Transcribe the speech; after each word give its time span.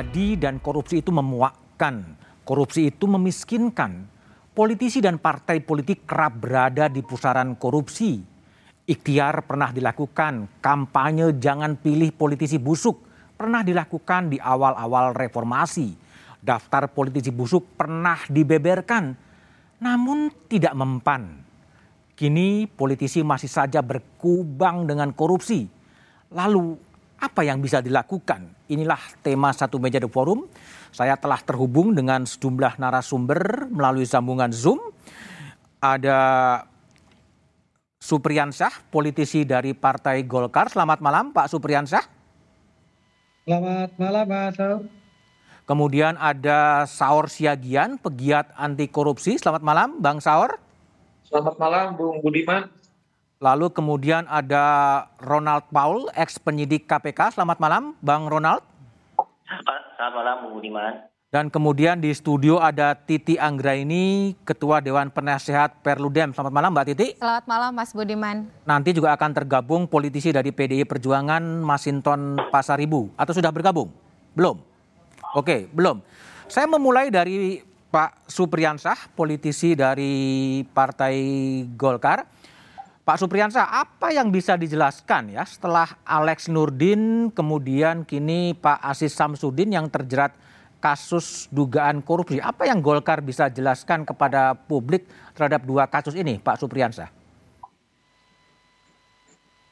terjadi 0.00 0.48
dan 0.48 0.64
korupsi 0.64 1.04
itu 1.04 1.12
memuakkan, 1.12 2.16
korupsi 2.48 2.88
itu 2.88 3.04
memiskinkan. 3.04 4.08
Politisi 4.56 5.04
dan 5.04 5.20
partai 5.20 5.60
politik 5.60 6.08
kerap 6.08 6.40
berada 6.40 6.88
di 6.88 7.04
pusaran 7.04 7.52
korupsi. 7.54 8.18
Ikhtiar 8.88 9.44
pernah 9.44 9.70
dilakukan, 9.70 10.58
kampanye 10.64 11.36
jangan 11.36 11.76
pilih 11.76 12.10
politisi 12.16 12.56
busuk 12.56 12.96
pernah 13.36 13.60
dilakukan 13.60 14.32
di 14.32 14.40
awal-awal 14.40 15.12
reformasi. 15.12 15.94
Daftar 16.40 16.88
politisi 16.88 17.28
busuk 17.28 17.76
pernah 17.76 18.16
dibeberkan, 18.24 19.12
namun 19.84 20.32
tidak 20.48 20.72
mempan. 20.72 21.44
Kini 22.16 22.64
politisi 22.64 23.20
masih 23.20 23.52
saja 23.52 23.84
berkubang 23.84 24.88
dengan 24.88 25.12
korupsi. 25.12 25.68
Lalu 26.32 26.89
apa 27.20 27.44
yang 27.44 27.60
bisa 27.60 27.84
dilakukan? 27.84 28.48
Inilah 28.72 28.98
tema 29.20 29.52
satu 29.52 29.76
meja 29.76 30.00
The 30.00 30.08
Forum. 30.08 30.48
Saya 30.90 31.14
telah 31.20 31.38
terhubung 31.44 31.92
dengan 31.92 32.24
sejumlah 32.24 32.80
narasumber 32.80 33.68
melalui 33.68 34.08
sambungan 34.08 34.50
Zoom. 34.50 34.80
Ada 35.78 36.18
Supriyansyah, 38.00 38.88
politisi 38.88 39.44
dari 39.44 39.76
Partai 39.76 40.24
Golkar. 40.24 40.72
Selamat 40.72 41.04
malam 41.04 41.36
Pak 41.36 41.52
Supriyansyah. 41.52 42.04
Selamat 43.44 43.90
malam 44.00 44.24
Mas 44.24 44.56
Saur. 44.56 44.80
Kemudian 45.68 46.18
ada 46.18 46.88
Saur 46.88 47.30
Siagian, 47.30 48.00
pegiat 48.00 48.50
anti 48.56 48.88
korupsi. 48.90 49.36
Selamat 49.36 49.62
malam 49.62 50.02
Bang 50.02 50.18
Saur. 50.18 50.58
Selamat 51.28 51.54
malam 51.60 51.94
Bung 51.94 52.18
Budiman. 52.24 52.66
Lalu 53.40 53.72
kemudian 53.72 54.28
ada 54.28 54.64
Ronald 55.16 55.64
Paul, 55.72 56.12
ex 56.12 56.36
penyidik 56.36 56.84
KPK. 56.84 57.32
Selamat 57.32 57.56
malam 57.56 57.96
Bang 58.04 58.28
Ronald. 58.28 58.60
Selamat 59.96 60.12
malam 60.12 60.34
Bung 60.44 60.60
Budiman. 60.60 61.08
Dan 61.32 61.48
kemudian 61.48 62.04
di 62.04 62.12
studio 62.12 62.60
ada 62.60 62.92
Titi 62.92 63.40
Anggraini, 63.40 64.36
Ketua 64.44 64.84
Dewan 64.84 65.08
Penasehat 65.08 65.80
Perludem. 65.80 66.36
Selamat 66.36 66.52
malam 66.52 66.76
Mbak 66.76 66.84
Titi. 66.92 67.16
Selamat 67.16 67.48
malam 67.48 67.72
Mas 67.72 67.96
Budiman. 67.96 68.44
Nanti 68.68 68.92
juga 68.92 69.16
akan 69.16 69.32
tergabung 69.32 69.88
politisi 69.88 70.36
dari 70.36 70.52
PDI 70.52 70.84
Perjuangan 70.84 71.40
Masinton 71.64 72.36
Pasaribu. 72.52 73.08
Atau 73.16 73.32
sudah 73.32 73.48
bergabung? 73.48 73.88
Belum? 74.36 74.60
Oke, 75.32 75.64
belum. 75.72 76.04
Saya 76.44 76.68
memulai 76.68 77.08
dari 77.08 77.64
Pak 77.88 78.28
Supriyansah, 78.28 79.16
politisi 79.16 79.72
dari 79.72 80.60
Partai 80.76 81.16
Golkar. 81.72 82.28
Pak 83.00 83.16
Supriyansah, 83.16 83.64
apa 83.64 84.12
yang 84.12 84.28
bisa 84.28 84.60
dijelaskan 84.60 85.32
ya 85.32 85.42
setelah 85.48 85.96
Alex 86.04 86.52
Nurdin, 86.52 87.32
kemudian 87.32 88.04
kini 88.04 88.52
Pak 88.52 88.76
Aziz 88.84 89.16
Samsudin 89.16 89.72
yang 89.72 89.88
terjerat 89.88 90.36
kasus 90.84 91.48
dugaan 91.48 92.04
korupsi. 92.04 92.44
Apa 92.44 92.68
yang 92.68 92.84
Golkar 92.84 93.24
bisa 93.24 93.48
jelaskan 93.48 94.04
kepada 94.04 94.52
publik 94.52 95.08
terhadap 95.32 95.64
dua 95.64 95.88
kasus 95.88 96.12
ini, 96.12 96.36
Pak 96.40 96.60
Supriyansah? 96.60 97.08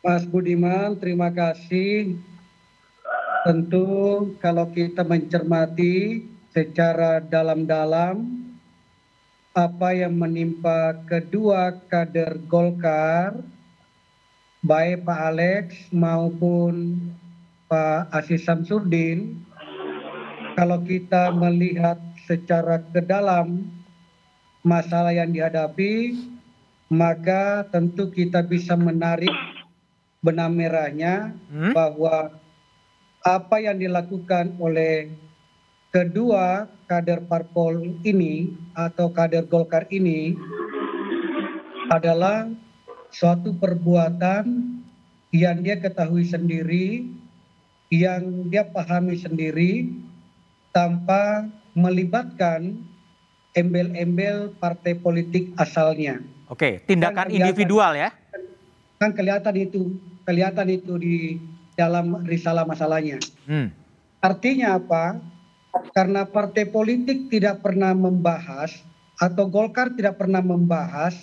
Mas 0.01 0.25
Budiman, 0.25 0.97
terima 0.97 1.29
kasih. 1.29 2.17
Tentu 3.45 3.85
kalau 4.41 4.73
kita 4.73 5.05
mencermati 5.05 6.25
secara 6.49 7.21
dalam-dalam 7.21 8.48
apa 9.59 9.91
yang 9.91 10.15
menimpa 10.15 11.03
kedua 11.11 11.75
kader 11.91 12.39
Golkar, 12.47 13.35
baik 14.63 15.03
Pak 15.03 15.21
Alex 15.35 15.65
maupun 15.91 16.95
Pak 17.67 18.07
Aziz 18.15 18.47
Samsudin, 18.47 19.43
kalau 20.55 20.79
kita 20.87 21.35
melihat 21.35 21.99
secara 22.31 22.79
ke 22.95 23.03
dalam 23.03 23.67
masalah 24.63 25.11
yang 25.11 25.35
dihadapi, 25.35 26.15
maka 26.87 27.67
tentu 27.75 28.15
kita 28.15 28.47
bisa 28.47 28.79
menarik 28.79 29.35
benang 30.23 30.55
merahnya 30.55 31.35
Hmm? 31.51 31.75
bahwa 31.75 32.31
apa 33.27 33.57
yang 33.59 33.83
dilakukan 33.83 34.55
oleh 34.63 35.11
kedua 35.99 36.71
kader 36.87 37.27
parpol 37.27 37.99
ini 38.07 38.55
atau 38.79 39.11
kader 39.11 39.51
Golkar 39.51 39.91
ini 39.91 40.39
adalah 41.91 42.47
suatu 43.11 43.51
perbuatan 43.59 44.79
yang 45.35 45.59
dia 45.67 45.75
ketahui 45.83 46.23
sendiri, 46.23 47.03
yang 47.91 48.47
dia 48.47 48.63
pahami 48.71 49.19
sendiri 49.19 49.91
tanpa 50.71 51.51
melibatkan 51.75 52.79
embel-embel 53.59 54.55
partai 54.63 54.95
politik 55.03 55.51
asalnya. 55.59 56.23
Oke, 56.47 56.79
tindakan 56.87 57.27
Kan 57.27 57.35
individual 57.35 57.99
ya. 57.99 58.15
Kan 59.03 59.19
kelihatan 59.19 59.55
itu, 59.59 59.99
kelihatan 60.23 60.69
itu 60.71 60.95
di 60.95 61.17
dalam 61.75 62.23
risalah 62.23 62.63
masalahnya. 62.63 63.19
Hmm. 63.51 63.75
Artinya 64.23 64.79
apa? 64.79 65.19
Karena 65.93 66.25
partai 66.25 66.65
politik 66.69 67.29
tidak 67.29 67.61
pernah 67.61 67.93
membahas 67.93 68.73
atau 69.19 69.51
Golkar 69.51 69.93
tidak 69.95 70.19
pernah 70.19 70.41
membahas 70.41 71.15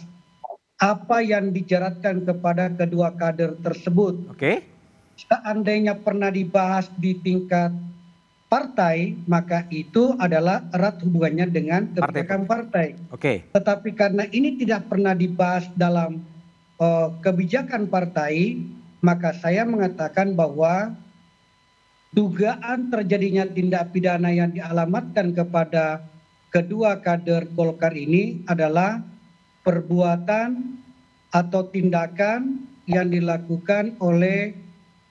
apa 0.76 1.24
yang 1.24 1.56
dijeratkan 1.56 2.28
kepada 2.28 2.68
kedua 2.68 3.16
kader 3.16 3.56
tersebut. 3.64 4.28
Oke. 4.28 4.68
Seandainya 5.16 5.96
pernah 5.96 6.28
dibahas 6.28 6.92
di 7.00 7.16
tingkat 7.24 7.72
partai, 8.52 9.16
maka 9.26 9.64
itu 9.72 10.12
adalah 10.20 10.68
erat 10.76 11.00
hubungannya 11.02 11.48
dengan 11.48 11.88
Partai 11.88 12.24
kebijakan 12.28 12.42
partai. 12.44 12.88
Oke. 13.16 13.48
Tetapi 13.56 13.90
karena 13.96 14.28
ini 14.36 14.60
tidak 14.60 14.92
pernah 14.92 15.16
dibahas 15.16 15.72
dalam 15.80 16.20
eh, 16.84 17.08
kebijakan 17.24 17.88
partai, 17.88 18.60
maka 19.00 19.32
saya 19.40 19.64
mengatakan 19.64 20.36
bahwa 20.36 20.92
dugaan 22.16 22.88
terjadinya 22.88 23.44
tindak 23.44 23.92
pidana 23.92 24.32
yang 24.32 24.56
dialamatkan 24.56 25.36
kepada 25.36 26.00
kedua 26.48 27.04
kader 27.04 27.52
Golkar 27.52 27.92
ini 27.92 28.40
adalah 28.48 29.04
perbuatan 29.68 30.80
atau 31.36 31.62
tindakan 31.68 32.64
yang 32.88 33.12
dilakukan 33.12 34.00
oleh 34.00 34.56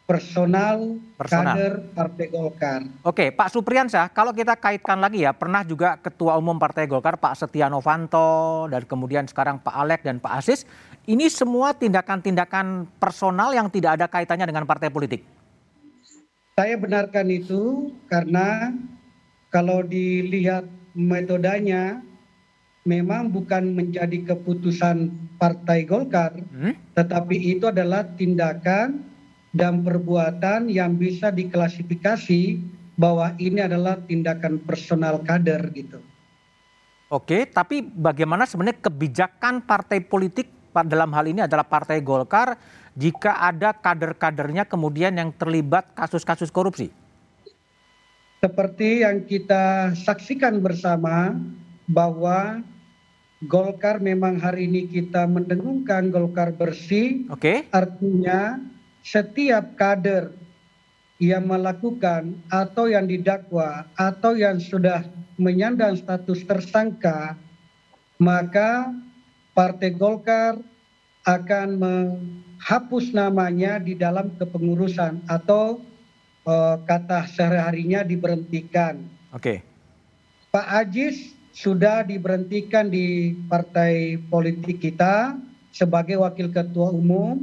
personal, 0.08 0.96
Personal. 1.16 1.52
kader 1.52 1.74
Partai 1.92 2.26
Golkar. 2.32 2.80
Oke, 3.04 3.32
Pak 3.32 3.52
Supriyansyah, 3.52 4.12
kalau 4.12 4.32
kita 4.32 4.56
kaitkan 4.56 5.00
lagi 5.00 5.24
ya, 5.24 5.36
pernah 5.36 5.64
juga 5.64 6.00
Ketua 6.00 6.36
Umum 6.40 6.56
Partai 6.56 6.88
Golkar 6.88 7.20
Pak 7.20 7.36
Setia 7.36 7.68
Novanto 7.68 8.64
dan 8.68 8.84
kemudian 8.88 9.28
sekarang 9.28 9.60
Pak 9.60 9.74
Alek 9.76 10.00
dan 10.04 10.20
Pak 10.20 10.44
Asis, 10.44 10.64
ini 11.04 11.28
semua 11.28 11.76
tindakan-tindakan 11.76 12.88
personal 12.96 13.52
yang 13.52 13.68
tidak 13.68 14.00
ada 14.00 14.06
kaitannya 14.08 14.48
dengan 14.48 14.64
partai 14.64 14.88
politik. 14.88 15.43
Saya 16.54 16.78
benarkan 16.78 17.34
itu 17.34 17.90
karena 18.06 18.70
kalau 19.50 19.82
dilihat 19.82 20.62
metodenya 20.94 21.98
memang 22.86 23.26
bukan 23.34 23.74
menjadi 23.74 24.22
keputusan 24.22 25.10
Partai 25.34 25.82
Golkar, 25.82 26.30
Hmm? 26.54 26.78
tetapi 26.94 27.58
itu 27.58 27.66
adalah 27.66 28.06
tindakan 28.14 29.02
dan 29.50 29.82
perbuatan 29.82 30.70
yang 30.70 30.94
bisa 30.94 31.34
diklasifikasi 31.34 32.62
bahwa 32.94 33.34
ini 33.42 33.58
adalah 33.58 33.98
tindakan 34.06 34.62
personal 34.62 35.26
kader 35.26 35.74
gitu. 35.74 35.98
Oke, 37.10 37.50
tapi 37.50 37.82
bagaimana 37.82 38.46
sebenarnya 38.46 38.78
kebijakan 38.78 39.58
partai 39.66 40.06
politik 40.06 40.54
dalam 40.82 41.10
hal 41.14 41.26
ini 41.30 41.46
adalah 41.46 41.62
Partai 41.62 42.02
Golkar 42.02 42.58
jika 42.94 43.34
ada 43.42 43.74
kader-kadernya 43.74 44.66
kemudian 44.66 45.14
yang 45.18 45.30
terlibat 45.34 45.90
kasus-kasus 45.98 46.50
korupsi? 46.50 46.94
Seperti 48.38 49.02
yang 49.02 49.24
kita 49.24 49.96
saksikan 49.96 50.60
bersama 50.60 51.34
bahwa 51.88 52.62
Golkar 53.44 54.00
memang 54.00 54.40
hari 54.40 54.70
ini 54.70 54.88
kita 54.88 55.28
mendengungkan 55.28 56.08
Golkar 56.08 56.54
bersih 56.56 57.28
Oke, 57.28 57.68
Artinya 57.72 58.56
setiap 59.04 59.76
kader 59.76 60.32
yang 61.20 61.44
melakukan 61.44 62.40
atau 62.48 62.88
yang 62.88 63.04
didakwa 63.04 63.84
atau 64.00 64.32
yang 64.32 64.56
sudah 64.56 65.04
menyandang 65.36 65.98
status 65.98 66.46
tersangka, 66.46 67.36
maka 68.16 68.90
Partai 69.54 69.94
Golkar 69.94 70.58
akan 71.24 71.68
menghapus 72.64 73.12
namanya 73.12 73.76
di 73.76 73.92
dalam 73.92 74.32
kepengurusan 74.40 75.20
atau 75.28 75.84
eh, 76.48 76.76
kata 76.88 77.28
sehari-harinya 77.28 78.00
diberhentikan. 78.00 79.04
oke. 79.36 79.60
Pak 80.48 80.66
Ajis 80.72 81.36
sudah 81.52 82.08
diberhentikan 82.08 82.88
di 82.88 83.36
partai 83.52 84.16
politik 84.32 84.80
kita 84.80 85.36
sebagai 85.76 86.16
wakil 86.24 86.48
ketua 86.48 86.88
umum, 86.88 87.36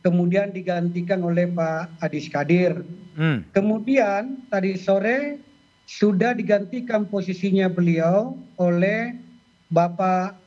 kemudian 0.00 0.56
digantikan 0.56 1.20
oleh 1.20 1.52
Pak 1.52 2.00
Adis 2.00 2.32
Kadir. 2.32 2.80
Hmm. 3.12 3.44
Kemudian 3.52 4.40
tadi 4.48 4.80
sore 4.80 5.36
sudah 5.84 6.32
digantikan 6.32 7.04
posisinya 7.04 7.68
beliau 7.68 8.40
oleh 8.56 9.20
Bapak 9.68 10.38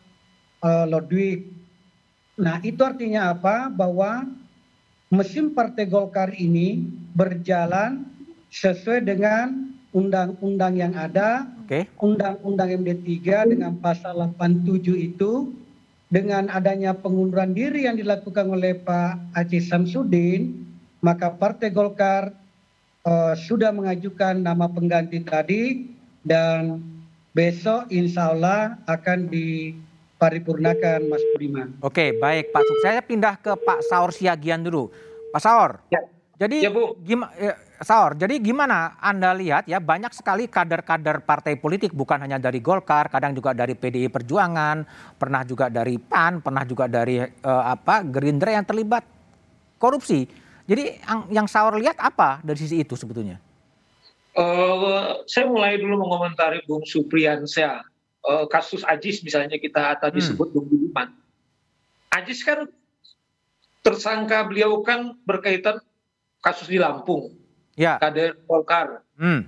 uh, 0.65 0.89
Lodwig. 0.89 1.54
Nah, 2.35 2.59
itu 2.63 2.83
artinya 2.83 3.31
apa? 3.31 3.71
Bahwa 3.71 4.27
mesin 5.07 5.55
Partai 5.55 5.87
Golkar 5.87 6.35
ini 6.35 6.83
berjalan 7.15 8.03
sesuai 8.51 9.07
dengan 9.07 9.71
undang-undang 9.95 10.75
yang 10.75 10.91
ada, 10.99 11.47
Oke. 11.63 11.87
undang-undang 12.03 12.83
MD3 12.83 13.55
dengan 13.55 13.79
pasal 13.79 14.35
87 14.35 14.91
itu 14.99 15.55
dengan 16.11 16.51
adanya 16.51 16.91
pengunduran 16.91 17.55
diri 17.55 17.87
yang 17.87 17.95
dilakukan 17.95 18.51
oleh 18.51 18.75
Pak 18.75 19.35
Aceh 19.39 19.63
Samsudin, 19.71 20.67
maka 20.99 21.31
Partai 21.31 21.71
Golkar 21.71 22.35
uh, 23.07 23.33
sudah 23.39 23.71
mengajukan 23.71 24.43
nama 24.43 24.67
pengganti 24.67 25.23
tadi 25.23 25.87
dan 26.27 26.83
besok 27.31 27.87
insya 27.87 28.35
Allah 28.35 28.75
akan 28.87 29.31
diparipurnakan 30.15 31.11
Mas 31.11 31.23
Budiman. 31.35 31.75
Oke, 31.83 32.15
baik 32.15 32.55
Pak 32.55 32.63
Sub. 32.63 32.77
Saya 32.79 33.03
pindah 33.03 33.35
ke 33.35 33.51
Pak 33.59 33.83
Saur 33.83 34.15
Siagian 34.15 34.63
dulu. 34.63 34.87
Pak 35.35 35.41
Saur. 35.43 35.83
Ya. 35.91 35.99
Jadi 36.35 36.67
Ya, 36.67 36.71
Bu. 36.71 36.99
gimana 36.99 37.31
Saur, 37.79 38.15
jadi 38.15 38.39
gimana 38.43 38.99
Anda 38.99 39.31
lihat 39.31 39.71
ya 39.71 39.79
banyak 39.79 40.11
sekali 40.11 40.51
kader-kader 40.51 41.23
partai 41.23 41.55
politik 41.55 41.95
bukan 41.95 42.19
hanya 42.23 42.39
dari 42.39 42.59
Golkar, 42.59 43.07
kadang 43.07 43.31
juga 43.35 43.55
dari 43.55 43.71
PDI 43.75 44.11
Perjuangan, 44.11 44.83
pernah 45.15 45.47
juga 45.47 45.71
dari 45.71 45.95
PAN, 45.95 46.43
pernah 46.43 46.63
juga 46.67 46.91
dari 46.91 47.19
eh, 47.23 47.63
apa 47.67 48.03
Gerindra 48.03 48.51
yang 48.51 48.67
terlibat 48.67 49.03
korupsi. 49.79 50.27
Jadi 50.67 50.99
yang, 51.07 51.19
yang 51.43 51.47
Saur 51.47 51.75
lihat 51.79 51.99
apa 51.99 52.43
dari 52.43 52.59
sisi 52.59 52.83
itu 52.83 52.99
sebetulnya? 52.99 53.39
Eh, 54.35 55.07
saya 55.31 55.47
mulai 55.47 55.79
dulu 55.79 56.03
mengomentari 56.03 56.63
Bung 56.67 56.83
Supriyansyah. 56.83 57.94
Eh, 58.25 58.45
kasus 58.49 58.81
Ajis 58.81 59.21
misalnya 59.21 59.61
kita 59.61 60.01
tadi 60.01 60.17
Hmm. 60.17 60.27
sebut 60.33 60.49
Budiman. 60.49 61.13
Ajis 62.09 62.41
kan 62.41 62.65
tersangka 63.85 64.49
beliau 64.49 64.81
kan 64.81 65.13
berkaitan 65.29 65.77
kasus 66.41 66.65
di 66.65 66.81
Lampung, 66.81 67.37
Ya. 67.77 68.01
kader 68.01 68.33
Golkar. 68.49 69.05
Hmm. 69.13 69.45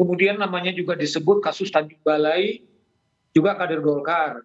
Kemudian 0.00 0.40
namanya 0.40 0.72
juga 0.72 0.96
disebut 0.96 1.44
kasus 1.44 1.68
Tanjung 1.68 2.00
Balai, 2.00 2.64
juga 3.36 3.60
kader 3.60 3.84
Golkar. 3.84 4.40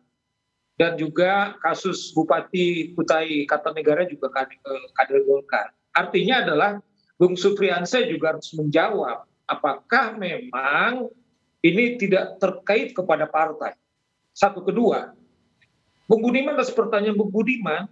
Dan 0.76 0.96
juga 0.96 1.56
kasus 1.60 2.12
Bupati 2.16 2.96
Kutai 2.96 3.44
Kartanegara 3.48 4.08
juga 4.08 4.28
kader, 4.32 4.60
eh, 4.60 4.88
kader 4.96 5.20
Golkar. 5.24 5.72
Artinya 5.96 6.44
adalah 6.44 6.72
Bung 7.16 7.36
Supriyansyah 7.36 8.08
juga 8.08 8.36
harus 8.36 8.48
menjawab 8.56 9.28
apakah 9.44 10.16
memang 10.16 11.12
ini 11.60 12.00
tidak 12.00 12.40
terkait 12.40 12.96
kepada 12.96 13.28
partai. 13.28 13.76
Satu 14.32 14.64
kedua, 14.64 15.12
Bung 16.08 16.24
Budiman 16.24 16.56
atas 16.56 16.72
pertanyaan 16.72 17.20
Bung 17.20 17.30
Budiman, 17.30 17.86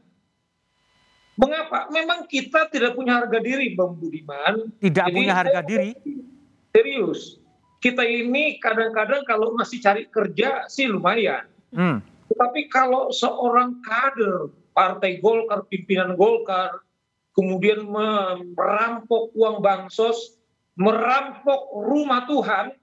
mengapa? 1.36 1.92
Memang 1.92 2.26
kita 2.26 2.72
tidak 2.72 2.96
punya 2.96 3.20
harga 3.20 3.38
diri 3.44 3.76
Bung 3.76 4.00
Budiman, 4.00 4.72
Tidak 4.80 5.06
jadi 5.12 5.16
punya 5.16 5.34
harga 5.36 5.60
diri. 5.62 5.92
Serius. 6.72 7.38
Kita 7.78 8.02
ini 8.02 8.58
kadang-kadang 8.58 9.22
kalau 9.28 9.54
masih 9.54 9.78
cari 9.84 10.10
kerja 10.10 10.66
sih 10.66 10.90
lumayan. 10.90 11.46
Hmm. 11.70 12.02
Tetapi 12.32 12.72
kalau 12.74 13.14
seorang 13.14 13.80
kader 13.86 14.50
Partai 14.74 15.18
Golkar, 15.18 15.66
pimpinan 15.70 16.14
Golkar, 16.14 16.86
kemudian 17.34 17.86
merampok 18.54 19.34
uang 19.34 19.62
bansos, 19.62 20.38
merampok 20.78 21.74
rumah 21.74 22.30
Tuhan, 22.30 22.77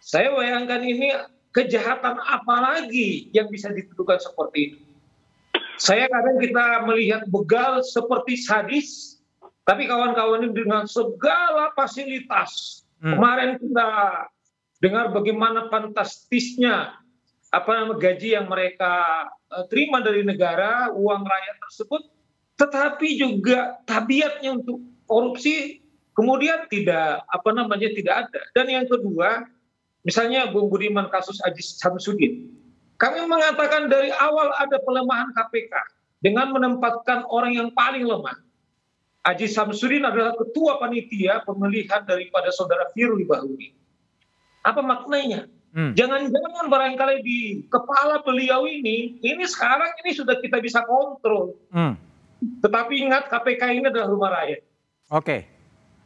saya 0.00 0.32
bayangkan 0.32 0.80
ini 0.80 1.12
kejahatan 1.52 2.16
apa 2.16 2.56
lagi 2.58 3.28
yang 3.36 3.52
bisa 3.52 3.68
dituduhkan 3.70 4.18
seperti 4.18 4.58
itu. 4.72 4.78
Saya 5.80 6.08
kadang 6.12 6.36
kita 6.40 6.84
melihat 6.84 7.24
begal 7.32 7.80
seperti 7.80 8.36
sadis, 8.36 9.20
tapi 9.64 9.88
kawan-kawan 9.88 10.44
ini 10.44 10.52
dengan 10.52 10.84
segala 10.84 11.72
fasilitas. 11.72 12.84
Hmm. 13.00 13.16
Kemarin 13.16 13.56
kita 13.56 13.88
dengar 14.84 15.12
bagaimana 15.12 15.72
fantastisnya 15.72 17.00
apa 17.50 17.70
nama 17.72 17.96
gaji 17.96 18.36
yang 18.36 18.46
mereka 18.46 19.26
eh, 19.56 19.64
terima 19.72 20.04
dari 20.04 20.20
negara, 20.20 20.92
uang 20.92 21.22
rakyat 21.24 21.56
tersebut, 21.64 22.02
tetapi 22.60 23.08
juga 23.16 23.80
tabiatnya 23.88 24.60
untuk 24.60 24.84
korupsi 25.08 25.80
kemudian 26.12 26.68
tidak 26.68 27.24
apa 27.24 27.50
namanya 27.56 27.88
tidak 27.96 28.28
ada. 28.28 28.40
Dan 28.52 28.68
yang 28.68 28.86
kedua, 28.86 29.48
misalnya 30.02 30.48
Bung 30.48 30.72
Budiman 30.72 31.08
kasus 31.12 31.40
Ajis 31.44 31.76
Samsudin, 31.80 32.48
kami 33.00 33.24
mengatakan 33.24 33.88
dari 33.88 34.12
awal 34.12 34.52
ada 34.60 34.76
pelemahan 34.84 35.32
KPK 35.32 35.72
dengan 36.20 36.52
menempatkan 36.52 37.24
orang 37.32 37.56
yang 37.56 37.68
paling 37.72 38.04
lemah. 38.04 38.36
Aji 39.20 39.48
Samsudin 39.48 40.04
adalah 40.04 40.32
ketua 40.36 40.80
panitia 40.80 41.44
pemilihan 41.44 42.04
daripada 42.08 42.48
saudara 42.52 42.88
Firly 42.96 43.28
Bahuri. 43.28 43.76
Apa 44.64 44.80
maknanya? 44.80 45.48
Hmm. 45.72 45.92
Jangan-jangan 45.96 46.66
barangkali 46.66 47.16
di 47.24 47.40
kepala 47.68 48.20
beliau 48.24 48.64
ini, 48.68 49.20
ini 49.22 49.44
sekarang 49.44 49.92
ini 50.04 50.10
sudah 50.16 50.40
kita 50.40 50.60
bisa 50.60 50.84
kontrol. 50.88 51.56
Hmm. 51.72 51.96
Tetapi 52.64 52.94
ingat 53.00 53.28
KPK 53.28 53.62
ini 53.80 53.86
adalah 53.92 54.08
rumah 54.08 54.30
rakyat. 54.40 54.60
Oke. 55.12 55.38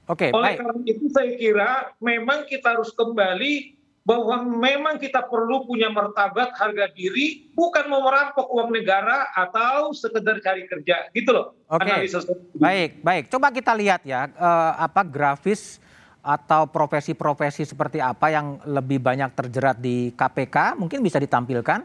Oke, 0.05 0.29
Oleh 0.37 0.53
baik. 0.53 0.59
karena 0.61 0.81
itu 0.85 1.05
saya 1.17 1.33
kira 1.41 1.71
memang 1.97 2.45
kita 2.45 2.77
harus 2.77 2.93
kembali 2.93 3.74
bahwa 4.05 4.45
memang 4.45 5.01
kita 5.01 5.25
perlu 5.25 5.65
punya 5.65 5.89
martabat 5.89 6.53
harga 6.61 6.93
diri, 6.93 7.49
bukan 7.57 7.89
mau 7.89 8.05
merampok 8.05 8.53
uang 8.53 8.69
negara 8.69 9.33
atau 9.33 9.97
sekedar 9.97 10.45
cari 10.45 10.69
kerja, 10.69 11.09
gitu 11.17 11.33
loh. 11.33 11.57
Oke. 11.73 12.05
Saya. 12.13 12.37
Baik, 12.53 13.01
baik. 13.01 13.25
Coba 13.33 13.49
kita 13.49 13.73
lihat 13.73 14.05
ya 14.05 14.29
eh, 14.29 14.73
apa 14.77 15.01
grafis 15.09 15.81
atau 16.21 16.69
profesi-profesi 16.69 17.65
seperti 17.65 18.01
apa 18.01 18.29
yang 18.29 18.61
lebih 18.69 19.01
banyak 19.01 19.33
terjerat 19.33 19.81
di 19.81 20.13
KPK, 20.13 20.77
mungkin 20.77 21.01
bisa 21.01 21.17
ditampilkan. 21.17 21.81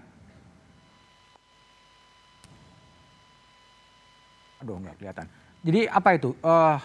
Aduh, 4.60 4.76
nggak 4.76 4.96
kelihatan. 5.00 5.28
Jadi 5.64 5.88
apa 5.88 6.10
itu? 6.20 6.36
Eh, 6.36 6.78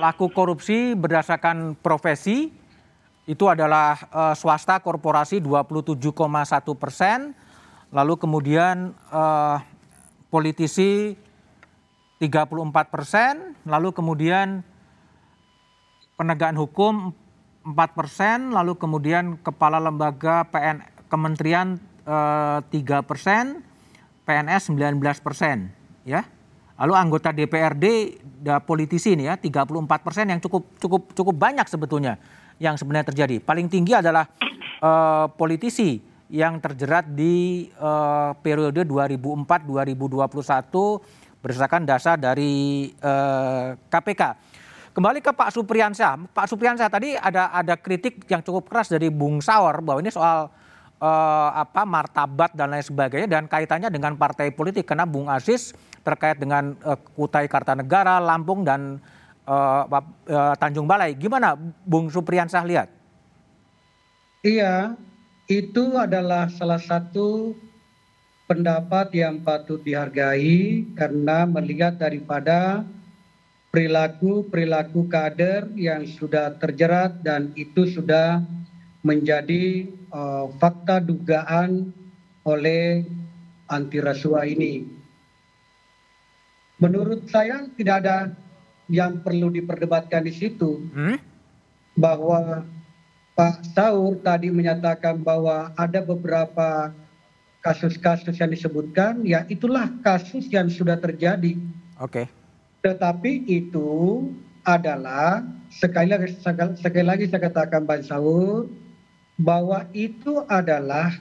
pelaku 0.00 0.32
korupsi 0.32 0.96
berdasarkan 0.96 1.76
profesi 1.76 2.67
itu 3.28 3.44
adalah 3.44 3.92
eh, 4.08 4.34
swasta 4.34 4.80
korporasi 4.80 5.44
27,1 5.44 6.00
persen, 6.80 7.36
lalu 7.92 8.16
kemudian 8.16 8.96
eh, 9.12 9.58
politisi 10.32 11.12
34 12.16 12.88
persen, 12.88 13.52
lalu 13.68 13.92
kemudian 13.92 14.64
penegakan 16.16 16.56
hukum 16.56 16.94
4 17.68 17.76
persen, 17.92 18.38
lalu 18.56 18.80
kemudian 18.80 19.36
kepala 19.44 19.76
lembaga 19.76 20.48
PN 20.48 20.80
kementerian 21.12 21.76
eh, 22.08 22.58
3 22.64 23.04
persen, 23.04 23.60
PNS 24.24 24.72
19 24.72 25.04
persen, 25.20 25.68
ya. 26.08 26.24
Lalu 26.78 26.94
anggota 26.94 27.34
DPRD 27.34 27.86
da, 28.22 28.62
politisi 28.62 29.18
nih 29.18 29.34
ya 29.34 29.36
34 29.38 29.82
persen 29.98 30.30
yang 30.30 30.38
cukup 30.38 30.78
cukup 30.78 31.10
cukup 31.10 31.34
banyak 31.34 31.66
sebetulnya 31.66 32.22
yang 32.62 32.78
sebenarnya 32.78 33.10
terjadi. 33.10 33.42
Paling 33.42 33.66
tinggi 33.66 33.98
adalah 33.98 34.30
eh, 34.78 35.26
politisi 35.34 35.98
yang 36.30 36.62
terjerat 36.62 37.10
di 37.10 37.66
eh, 37.66 38.30
periode 38.38 38.86
2004-2021 38.86 41.42
berdasarkan 41.42 41.82
dasar 41.82 42.14
dari 42.14 42.86
eh, 42.94 43.68
KPK. 43.74 44.22
Kembali 44.94 45.18
ke 45.22 45.30
Pak 45.34 45.50
Supriyansyah. 45.54 46.30
Pak 46.30 46.46
Supriyansyah 46.46 46.90
tadi 46.90 47.18
ada 47.18 47.50
ada 47.54 47.74
kritik 47.74 48.22
yang 48.30 48.42
cukup 48.42 48.70
keras 48.70 48.90
dari 48.90 49.10
Bung 49.10 49.42
Saur 49.42 49.82
bahwa 49.82 49.98
ini 49.98 50.14
soal 50.14 50.46
eh, 50.98 51.50
apa 51.54 51.82
martabat 51.86 52.54
dan 52.54 52.74
lain 52.74 52.84
sebagainya 52.84 53.28
dan 53.30 53.44
kaitannya 53.46 53.88
dengan 53.90 54.18
partai 54.18 54.50
politik 54.50 54.86
karena 54.86 55.06
Bung 55.06 55.30
Aziz 55.30 55.72
terkait 56.02 56.38
dengan 56.38 56.74
eh, 56.74 56.98
Kutai 57.14 57.46
Kartanegara, 57.46 58.18
Lampung 58.18 58.66
dan 58.66 58.98
eh, 59.46 59.82
eh, 60.28 60.54
Tanjung 60.58 60.86
Balai. 60.86 61.14
Gimana 61.14 61.54
Bung 61.86 62.10
Supriyansyah 62.10 62.64
lihat? 62.66 62.88
Iya, 64.46 64.94
itu 65.50 65.98
adalah 65.98 66.46
salah 66.46 66.78
satu 66.78 67.58
pendapat 68.46 69.12
yang 69.12 69.44
patut 69.44 69.82
dihargai 69.84 70.88
karena 70.96 71.44
melihat 71.44 72.00
daripada 72.00 72.86
perilaku-perilaku 73.68 75.04
kader 75.12 75.68
yang 75.76 76.08
sudah 76.08 76.56
terjerat 76.56 77.20
dan 77.20 77.52
itu 77.52 77.84
sudah 77.84 78.40
menjadi 79.04 79.84
fakta 80.56 81.00
dugaan 81.02 81.92
oleh 82.44 83.04
anti 83.68 83.98
rasuah 84.00 84.48
ini. 84.48 84.88
Menurut 86.78 87.26
saya 87.28 87.66
tidak 87.74 88.06
ada 88.06 88.16
yang 88.88 89.20
perlu 89.20 89.52
diperdebatkan 89.52 90.24
di 90.24 90.32
situ 90.32 90.80
Hmm? 90.94 91.18
bahwa 91.98 92.64
Pak 93.34 93.66
Saur 93.74 94.18
tadi 94.22 94.50
menyatakan 94.50 95.22
bahwa 95.22 95.70
ada 95.78 96.02
beberapa 96.02 96.90
kasus-kasus 97.62 98.38
yang 98.38 98.50
disebutkan, 98.50 99.22
ya 99.26 99.42
itulah 99.50 99.90
kasus 100.02 100.46
yang 100.50 100.70
sudah 100.70 100.98
terjadi. 100.98 101.58
Oke. 101.98 102.30
Tetapi 102.82 103.46
itu 103.50 103.90
adalah 104.62 105.42
sekali 105.70 106.14
lagi 106.14 106.34
sekali 106.78 107.06
lagi 107.06 107.24
saya 107.30 107.50
katakan 107.50 107.86
Pak 107.86 108.06
Saur 108.06 108.70
bahwa 109.38 109.86
itu 109.94 110.42
adalah 110.50 111.14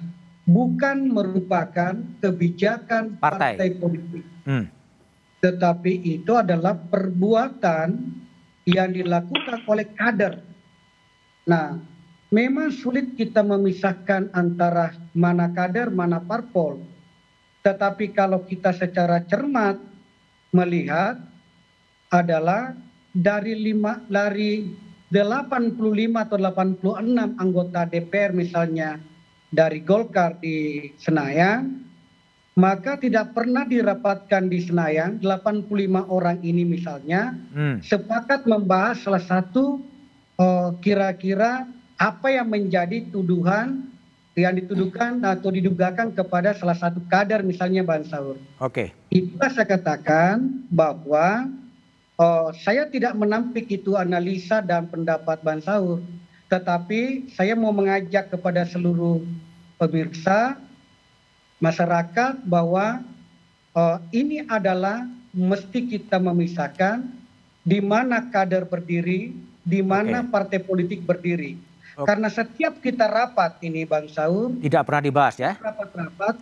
bukan 0.50 1.14
merupakan 1.14 1.94
kebijakan 2.18 3.22
Partai. 3.22 3.56
partai 3.56 3.70
politik. 3.78 4.26
Hmm. 4.50 4.66
Tetapi 5.38 5.94
itu 6.02 6.34
adalah 6.34 6.74
perbuatan 6.74 7.94
yang 8.66 8.90
dilakukan 8.90 9.62
oleh 9.70 9.86
kader. 9.94 10.42
Nah, 11.46 11.78
memang 12.34 12.74
sulit 12.74 13.14
kita 13.14 13.46
memisahkan 13.46 14.34
antara 14.34 14.98
mana 15.14 15.54
kader, 15.54 15.94
mana 15.94 16.18
parpol. 16.20 16.82
Tetapi 17.62 18.18
kalau 18.18 18.44
kita 18.44 18.74
secara 18.74 19.22
cermat 19.30 19.78
melihat 20.52 21.22
adalah 22.10 22.74
dari 23.12 23.54
lima 23.56 24.00
dari 24.08 24.72
85 25.10 25.80
atau 26.16 26.38
86 26.38 27.40
anggota 27.40 27.88
DPR 27.88 28.36
misalnya 28.36 29.00
dari 29.48 29.80
Golkar 29.80 30.36
di 30.44 30.92
Senayan, 31.00 31.88
maka 32.60 33.00
tidak 33.00 33.32
pernah 33.32 33.64
dirapatkan 33.64 34.52
di 34.52 34.60
Senayan 34.66 35.24
85 35.24 36.04
orang 36.12 36.42
ini 36.44 36.68
misalnya 36.68 37.38
Hmm. 37.56 37.80
sepakat 37.80 38.44
membahas 38.44 39.00
salah 39.00 39.24
satu 39.24 39.80
eh, 40.38 40.70
kira-kira 40.84 41.66
apa 41.98 42.28
yang 42.30 42.52
menjadi 42.54 43.10
tuduhan 43.10 43.90
yang 44.38 44.54
dituduhkan 44.54 45.18
atau 45.26 45.50
didugakan 45.50 46.14
kepada 46.14 46.54
salah 46.54 46.78
satu 46.78 47.02
kader 47.10 47.42
misalnya 47.42 47.82
Ban 47.82 48.06
Saur. 48.06 48.38
Oke. 48.62 48.94
Itulah 49.10 49.50
saya 49.50 49.66
katakan 49.66 50.62
bahwa 50.70 51.50
saya 52.66 52.90
tidak 52.90 53.14
menampik 53.14 53.70
itu 53.70 53.94
analisa 53.94 54.58
dan 54.66 54.90
pendapat 54.90 55.38
Ban 55.46 55.62
Saur, 55.62 56.02
tetapi 56.50 57.30
saya 57.30 57.54
mau 57.54 57.70
mengajak 57.70 58.34
kepada 58.34 58.66
seluruh 58.66 59.22
pemirsa 59.78 60.58
masyarakat 61.62 62.42
bahwa 62.50 63.06
eh, 63.78 63.98
ini 64.18 64.42
adalah 64.50 65.06
mesti 65.38 65.86
kita 65.86 66.18
memisahkan 66.18 67.06
di 67.62 67.78
mana 67.84 68.26
kader 68.34 68.66
berdiri, 68.66 69.38
di 69.62 69.86
mana 69.86 70.26
Oke. 70.26 70.30
partai 70.34 70.60
politik 70.64 71.06
berdiri. 71.06 71.60
Oke. 72.00 72.08
Karena 72.10 72.34
setiap 72.34 72.82
kita 72.82 73.06
rapat 73.06 73.62
ini 73.62 73.86
Bang 73.86 74.10
Saur, 74.10 74.58
Tidak 74.58 74.82
pernah 74.82 75.04
dibahas 75.06 75.36
ya. 75.38 75.54
rapat-rapat 75.62 76.42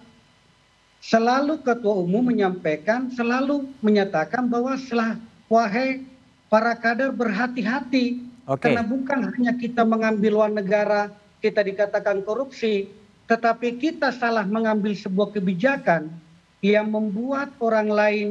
selalu 1.04 1.60
ketua 1.62 2.00
umum 2.02 2.24
menyampaikan 2.32 3.12
selalu 3.14 3.68
menyatakan 3.84 4.48
bahwa 4.48 4.74
setelah 4.74 5.20
wahai 5.56 6.04
para 6.52 6.76
kader 6.76 7.16
berhati-hati 7.16 8.20
Oke. 8.46 8.68
karena 8.68 8.84
bukan 8.84 9.32
hanya 9.32 9.56
kita 9.56 9.88
mengambil 9.88 10.44
uang 10.44 10.60
negara 10.60 11.16
kita 11.40 11.64
dikatakan 11.64 12.22
korupsi 12.28 12.92
tetapi 13.26 13.80
kita 13.80 14.12
salah 14.14 14.46
mengambil 14.46 14.94
sebuah 14.94 15.34
kebijakan 15.34 16.12
yang 16.60 16.92
membuat 16.92 17.56
orang 17.64 17.90
lain 17.90 18.30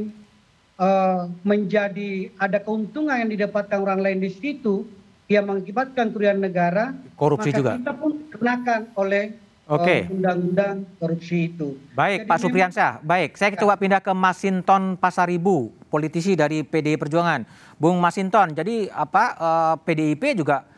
eh, 0.79 1.23
menjadi 1.43 2.31
ada 2.39 2.61
keuntungan 2.61 3.25
yang 3.25 3.31
didapatkan 3.33 3.79
orang 3.81 4.05
lain 4.05 4.19
di 4.23 4.31
situ 4.31 4.87
yang 5.27 5.49
mengakibatkan 5.49 6.13
kerugian 6.13 6.45
negara 6.45 6.93
Korupsi 7.17 7.49
maka 7.49 7.59
juga. 7.59 7.71
kita 7.81 7.93
pun 7.97 8.13
kenakan 8.29 8.81
oleh 9.01 9.25
Oke. 9.65 10.05
eh, 10.05 10.13
undang-undang 10.13 10.85
korupsi 11.01 11.49
itu. 11.49 11.81
Baik, 11.97 12.25
Jadi 12.25 12.29
Pak 12.29 12.37
memang- 12.37 12.43
Supriyansyah. 12.45 12.93
Baik, 13.01 13.31
saya 13.41 13.57
coba 13.57 13.81
pindah 13.81 14.01
ke 14.05 14.13
Masinton 14.13 15.01
Pasaribu, 15.01 15.73
politisi 15.89 16.37
dari 16.37 16.61
PDI 16.61 17.01
Perjuangan. 17.01 17.49
Bung 17.81 17.97
Masinton, 17.97 18.53
jadi 18.53 18.93
apa 18.93 19.25
eh, 19.33 19.75
PDIP 19.89 20.37
juga 20.37 20.69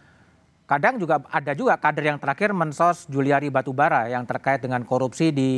kadang 0.66 0.98
juga 0.98 1.22
ada 1.30 1.54
juga 1.54 1.78
kader 1.78 2.14
yang 2.14 2.18
terakhir 2.18 2.50
mensos 2.50 3.06
Juliari 3.06 3.50
Batubara 3.50 4.10
yang 4.10 4.26
terkait 4.26 4.58
dengan 4.62 4.82
korupsi 4.82 5.30
di 5.30 5.50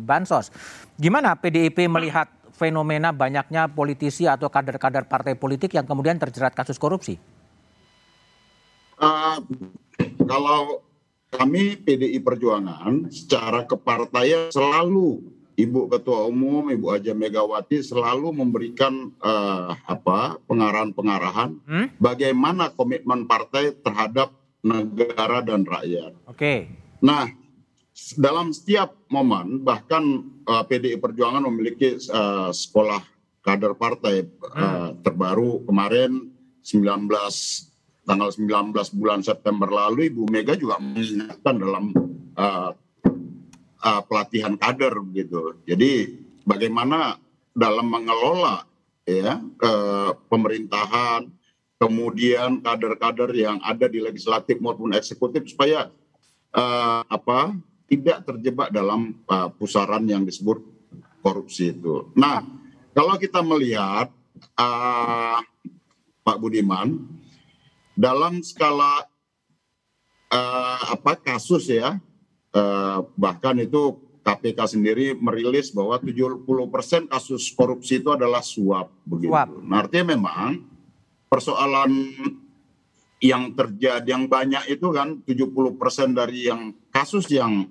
Bansos. 0.00 0.48
Gimana 0.96 1.36
PDIP 1.36 1.84
melihat 1.88 2.28
fenomena 2.56 3.12
banyaknya 3.12 3.68
politisi 3.70 4.26
atau 4.26 4.50
kader-kader 4.50 5.06
partai 5.06 5.36
politik 5.36 5.72
yang 5.72 5.84
kemudian 5.84 6.18
terjerat 6.18 6.52
kasus 6.56 6.80
korupsi? 6.80 7.20
Uh, 8.98 9.38
kalau 10.26 10.82
kami 11.30 11.76
PDI 11.76 12.18
Perjuangan 12.18 13.08
secara 13.08 13.62
kepartaian 13.62 14.48
selalu 14.48 15.20
Ibu 15.54 15.90
Ketua 15.90 16.22
Umum, 16.24 16.70
Ibu 16.70 16.86
Haja 16.88 17.12
Megawati 17.12 17.82
selalu 17.82 18.30
memberikan 18.32 19.10
uh, 19.18 19.74
apa 19.84 20.38
pengarahan-pengarahan 20.46 21.50
Hmm? 21.60 21.86
bagaimana 21.96 22.70
komitmen 22.70 23.26
partai 23.26 23.74
terhadap 23.76 24.30
negara 24.60 25.38
dan 25.40 25.62
rakyat. 25.62 26.14
Oke. 26.24 26.70
Nah, 27.00 27.26
s- 27.90 28.14
dalam 28.14 28.50
setiap 28.50 28.94
momen 29.08 29.60
bahkan 29.60 30.02
uh, 30.44 30.62
PDI 30.62 30.96
Perjuangan 30.96 31.42
memiliki 31.44 31.98
uh, 32.06 32.48
sekolah 32.48 33.02
kader 33.42 33.74
partai 33.74 34.24
uh, 34.48 34.94
terbaru 34.96 35.64
kemarin 35.64 36.30
19 36.62 37.10
tanggal 38.08 38.32
19 38.32 38.72
bulan 38.96 39.20
September 39.20 39.68
lalu 39.68 40.08
Ibu 40.08 40.32
Mega 40.32 40.56
juga 40.56 40.80
mengingatkan 40.80 41.54
dalam 41.60 41.84
uh, 42.40 42.72
uh, 43.84 44.02
pelatihan 44.08 44.56
kader 44.56 44.96
gitu. 45.12 45.60
Jadi 45.68 46.16
bagaimana 46.48 47.20
dalam 47.52 47.86
mengelola 47.92 48.64
ya 49.04 49.36
ke 49.60 49.72
pemerintahan 50.32 51.28
kemudian 51.78 52.58
kader-kader 52.60 53.30
yang 53.32 53.62
ada 53.62 53.86
di 53.86 54.02
legislatif 54.02 54.58
maupun 54.58 54.92
eksekutif 54.92 55.46
supaya 55.46 55.88
eh, 56.52 57.00
apa 57.06 57.54
tidak 57.86 58.26
terjebak 58.26 58.68
dalam 58.74 59.14
eh, 59.14 59.48
pusaran 59.56 60.04
yang 60.04 60.26
disebut 60.26 60.58
korupsi 61.22 61.72
itu. 61.72 62.10
Nah, 62.18 62.42
kalau 62.92 63.14
kita 63.16 63.40
melihat 63.46 64.10
eh, 64.58 65.38
Pak 66.26 66.36
Budiman 66.42 66.98
dalam 67.98 68.46
skala 68.46 69.10
eh, 70.30 70.78
apa 70.94 71.18
kasus 71.18 71.66
ya 71.66 71.98
eh, 72.54 72.98
bahkan 73.18 73.58
itu 73.58 73.98
KPK 74.22 74.58
sendiri 74.78 75.06
merilis 75.16 75.72
bahwa 75.72 75.96
70% 75.98 77.08
kasus 77.08 77.48
korupsi 77.56 77.96
itu 77.98 78.12
adalah 78.12 78.44
suap 78.44 78.92
begitu. 79.08 79.32
Suap. 79.32 79.48
Nah, 79.64 79.80
artinya 79.80 80.12
memang 80.12 80.68
persoalan 81.32 82.12
yang 83.24 83.56
terjadi 83.56 84.04
yang 84.04 84.28
banyak 84.28 84.68
itu 84.68 84.86
kan 84.92 85.24
70% 85.24 86.12
dari 86.12 86.46
yang 86.46 86.76
kasus 86.92 87.24
yang 87.32 87.66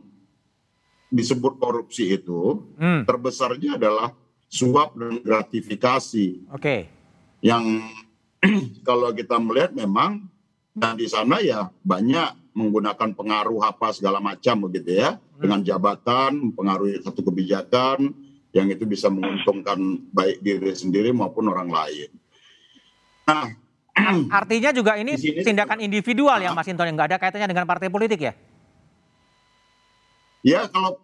disebut 1.08 1.56
korupsi 1.62 2.20
itu 2.20 2.68
Hmm. 2.76 3.08
terbesarnya 3.08 3.80
adalah 3.80 4.12
suap 4.50 4.98
dan 4.98 5.24
gratifikasi 5.24 6.52
Oke. 6.52 6.90
yang 7.40 7.64
kalau 8.88 9.12
kita 9.13 9.38
melihat 9.39 9.72
memang 9.74 10.27
dan 10.77 10.94
di 10.94 11.10
sana 11.10 11.42
ya 11.42 11.74
banyak 11.82 12.54
menggunakan 12.54 13.13
pengaruh 13.13 13.62
apa 13.66 13.94
segala 13.94 14.18
macam 14.22 14.70
begitu 14.70 14.98
ya 14.98 15.18
dengan 15.38 15.62
jabatan 15.62 16.50
mempengaruhi 16.50 17.01
satu 17.01 17.22
kebijakan 17.22 18.13
yang 18.54 18.68
itu 18.74 18.86
bisa 18.89 19.10
menguntungkan 19.13 19.77
baik 20.10 20.42
diri 20.42 20.74
sendiri 20.74 21.13
maupun 21.13 21.50
orang 21.50 21.70
lain. 21.70 22.10
Nah, 23.30 23.46
Artinya 24.42 24.70
juga 24.74 24.98
ini 24.98 25.18
sini- 25.18 25.42
tindakan 25.42 25.82
individual 25.82 26.38
ya 26.38 26.54
Mas 26.54 26.70
Inton 26.70 26.86
yang 26.86 26.96
nggak 26.98 27.10
ada 27.13 27.20
kaitannya 27.22 27.50
dengan 27.50 27.66
partai 27.66 27.89
politik 27.89 28.22
ya? 28.22 28.34
Ya 30.46 30.70
kalau 30.70 31.01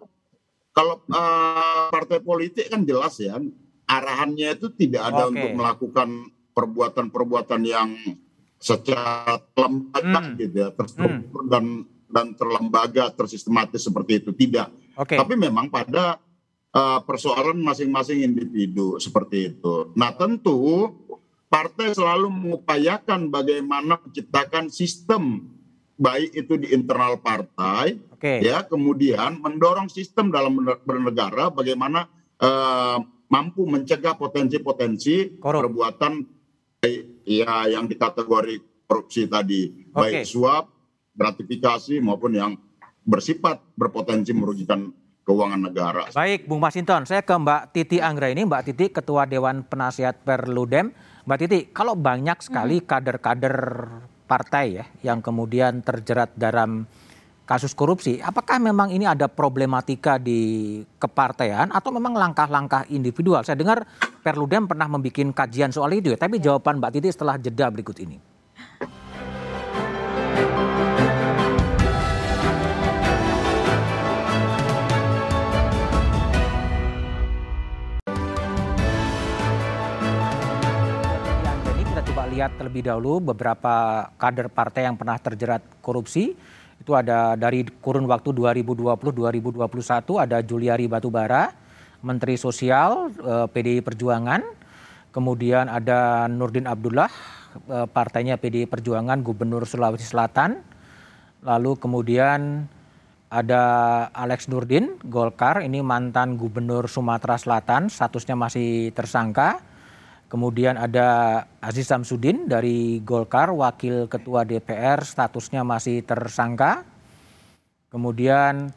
kalau 0.74 1.02
eh, 1.06 1.90
partai 1.90 2.22
politik 2.22 2.70
kan 2.70 2.86
jelas 2.86 3.18
ya 3.18 3.38
arahannya 3.90 4.58
itu 4.58 4.72
tidak 4.74 5.10
ada 5.10 5.30
Oke. 5.30 5.38
untuk 5.38 5.52
melakukan 5.58 6.10
perbuatan-perbuatan 6.54 7.62
yang 7.66 7.90
secara 8.58 9.42
lembaga 9.60 10.22
Hmm. 10.24 10.40
gitu 10.40 10.56
ya 10.56 10.70
terstruktur 10.72 11.42
dan 11.52 11.84
dan 12.08 12.38
terlembaga 12.38 13.10
tersistematis 13.12 13.82
seperti 13.84 14.22
itu 14.24 14.32
tidak. 14.32 14.70
Oke. 14.96 15.18
Tapi 15.18 15.34
memang 15.36 15.68
pada 15.68 16.22
eh, 16.74 17.00
persoalan 17.06 17.62
masing-masing 17.62 18.26
individu 18.26 18.98
seperti 18.98 19.54
itu. 19.54 19.94
Nah 19.94 20.10
tentu 20.14 20.90
partai 21.46 21.94
selalu 21.94 22.34
mengupayakan 22.34 23.30
bagaimana 23.30 24.02
menciptakan 24.02 24.74
sistem 24.74 25.54
baik 25.94 26.34
itu 26.34 26.58
di 26.58 26.74
internal 26.74 27.22
partai 27.22 28.02
Oke. 28.10 28.42
ya 28.42 28.66
kemudian 28.66 29.38
mendorong 29.38 29.86
sistem 29.86 30.34
dalam 30.34 30.58
berne- 30.58 30.82
bernegara 30.82 31.54
bagaimana 31.54 32.10
eh, 32.42 32.98
mampu 33.30 33.70
mencegah 33.70 34.18
potensi-potensi 34.18 35.38
perbuatan 35.38 36.26
ya 37.24 37.68
yang 37.72 37.88
dikategori 37.88 38.86
korupsi 38.88 39.26
tadi 39.26 39.90
Oke. 39.92 39.96
baik 39.96 40.28
suap 40.28 40.70
gratifikasi 41.14 42.02
maupun 42.04 42.32
yang 42.36 42.52
bersifat 43.04 43.60
berpotensi 43.76 44.32
merugikan 44.32 44.92
keuangan 45.24 45.62
negara. 45.72 46.04
Baik, 46.12 46.48
Bung 46.48 46.60
Masinton, 46.60 47.08
saya 47.08 47.24
ke 47.24 47.32
Mbak 47.32 47.62
Titi 47.72 47.98
Anggra 48.04 48.28
ini, 48.28 48.44
Mbak 48.44 48.64
Titi 48.68 48.86
Ketua 48.92 49.24
Dewan 49.24 49.64
Penasihat 49.64 50.20
Perludem. 50.24 50.92
Mbak 51.24 51.38
Titi, 51.40 51.60
kalau 51.72 51.96
banyak 51.96 52.44
sekali 52.44 52.84
kader-kader 52.84 53.56
partai 54.28 54.66
ya 54.84 54.86
yang 55.04 55.24
kemudian 55.24 55.80
terjerat 55.80 56.36
dalam 56.36 56.84
kasus 57.44 57.76
korupsi, 57.76 58.20
apakah 58.20 58.60
memang 58.60 58.92
ini 58.92 59.08
ada 59.08 59.28
problematika 59.32 60.20
di 60.20 60.80
kepartaian 61.00 61.72
atau 61.72 61.92
memang 61.92 62.16
langkah-langkah 62.16 62.88
individual? 62.92 63.44
Saya 63.44 63.60
dengar 63.60 63.84
Perludem 64.24 64.64
pernah 64.72 64.88
membuat 64.88 65.36
kajian 65.36 65.76
soal 65.76 66.00
itu 66.00 66.16
ya, 66.16 66.18
tapi 66.18 66.40
jawaban 66.40 66.80
Mbak 66.80 66.92
Titi 66.96 67.12
setelah 67.12 67.36
jeda 67.36 67.68
berikut 67.68 68.00
ini. 68.00 68.32
lihat 82.34 82.58
terlebih 82.58 82.90
dahulu 82.90 83.30
beberapa 83.32 84.10
kader 84.18 84.50
partai 84.50 84.90
yang 84.90 84.98
pernah 84.98 85.22
terjerat 85.22 85.62
korupsi. 85.86 86.34
Itu 86.82 86.98
ada 86.98 87.38
dari 87.38 87.62
kurun 87.64 88.10
waktu 88.10 88.34
2020-2021 88.34 89.62
ada 90.18 90.42
Juliari 90.42 90.90
Batubara, 90.90 91.54
Menteri 92.04 92.36
Sosial 92.36 93.10
eh, 93.16 93.48
PDI 93.48 93.80
Perjuangan. 93.80 94.44
Kemudian 95.16 95.72
ada 95.72 96.28
Nurdin 96.28 96.68
Abdullah, 96.68 97.10
eh, 97.72 97.88
partainya 97.88 98.36
PDI 98.36 98.68
Perjuangan, 98.68 99.24
Gubernur 99.24 99.64
Sulawesi 99.64 100.06
Selatan. 100.06 100.60
Lalu 101.44 101.80
kemudian 101.80 102.68
ada 103.34 103.64
Alex 104.14 104.46
Nurdin, 104.46 105.02
Golkar, 105.10 105.66
ini 105.66 105.82
mantan 105.82 106.38
Gubernur 106.38 106.86
Sumatera 106.86 107.40
Selatan, 107.40 107.90
statusnya 107.90 108.38
masih 108.38 108.94
tersangka. 108.94 109.58
Kemudian 110.30 110.78
ada 110.78 111.42
Aziz 111.62 111.90
Samsudin 111.90 112.50
dari 112.50 113.02
Golkar, 113.02 113.54
Wakil 113.54 114.10
Ketua 114.10 114.46
DPR, 114.46 115.02
statusnya 115.06 115.62
masih 115.62 116.02
tersangka. 116.02 116.86
Kemudian 117.94 118.74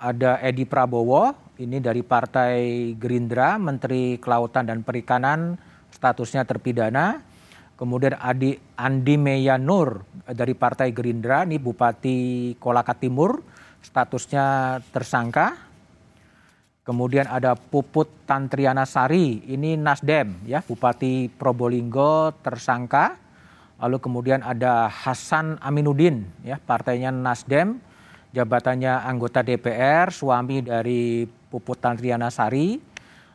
ada 0.00 0.40
Edi 0.40 0.64
Prabowo, 0.64 1.36
ini 1.56 1.80
dari 1.80 2.04
Partai 2.04 2.92
Gerindra, 3.00 3.56
Menteri 3.56 4.20
Kelautan 4.20 4.68
dan 4.68 4.84
Perikanan, 4.84 5.56
statusnya 5.88 6.44
terpidana. 6.44 7.24
Kemudian 7.76 8.16
Adi 8.16 8.56
Andi 8.80 9.20
Meya 9.20 9.60
Nur 9.60 10.00
dari 10.24 10.56
Partai 10.56 10.96
Gerindra, 10.96 11.44
ini 11.44 11.60
Bupati 11.60 12.52
Kolaka 12.56 12.96
Timur, 12.96 13.44
statusnya 13.84 14.80
tersangka. 14.92 15.68
Kemudian 16.86 17.26
ada 17.28 17.52
Puput 17.58 18.24
Tantriana 18.24 18.86
Sari, 18.86 19.44
ini 19.50 19.76
Nasdem 19.76 20.46
ya, 20.48 20.64
Bupati 20.64 21.28
Probolinggo 21.28 22.32
tersangka. 22.40 23.18
Lalu 23.76 24.00
kemudian 24.00 24.40
ada 24.40 24.88
Hasan 24.88 25.60
Aminuddin 25.60 26.24
ya, 26.48 26.56
partainya 26.56 27.12
Nasdem, 27.12 27.76
jabatannya 28.32 29.04
anggota 29.04 29.44
DPR, 29.44 30.08
suami 30.08 30.64
dari 30.64 31.28
Puput 31.56 31.80
Tantriana 31.80 32.28
Sari. 32.28 32.76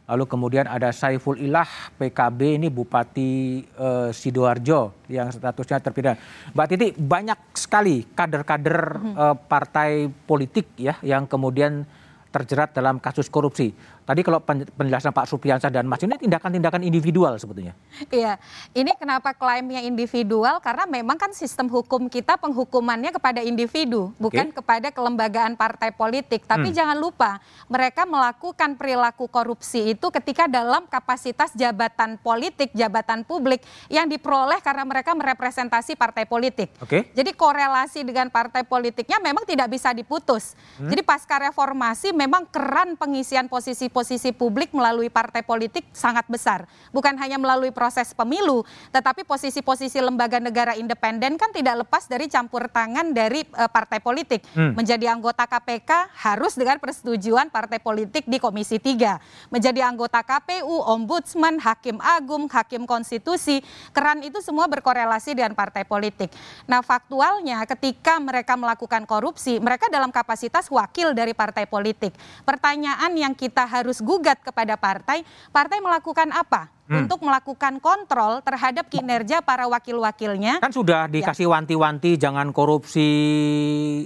Lalu 0.05 0.29
kemudian 0.29 0.69
ada 0.69 0.93
Saiful 0.93 1.41
Ilah 1.41 1.89
PKB 1.97 2.61
ini 2.61 2.69
Bupati 2.69 3.63
eh, 3.65 4.09
Sidoarjo 4.13 5.09
yang 5.09 5.33
statusnya 5.33 5.81
terpidana. 5.81 6.21
Mbak 6.53 6.67
Titi 6.69 6.87
banyak 6.93 7.57
sekali 7.57 8.05
kader-kader 8.13 8.77
eh, 9.01 9.35
partai 9.49 10.05
politik 10.05 10.77
ya 10.77 11.01
yang 11.01 11.25
kemudian 11.25 11.81
terjerat 12.29 12.77
dalam 12.77 13.01
kasus 13.01 13.25
korupsi. 13.27 13.73
Tadi 14.01 14.25
kalau 14.25 14.41
penjelasan 14.49 15.13
Pak 15.13 15.29
Supriyansa 15.29 15.69
dan 15.69 15.85
Mas 15.85 16.01
ini 16.01 16.17
tindakan-tindakan 16.17 16.81
individual 16.81 17.37
sebetulnya. 17.37 17.77
Iya, 18.09 18.41
ini 18.73 18.89
kenapa 18.97 19.37
klaimnya 19.37 19.85
individual? 19.85 20.57
Karena 20.57 20.89
memang 20.89 21.21
kan 21.21 21.29
sistem 21.37 21.69
hukum 21.69 22.09
kita 22.09 22.41
penghukumannya 22.41 23.13
kepada 23.13 23.45
individu, 23.45 24.09
bukan 24.17 24.49
okay. 24.49 24.57
kepada 24.57 24.87
kelembagaan 24.89 25.53
partai 25.53 25.93
politik. 25.93 26.49
Tapi 26.49 26.73
hmm. 26.73 26.75
jangan 26.75 26.97
lupa, 26.97 27.37
mereka 27.69 28.09
melakukan 28.09 28.73
perilaku 28.73 29.29
korupsi 29.29 29.93
itu 29.93 30.09
ketika 30.09 30.49
dalam 30.49 30.89
kapasitas 30.89 31.53
jabatan 31.53 32.17
politik, 32.17 32.73
jabatan 32.73 33.21
publik 33.21 33.61
yang 33.85 34.09
diperoleh 34.09 34.57
karena 34.65 34.81
mereka 34.81 35.13
merepresentasi 35.13 35.93
partai 35.93 36.25
politik. 36.25 36.73
Okay. 36.81 37.13
Jadi 37.13 37.37
korelasi 37.37 38.01
dengan 38.01 38.33
partai 38.33 38.65
politiknya 38.65 39.21
memang 39.21 39.45
tidak 39.45 39.69
bisa 39.69 39.93
diputus. 39.93 40.57
Hmm. 40.81 40.89
Jadi 40.89 41.05
pasca 41.05 41.37
reformasi 41.37 42.17
memang 42.17 42.49
keran 42.49 42.97
pengisian 42.97 43.45
posisi 43.45 43.90
posisi 43.91 44.31
publik 44.31 44.71
melalui 44.71 45.11
partai 45.11 45.43
politik 45.43 45.83
sangat 45.91 46.25
besar. 46.31 46.65
Bukan 46.95 47.13
hanya 47.19 47.35
melalui 47.35 47.75
proses 47.75 48.15
pemilu, 48.15 48.63
tetapi 48.89 49.27
posisi-posisi 49.27 49.99
lembaga 49.99 50.39
negara 50.39 50.73
independen 50.79 51.35
kan 51.35 51.51
tidak 51.51 51.83
lepas 51.83 52.07
dari 52.07 52.31
campur 52.31 52.71
tangan 52.71 53.11
dari 53.11 53.43
uh, 53.59 53.67
partai 53.67 53.99
politik. 53.99 54.47
Hmm. 54.55 54.73
Menjadi 54.73 55.11
anggota 55.11 55.43
KPK 55.43 56.15
harus 56.15 56.55
dengan 56.55 56.79
persetujuan 56.79 57.51
partai 57.51 57.83
politik 57.83 58.23
di 58.23 58.39
Komisi 58.39 58.79
3. 58.79 59.51
Menjadi 59.51 59.83
anggota 59.83 60.23
KPU, 60.23 60.71
Ombudsman, 60.87 61.59
Hakim 61.59 61.99
Agung, 61.99 62.47
Hakim 62.47 62.87
Konstitusi, 62.87 63.59
keran 63.91 64.23
itu 64.23 64.39
semua 64.39 64.71
berkorelasi 64.71 65.35
dengan 65.35 65.51
partai 65.51 65.83
politik. 65.83 66.31
Nah 66.69 66.79
faktualnya 66.79 67.59
ketika 67.67 68.21
mereka 68.21 68.55
melakukan 68.55 69.03
korupsi, 69.03 69.59
mereka 69.59 69.91
dalam 69.91 70.13
kapasitas 70.13 70.71
wakil 70.71 71.11
dari 71.11 71.35
partai 71.35 71.65
politik. 71.65 72.15
Pertanyaan 72.47 73.11
yang 73.17 73.33
kita 73.35 73.65
harus 73.65 73.80
harus 73.81 73.99
gugat 73.99 74.37
kepada 74.45 74.77
partai, 74.77 75.25
partai 75.49 75.81
melakukan 75.81 76.29
apa? 76.31 76.69
Hmm. 76.87 77.05
untuk 77.05 77.19
melakukan 77.21 77.77
kontrol 77.83 78.41
terhadap 78.41 78.87
kinerja 78.87 79.43
para 79.43 79.67
wakil-wakilnya. 79.67 80.63
Kan 80.63 80.73
sudah 80.73 81.05
ya. 81.07 81.11
dikasih 81.11 81.47
wanti-wanti 81.51 82.17
jangan 82.17 82.49
korupsi 82.55 83.09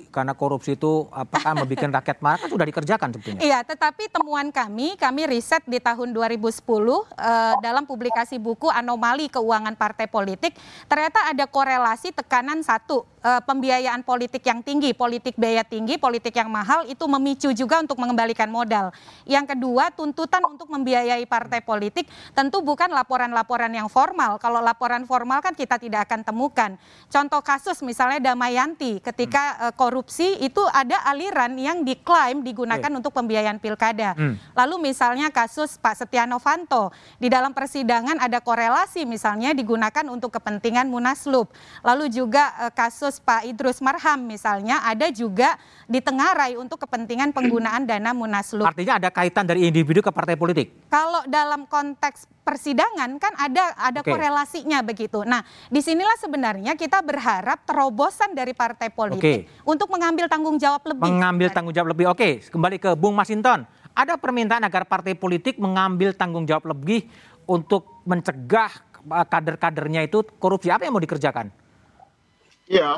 karena 0.10 0.34
korupsi 0.36 0.76
itu 0.76 1.08
apakah 1.14 1.56
membuat 1.56 2.02
rakyat 2.02 2.18
marah 2.20 2.40
kan 2.46 2.50
sudah 2.50 2.66
dikerjakan 2.66 3.08
sebetulnya. 3.16 3.42
Iya, 3.42 3.60
tetapi 3.62 4.10
temuan 4.10 4.50
kami, 4.50 4.98
kami 4.98 5.22
riset 5.30 5.64
di 5.70 5.78
tahun 5.78 6.12
2010 6.12 6.42
uh, 6.66 7.06
eh, 7.14 7.54
dalam 7.62 7.84
publikasi 7.86 8.42
buku 8.42 8.68
Anomali 8.74 9.30
Keuangan 9.30 9.78
Partai 9.78 10.10
Politik, 10.10 10.58
ternyata 10.90 11.32
ada 11.32 11.46
korelasi 11.46 12.12
tekanan 12.12 12.66
satu 12.66 13.06
uh, 13.22 13.42
pembiayaan 13.46 14.02
politik 14.02 14.42
yang 14.46 14.66
tinggi, 14.66 14.94
politik 14.98 15.38
biaya 15.38 15.62
tinggi, 15.62 16.02
politik 16.02 16.34
yang 16.34 16.50
mahal 16.50 16.86
itu 16.90 17.06
memicu 17.06 17.54
juga 17.54 17.82
untuk 17.82 18.02
mengembalikan 18.02 18.50
modal. 18.50 18.90
Yang 19.26 19.54
kedua, 19.54 19.94
tuntutan 19.94 20.42
untuk 20.46 20.70
membiayai 20.70 21.26
partai 21.30 21.62
politik 21.62 22.10
tentu 22.34 22.65
bukan 22.66 22.90
laporan-laporan 22.90 23.70
yang 23.70 23.86
formal. 23.86 24.42
Kalau 24.42 24.60
laporan 24.60 25.06
formal 25.06 25.40
kan 25.46 25.54
kita 25.54 25.78
tidak 25.78 26.10
akan 26.10 26.26
temukan. 26.26 26.74
Contoh 27.08 27.46
kasus 27.46 27.86
misalnya 27.86 28.34
Damayanti 28.34 28.98
ketika 29.06 29.44
hmm. 29.54 29.62
uh, 29.70 29.74
korupsi 29.78 30.42
itu 30.42 30.66
ada 30.74 31.06
aliran 31.06 31.54
yang 31.54 31.86
diklaim 31.86 32.42
digunakan 32.42 32.90
hmm. 32.90 33.00
untuk 33.00 33.14
pembiayaan 33.14 33.62
pilkada. 33.62 34.18
Hmm. 34.18 34.42
Lalu 34.58 34.90
misalnya 34.90 35.30
kasus 35.30 35.78
Pak 35.78 36.02
Setia 36.02 36.26
Novanto 36.26 36.90
di 37.22 37.30
dalam 37.30 37.54
persidangan 37.54 38.18
ada 38.18 38.42
korelasi 38.42 39.06
misalnya 39.06 39.54
digunakan 39.54 40.10
untuk 40.10 40.34
kepentingan 40.34 40.90
Munaslup. 40.90 41.54
Lalu 41.86 42.10
juga 42.10 42.58
uh, 42.66 42.74
kasus 42.74 43.22
Pak 43.22 43.46
Idrus 43.46 43.80
Marham 43.86 44.26
misalnya 44.26 44.82
ada 44.82 45.14
juga 45.14 45.62
ditengarai 45.86 46.58
untuk 46.58 46.82
kepentingan 46.82 47.30
penggunaan 47.30 47.86
dana 47.86 48.12
Munaslup. 48.18 48.66
Artinya 48.66 48.98
ada 48.98 49.10
kaitan 49.14 49.46
dari 49.46 49.70
individu 49.70 50.02
ke 50.02 50.10
partai 50.10 50.34
politik. 50.34 50.74
Kalau 50.90 51.22
dalam 51.30 51.68
konteks 51.70 52.26
persidangan 52.56 53.20
kan 53.20 53.36
ada 53.36 53.76
ada 53.76 54.00
okay. 54.00 54.16
korelasinya 54.16 54.80
begitu. 54.80 55.28
Nah, 55.28 55.44
di 55.68 55.84
sinilah 55.84 56.16
sebenarnya 56.16 56.80
kita 56.80 57.04
berharap 57.04 57.68
terobosan 57.68 58.32
dari 58.32 58.56
partai 58.56 58.88
politik 58.88 59.20
okay. 59.20 59.68
untuk 59.68 59.92
mengambil 59.92 60.32
tanggung 60.32 60.56
jawab 60.56 60.88
lebih. 60.88 61.04
Mengambil 61.04 61.52
tanggung 61.52 61.76
jawab 61.76 61.92
lebih. 61.92 62.08
Oke, 62.08 62.40
okay. 62.40 62.48
kembali 62.48 62.80
ke 62.80 62.96
Bung 62.96 63.12
Masinton. 63.12 63.68
Ada 63.92 64.16
permintaan 64.16 64.64
agar 64.64 64.88
partai 64.88 65.20
politik 65.20 65.60
mengambil 65.60 66.16
tanggung 66.16 66.48
jawab 66.48 66.72
lebih 66.72 67.04
untuk 67.44 68.08
mencegah 68.08 68.72
eh, 69.04 69.28
kader-kadernya 69.28 70.08
itu 70.08 70.24
korupsi. 70.40 70.72
Apa 70.72 70.88
yang 70.88 70.96
mau 70.96 71.04
dikerjakan? 71.04 71.52
Ya, 72.72 72.98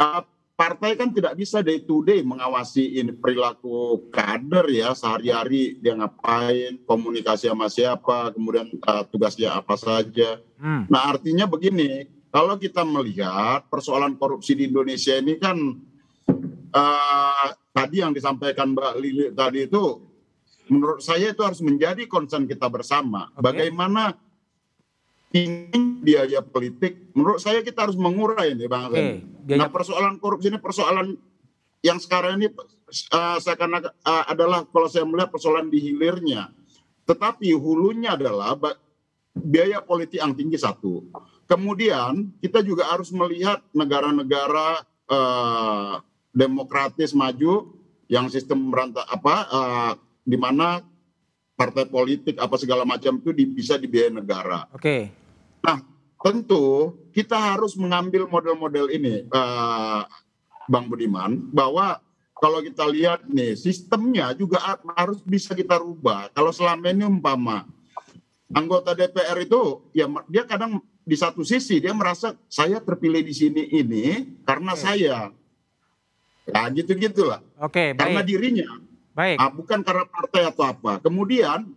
uh, 0.00 0.22
partai 0.52 0.94
kan 0.94 1.10
tidak 1.10 1.34
bisa 1.34 1.64
day 1.64 1.82
to 1.82 2.04
day 2.04 2.20
mengawasi 2.20 3.00
ini 3.00 3.10
perilaku 3.16 4.06
kader 4.12 4.68
ya 4.68 4.92
sehari-hari 4.92 5.80
dia 5.80 5.96
ngapain 5.96 6.78
komunikasi 6.84 7.48
sama 7.48 7.72
siapa 7.72 8.30
kemudian 8.36 8.68
uh, 8.84 9.02
tugasnya 9.08 9.58
apa 9.58 9.74
saja 9.80 10.38
hmm. 10.60 10.92
nah 10.92 11.10
artinya 11.10 11.48
begini 11.48 12.06
kalau 12.32 12.56
kita 12.60 12.84
melihat 12.84 13.66
persoalan 13.68 14.16
korupsi 14.16 14.56
di 14.56 14.68
Indonesia 14.68 15.16
ini 15.18 15.40
kan 15.40 15.56
uh, 16.72 17.48
tadi 17.72 18.04
yang 18.04 18.12
disampaikan 18.12 18.76
Mbak 18.76 18.94
Lili 19.00 19.26
tadi 19.32 19.66
itu 19.66 19.84
menurut 20.68 21.00
saya 21.02 21.32
itu 21.32 21.42
harus 21.42 21.60
menjadi 21.64 22.06
concern 22.06 22.44
kita 22.46 22.68
bersama 22.68 23.32
okay. 23.34 23.40
bagaimana 23.40 24.14
tinggi 25.32 25.80
biaya 25.98 26.44
politik, 26.44 27.10
menurut 27.16 27.40
saya 27.40 27.64
kita 27.64 27.88
harus 27.88 27.96
mengurai 27.96 28.52
ini 28.52 28.68
Bang 28.68 28.92
Ren. 28.92 29.24
biaya- 29.42 29.58
Nah 29.58 29.68
persoalan 29.68 30.20
korupsi 30.20 30.52
ini 30.52 30.60
persoalan 30.60 31.16
yang 31.80 31.98
sekarang 31.98 32.38
ini 32.38 32.52
uh, 33.10 33.38
seakan 33.40 33.80
uh, 33.82 34.24
adalah 34.28 34.62
kalau 34.68 34.86
saya 34.86 35.02
melihat 35.02 35.32
persoalan 35.32 35.66
di 35.66 35.80
hilirnya. 35.80 36.52
Tetapi 37.02 37.50
hulunya 37.52 38.14
adalah 38.14 38.54
biaya 39.32 39.80
politik 39.80 40.20
yang 40.20 40.36
tinggi 40.36 40.54
satu. 40.54 41.02
Kemudian 41.48 42.30
kita 42.38 42.60
juga 42.60 42.86
harus 42.86 43.10
melihat 43.10 43.58
negara-negara 43.72 44.84
uh, 45.08 45.94
demokratis 46.30 47.12
maju 47.12 47.72
yang 48.06 48.28
sistem 48.28 48.68
beranta 48.68 49.02
apa 49.04 49.34
uh, 49.48 49.92
di 50.22 50.36
mana 50.36 50.80
partai 51.52 51.84
politik 51.84 52.36
apa 52.36 52.56
segala 52.56 52.82
macam 52.82 53.18
itu 53.18 53.30
di- 53.32 53.48
bisa 53.48 53.74
dibiayai 53.74 54.12
negara. 54.12 54.68
Oke. 54.72 55.21
Nah, 55.62 55.78
tentu 56.18 56.94
kita 57.14 57.38
harus 57.38 57.78
mengambil 57.78 58.26
model-model 58.26 58.90
ini, 58.90 59.26
eh, 59.26 60.02
Bang 60.66 60.86
Budiman, 60.90 61.38
bahwa 61.50 61.98
kalau 62.38 62.58
kita 62.58 62.82
lihat 62.90 63.26
nih 63.30 63.54
sistemnya 63.54 64.34
juga 64.34 64.58
ha- 64.58 64.82
harus 64.98 65.22
bisa 65.22 65.54
kita 65.54 65.78
rubah. 65.78 66.26
Kalau 66.34 66.50
selama 66.50 66.90
ini 66.90 67.06
umpama 67.06 67.62
anggota 68.50 68.92
DPR 68.98 69.38
itu 69.46 69.86
ya 69.94 70.10
dia 70.26 70.42
kadang 70.44 70.82
di 71.06 71.14
satu 71.14 71.46
sisi 71.46 71.78
dia 71.78 71.94
merasa 71.94 72.34
saya 72.50 72.82
terpilih 72.82 73.22
di 73.22 73.34
sini 73.34 73.62
ini 73.70 74.06
karena 74.42 74.74
saya. 74.74 75.18
Ya 76.42 76.66
gitu 76.74 76.98
gitulah. 76.98 77.38
Oke, 77.62 77.94
Karena 77.94 78.18
baik. 78.18 78.26
dirinya 78.26 78.66
Baik. 79.14 79.36
Ah, 79.38 79.52
bukan 79.52 79.84
karena 79.84 80.08
partai 80.08 80.42
atau 80.48 80.64
apa. 80.66 80.98
Kemudian 80.98 81.68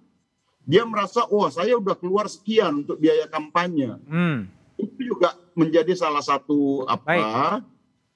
dia 0.66 0.82
merasa, 0.84 1.30
wah 1.30 1.54
saya 1.54 1.78
udah 1.78 1.94
keluar 1.94 2.26
sekian 2.26 2.82
untuk 2.84 2.98
biaya 2.98 3.30
kampanye. 3.30 3.96
Hmm. 4.10 4.50
Itu 4.76 4.98
juga 5.16 5.38
menjadi 5.54 5.94
salah 5.94 6.26
satu 6.26 6.84
apa 6.90 7.62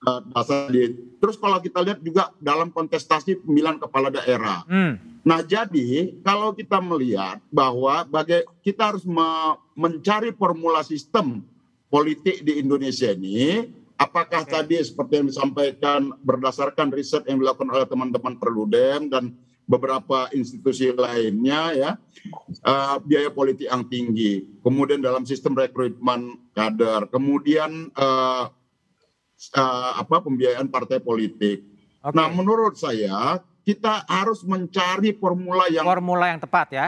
eh, 0.01 0.21
dasar 0.33 0.67
di. 0.73 0.97
Terus 1.21 1.37
kalau 1.37 1.61
kita 1.61 1.79
lihat 1.85 1.99
juga 2.01 2.33
dalam 2.41 2.73
kontestasi 2.73 3.45
pemilihan 3.45 3.77
kepala 3.77 4.09
daerah. 4.09 4.65
Hmm. 4.65 4.97
Nah 5.21 5.45
jadi 5.45 6.17
kalau 6.25 6.51
kita 6.57 6.81
melihat 6.81 7.37
bahwa 7.53 8.03
bagai 8.09 8.49
kita 8.65 8.91
harus 8.91 9.05
me- 9.05 9.57
mencari 9.77 10.33
formula 10.33 10.81
sistem 10.81 11.45
politik 11.87 12.41
di 12.41 12.59
Indonesia 12.59 13.13
ini, 13.13 13.69
apakah 13.99 14.41
Oke. 14.41 14.51
tadi 14.57 14.75
seperti 14.81 15.21
yang 15.21 15.27
disampaikan 15.29 16.01
berdasarkan 16.23 16.89
riset 16.89 17.27
yang 17.29 17.37
dilakukan 17.37 17.69
oleh 17.69 17.85
teman-teman 17.85 18.41
Perludem 18.41 19.11
dan 19.11 19.37
beberapa 19.69 20.25
institusi 20.33 20.89
lainnya 20.89 21.61
ya 21.77 21.91
eh, 22.49 22.95
biaya 23.05 23.29
politik 23.29 23.69
yang 23.69 23.85
tinggi, 23.85 24.57
kemudian 24.65 24.97
dalam 24.97 25.21
sistem 25.29 25.53
rekrutmen 25.53 26.49
kader, 26.57 27.05
kemudian 27.13 27.93
eh, 27.93 28.43
eh, 29.53 29.91
apa 29.93 30.25
pembiayaan 30.25 30.73
partai 30.73 30.97
politik. 30.97 31.61
Oke. 32.01 32.15
Nah, 32.17 32.33
menurut 32.33 32.81
saya 32.81 33.37
kita 33.61 34.09
harus 34.09 34.41
mencari 34.41 35.13
formula 35.13 35.69
yang 35.69 35.85
Formula 35.85 36.25
yang 36.33 36.41
tepat 36.41 36.67
ya. 36.73 36.87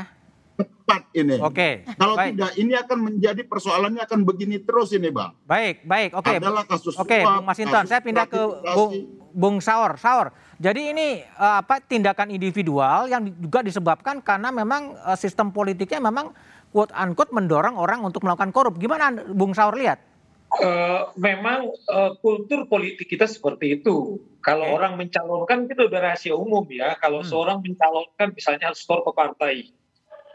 Tepat 0.91 1.03
ini. 1.15 1.35
Oke. 1.39 1.69
Kalau 1.95 2.15
baik. 2.19 2.31
tidak, 2.35 2.51
ini 2.59 2.73
akan 2.75 2.97
menjadi 2.99 3.41
persoalannya 3.47 4.01
akan 4.03 4.19
begini 4.27 4.57
terus 4.59 4.91
ini, 4.91 5.07
bang. 5.07 5.31
Baik, 5.47 5.87
baik. 5.87 6.11
Oke. 6.19 6.35
Adalah 6.37 6.63
kasus 6.67 6.93
Oke, 6.99 7.23
suap, 7.23 7.39
Bung 7.39 7.47
Masinton, 7.47 7.85
saya 7.87 8.01
pindah 8.03 8.25
ke. 8.27 8.41
Bung 8.75 8.91
Bung 9.31 9.57
Saur. 9.63 9.95
Saur. 9.95 10.35
Jadi 10.59 10.91
ini 10.91 11.23
eh, 11.23 11.55
apa 11.63 11.79
tindakan 11.79 12.29
individual 12.29 13.07
yang 13.07 13.23
juga 13.39 13.63
disebabkan 13.63 14.19
karena 14.19 14.51
memang 14.51 14.93
eh, 14.93 15.17
sistem 15.17 15.49
politiknya 15.55 16.03
memang 16.03 16.35
quote 16.69 16.91
unquote 16.91 17.31
mendorong 17.31 17.79
orang 17.79 18.03
untuk 18.03 18.21
melakukan 18.27 18.51
korup. 18.51 18.75
Gimana 18.75 19.11
Bung 19.31 19.55
Saur 19.55 19.73
lihat? 19.79 20.03
Eh, 20.51 21.01
memang 21.15 21.71
eh, 21.71 22.11
kultur 22.19 22.67
politik 22.67 23.07
kita 23.07 23.23
seperti 23.23 23.79
itu. 23.79 24.19
Kalau 24.43 24.67
Oke. 24.67 24.75
orang 24.83 24.99
mencalonkan 24.99 25.63
itu 25.69 25.87
udah 25.87 25.99
rahasia 26.11 26.35
umum 26.35 26.67
ya. 26.67 26.99
Kalau 26.99 27.23
Hmm. 27.23 27.29
seorang 27.31 27.57
mencalonkan 27.63 28.35
misalnya 28.35 28.67
harus 28.73 28.83
store 28.83 29.07
ke 29.07 29.11
partai. 29.15 29.71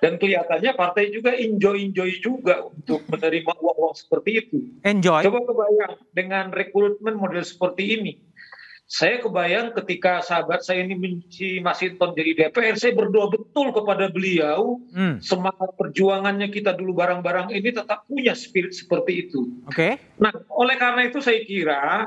Dan 0.05 0.21
kelihatannya 0.21 0.77
partai 0.77 1.09
juga 1.09 1.33
enjoy-enjoy 1.33 2.11
juga 2.21 2.69
untuk 2.69 3.05
menerima 3.09 3.53
uang-uang 3.57 3.97
seperti 3.97 4.31
itu. 4.45 4.59
Enjoy. 4.85 5.25
Coba 5.25 5.41
kebayang 5.45 5.95
dengan 6.13 6.45
rekrutmen 6.53 7.17
model 7.17 7.45
seperti 7.45 7.97
ini. 7.97 8.13
Saya 8.87 9.19
kebayang 9.19 9.75
ketika 9.75 10.23
sahabat 10.23 10.63
saya 10.63 10.87
ini 10.87 10.95
si 11.27 11.59
Masinton 11.59 12.15
jadi 12.15 12.39
DPR, 12.39 12.79
saya 12.79 12.95
berdoa 12.95 13.27
betul 13.35 13.75
kepada 13.75 14.07
beliau 14.15 14.79
Hmm. 14.95 15.19
semangat 15.19 15.75
perjuangannya 15.75 16.47
kita 16.55 16.71
dulu 16.71 16.95
barang-barang 16.95 17.51
ini 17.51 17.75
tetap 17.75 18.07
punya 18.07 18.39
spirit 18.39 18.71
seperti 18.71 19.27
itu. 19.27 19.59
Oke. 19.67 19.99
Nah, 20.23 20.31
oleh 20.55 20.79
karena 20.79 21.03
itu 21.03 21.19
saya 21.19 21.43
kira 21.43 22.07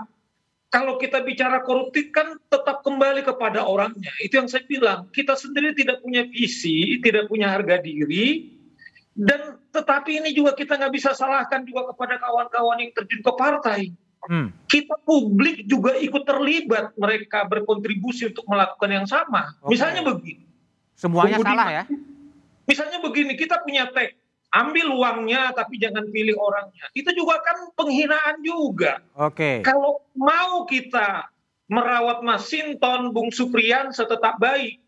kalau 0.69 1.01
kita 1.01 1.25
bicara 1.25 1.65
koruptif 1.65 2.13
kan 2.13 2.37
tetap 2.49 2.85
kembali 2.85 3.25
kepada 3.25 3.65
orangnya. 3.65 4.13
Itu 4.21 4.41
yang 4.41 4.49
saya 4.49 4.65
bilang. 4.69 5.09
Kita 5.09 5.33
sendiri 5.33 5.73
tidak 5.73 6.05
punya 6.05 6.25
visi, 6.29 7.01
tidak 7.01 7.25
punya 7.25 7.49
harga 7.49 7.81
diri, 7.81 8.53
dan 9.17 9.59
tetapi 9.73 10.23
ini 10.23 10.31
juga 10.31 10.55
kita 10.55 10.79
nggak 10.79 10.93
bisa 10.93 11.11
salahkan 11.11 11.67
juga 11.67 11.91
kepada 11.91 12.21
kawan-kawan 12.21 12.77
yang 12.79 12.91
terjun 12.95 13.19
ke 13.19 13.33
partai. 13.35 13.81
Hmm. 14.29 14.53
Kita 14.69 14.95
publik 15.03 15.65
juga 15.65 15.97
ikut 15.97 16.23
terlibat, 16.23 16.93
mereka 16.95 17.43
berkontribusi 17.49 18.29
untuk 18.29 18.45
melakukan 18.47 18.89
yang 18.93 19.07
sama. 19.09 19.57
Oke. 19.65 19.75
Misalnya 19.75 20.05
begini. 20.05 20.45
Semuanya 20.95 21.35
Bung 21.39 21.47
salah 21.47 21.69
ya. 21.71 21.83
Misalnya 22.67 22.99
begini, 23.01 23.33
kita 23.33 23.63
punya 23.65 23.89
tag, 23.89 24.13
ambil 24.49 24.93
uangnya 24.97 25.53
tapi 25.53 25.77
jangan 25.77 26.09
pilih 26.09 26.37
orangnya. 26.37 26.85
Itu 26.97 27.13
juga 27.13 27.41
kan 27.41 27.69
penghinaan 27.77 28.41
juga. 28.41 29.01
Oke. 29.17 29.61
Kalau 29.61 30.01
mau 30.17 30.65
kita 30.65 31.29
merawat 31.69 32.25
Masinton, 32.25 33.13
Bung 33.13 33.29
Supriyan 33.29 33.93
tetap 33.93 34.41
baik, 34.41 34.81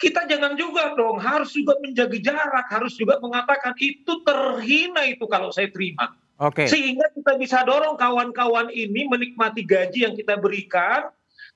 kita 0.00 0.26
jangan 0.26 0.56
juga 0.56 0.96
dong, 0.96 1.20
harus 1.20 1.52
juga 1.54 1.76
menjaga 1.84 2.18
jarak, 2.18 2.66
harus 2.72 2.96
juga 2.96 3.20
mengatakan 3.20 3.76
itu 3.78 4.24
terhina 4.24 5.04
itu 5.06 5.24
kalau 5.28 5.52
saya 5.52 5.68
terima. 5.70 6.16
Oke. 6.40 6.66
Sehingga 6.66 7.12
kita 7.14 7.38
bisa 7.38 7.62
dorong 7.62 7.94
kawan-kawan 7.94 8.72
ini 8.74 9.06
menikmati 9.06 9.62
gaji 9.62 10.08
yang 10.08 10.18
kita 10.18 10.34
berikan, 10.40 11.12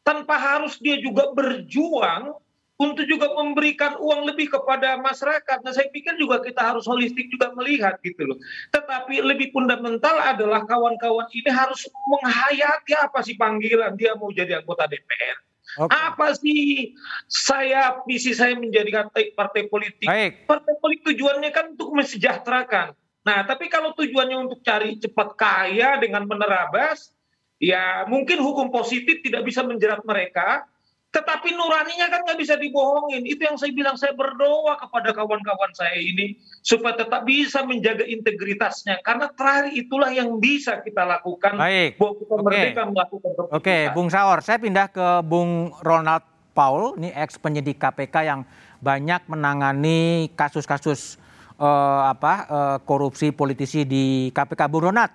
tanpa 0.07 0.39
harus 0.39 0.79
dia 0.79 0.97
juga 1.03 1.35
berjuang 1.35 2.39
untuk 2.79 3.05
juga 3.11 3.27
memberikan 3.35 3.99
uang 3.99 4.31
lebih 4.31 4.55
kepada 4.55 4.95
masyarakat. 5.03 5.67
Nah, 5.67 5.75
saya 5.75 5.91
pikir 5.91 6.15
juga 6.15 6.39
kita 6.39 6.63
harus 6.63 6.87
holistik 6.87 7.27
juga 7.27 7.51
melihat 7.59 7.99
gitu 8.07 8.23
loh. 8.23 8.39
Tetapi 8.71 9.19
lebih 9.19 9.51
fundamental 9.51 10.15
adalah 10.23 10.63
kawan-kawan 10.63 11.27
ini 11.35 11.51
harus 11.51 11.91
menghayati 12.07 12.95
apa 12.95 13.19
sih 13.27 13.35
panggilan 13.35 13.99
dia 13.99 14.15
mau 14.15 14.31
jadi 14.31 14.63
anggota 14.63 14.87
DPR. 14.87 15.39
Oke. 15.83 15.91
Apa 15.91 16.33
sih 16.39 16.95
saya 17.27 17.99
visi 18.07 18.33
saya 18.33 18.55
menjadi 18.55 19.05
partai, 19.05 19.35
partai 19.35 19.63
politik? 19.67 20.07
Baik. 20.07 20.47
Partai 20.47 20.75
politik 20.79 21.05
tujuannya 21.13 21.51
kan 21.51 21.75
untuk 21.75 21.93
mensejahterakan. 21.93 22.95
Nah, 23.27 23.45
tapi 23.45 23.67
kalau 23.69 23.93
tujuannya 23.93 24.39
untuk 24.49 24.63
cari 24.63 24.97
cepat 24.97 25.35
kaya 25.35 25.99
dengan 26.01 26.25
menerabas, 26.25 27.11
ya 27.59 28.07
mungkin 28.07 28.39
hukum 28.39 28.71
positif 28.71 29.21
tidak 29.21 29.45
bisa 29.45 29.67
menjerat 29.67 30.01
mereka, 30.07 30.65
tetapi 31.09 31.57
nuraninya 31.57 32.13
kan 32.13 32.21
nggak 32.21 32.37
bisa 32.37 32.61
dibohongin. 32.61 33.25
Itu 33.25 33.49
yang 33.49 33.57
saya 33.57 33.73
bilang, 33.73 33.97
saya 33.97 34.13
berdoa 34.13 34.77
kepada 34.77 35.17
kawan-kawan 35.17 35.73
saya 35.73 35.97
ini, 35.97 36.37
supaya 36.61 37.01
tetap 37.01 37.25
bisa 37.25 37.65
menjaga 37.65 38.05
integritasnya. 38.05 39.01
Karena 39.01 39.33
terakhir 39.33 39.73
itulah 39.73 40.13
yang 40.13 40.37
bisa 40.37 40.85
kita 40.85 41.09
lakukan, 41.09 41.57
Baik. 41.57 41.97
bahwa 41.97 42.13
kita 42.13 42.35
Oke. 42.37 42.45
merdeka 42.45 42.83
melakukan 42.93 43.31
Oke, 43.33 43.49
keputusan. 43.49 43.95
Bung 43.97 44.09
Saur, 44.13 44.39
saya 44.45 44.59
pindah 44.61 44.87
ke 44.93 45.07
Bung 45.25 45.73
Ronald 45.81 46.25
Paul, 46.53 47.01
ini 47.01 47.09
ex 47.17 47.41
penyidik 47.41 47.81
KPK 47.81 48.15
yang 48.29 48.41
banyak 48.85 49.25
menangani 49.33 50.29
kasus-kasus 50.37 51.17
eh, 51.57 52.01
apa 52.05 52.35
eh, 52.45 52.77
korupsi 52.85 53.33
politisi 53.33 53.89
di 53.89 54.29
KPK. 54.29 54.69
Bung 54.69 54.93
Ronald, 54.93 55.09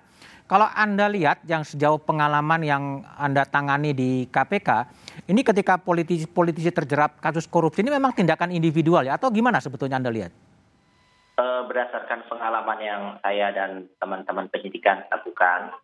kalau 0.44 0.68
Anda 0.68 1.08
lihat 1.08 1.48
yang 1.48 1.64
sejauh 1.64 1.96
pengalaman 2.04 2.60
yang 2.60 3.00
Anda 3.16 3.48
tangani 3.48 3.96
di 3.96 4.28
KPK, 4.28 4.84
ini 5.32 5.40
ketika 5.40 5.80
politisi-politisi 5.80 6.68
terjerat 6.68 7.16
kasus 7.16 7.48
korupsi 7.48 7.80
ini 7.80 7.88
memang 7.88 8.12
tindakan 8.12 8.52
individual 8.52 9.08
ya 9.08 9.16
atau 9.16 9.32
gimana 9.32 9.56
sebetulnya 9.56 9.96
Anda 9.96 10.12
lihat? 10.12 10.32
Eh, 11.34 11.62
berdasarkan 11.66 12.28
pengalaman 12.28 12.78
yang 12.78 13.02
saya 13.24 13.50
dan 13.56 13.90
teman-teman 13.96 14.52
penyidikan 14.52 15.08
lakukan, 15.08 15.74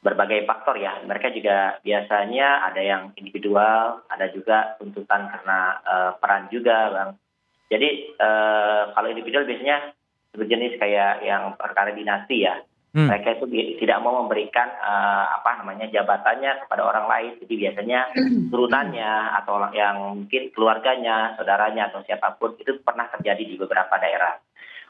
berbagai 0.00 0.48
faktor 0.48 0.80
ya. 0.80 0.96
Mereka 1.04 1.30
juga 1.36 1.78
biasanya 1.84 2.66
ada 2.66 2.80
yang 2.80 3.14
individual, 3.20 4.02
ada 4.08 4.26
juga 4.32 4.80
tuntutan 4.82 5.28
karena 5.28 5.78
eh, 5.84 6.12
peran 6.16 6.48
juga, 6.48 6.78
bang. 6.88 7.10
Jadi 7.68 7.88
eh, 8.16 8.82
kalau 8.96 9.08
individual 9.12 9.44
biasanya 9.44 9.92
berjenis 10.34 10.74
kayak 10.80 11.20
yang 11.20 11.52
perkara 11.54 11.92
dinasti 11.92 12.48
ya. 12.48 12.58
Hmm. 12.96 13.12
Mereka 13.12 13.36
itu 13.36 13.44
tidak 13.84 14.00
mau 14.00 14.24
memberikan 14.24 14.72
eh, 14.72 15.26
apa 15.36 15.60
namanya 15.60 15.84
jabatannya 15.92 16.64
kepada 16.64 16.80
orang 16.80 17.06
lain. 17.12 17.32
Jadi 17.44 17.54
biasanya 17.60 18.00
turunannya 18.48 19.12
atau 19.44 19.68
yang 19.76 20.24
mungkin 20.24 20.48
keluarganya, 20.56 21.36
saudaranya 21.36 21.92
atau 21.92 22.00
siapa 22.08 22.40
pun 22.40 22.56
itu 22.56 22.80
pernah 22.80 23.04
terjadi 23.12 23.42
di 23.44 23.60
beberapa 23.60 24.00
daerah. 24.00 24.40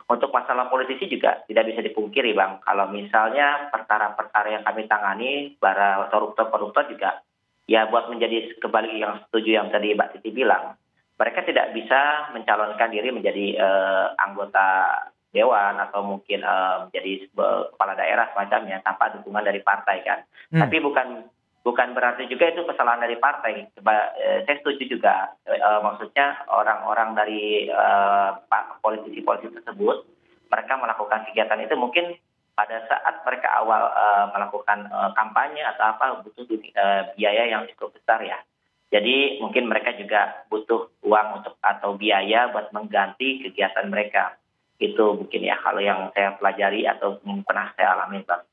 untuk 0.07 0.31
masalah 0.31 0.71
politisi 0.71 1.11
juga 1.11 1.43
tidak 1.51 1.67
bisa 1.67 1.83
dipungkiri 1.83 2.31
bang 2.31 2.63
kalau 2.63 2.87
misalnya 2.95 3.67
perkara-perkara 3.75 4.55
yang 4.55 4.63
kami 4.63 4.87
tangani 4.87 5.59
para 5.59 6.07
koruptor-koruptor 6.15 6.87
juga 6.87 7.27
ya 7.67 7.91
buat 7.91 8.07
menjadi 8.07 8.55
kembali 8.63 9.03
yang 9.03 9.27
setuju 9.27 9.51
yang 9.59 9.69
tadi 9.75 9.99
Mbak 9.99 10.11
Titi 10.15 10.31
bilang 10.31 10.79
mereka 11.19 11.43
tidak 11.43 11.75
bisa 11.75 12.31
mencalonkan 12.31 12.93
diri 12.95 13.11
menjadi 13.11 13.47
uh, 13.59 14.07
anggota 14.21 14.67
dewan 15.37 15.77
atau 15.77 16.01
mungkin 16.01 16.41
uh, 16.41 16.89
menjadi 16.89 17.29
kepala 17.37 17.93
daerah 17.93 18.33
semacamnya 18.33 18.81
tanpa 18.81 19.13
dukungan 19.13 19.45
dari 19.45 19.61
partai 19.61 20.01
kan 20.01 20.25
hmm. 20.25 20.61
tapi 20.65 20.77
bukan 20.81 21.29
bukan 21.67 21.99
berarti 21.99 22.31
juga 22.31 22.55
itu 22.55 22.63
kesalahan 22.63 23.03
dari 23.03 23.19
partai. 23.19 23.67
Coba, 23.75 24.15
eh, 24.15 24.47
saya 24.47 24.55
setuju 24.63 24.87
juga, 24.87 25.35
eh, 25.51 25.59
maksudnya 25.83 26.47
orang-orang 26.47 27.19
dari 27.19 27.67
eh, 27.67 28.31
politisi-politisi 28.79 29.59
tersebut, 29.59 30.07
mereka 30.47 30.79
melakukan 30.79 31.27
kegiatan 31.27 31.59
itu 31.59 31.75
mungkin 31.75 32.15
pada 32.57 32.81
saat 32.89 33.21
mereka 33.29 33.53
awal 33.61 33.93
uh, 33.93 34.33
melakukan 34.33 34.89
uh, 34.89 35.13
kampanye 35.13 35.61
atau 35.61 35.93
apa 35.93 36.25
butuh 36.25 36.49
uh, 36.49 37.13
biaya 37.13 37.53
yang 37.53 37.69
cukup 37.77 37.93
besar 37.93 38.25
ya. 38.25 38.41
Jadi 38.89 39.45
mungkin 39.45 39.69
mereka 39.69 39.93
juga 39.93 40.49
butuh 40.49 40.89
uang 41.05 41.43
untuk 41.43 41.61
atau 41.61 42.01
biaya 42.01 42.49
buat 42.49 42.73
mengganti 42.73 43.45
kegiatan 43.45 43.93
mereka. 43.93 44.41
Itu 44.77 45.25
mungkin 45.25 45.41
ya 45.41 45.57
kalau 45.61 45.81
yang 45.81 46.13
saya 46.13 46.37
pelajari 46.37 46.85
atau 46.85 47.17
pernah 47.45 47.73
saya 47.77 47.97
alami, 47.97 48.21
Bang. 48.25 48.45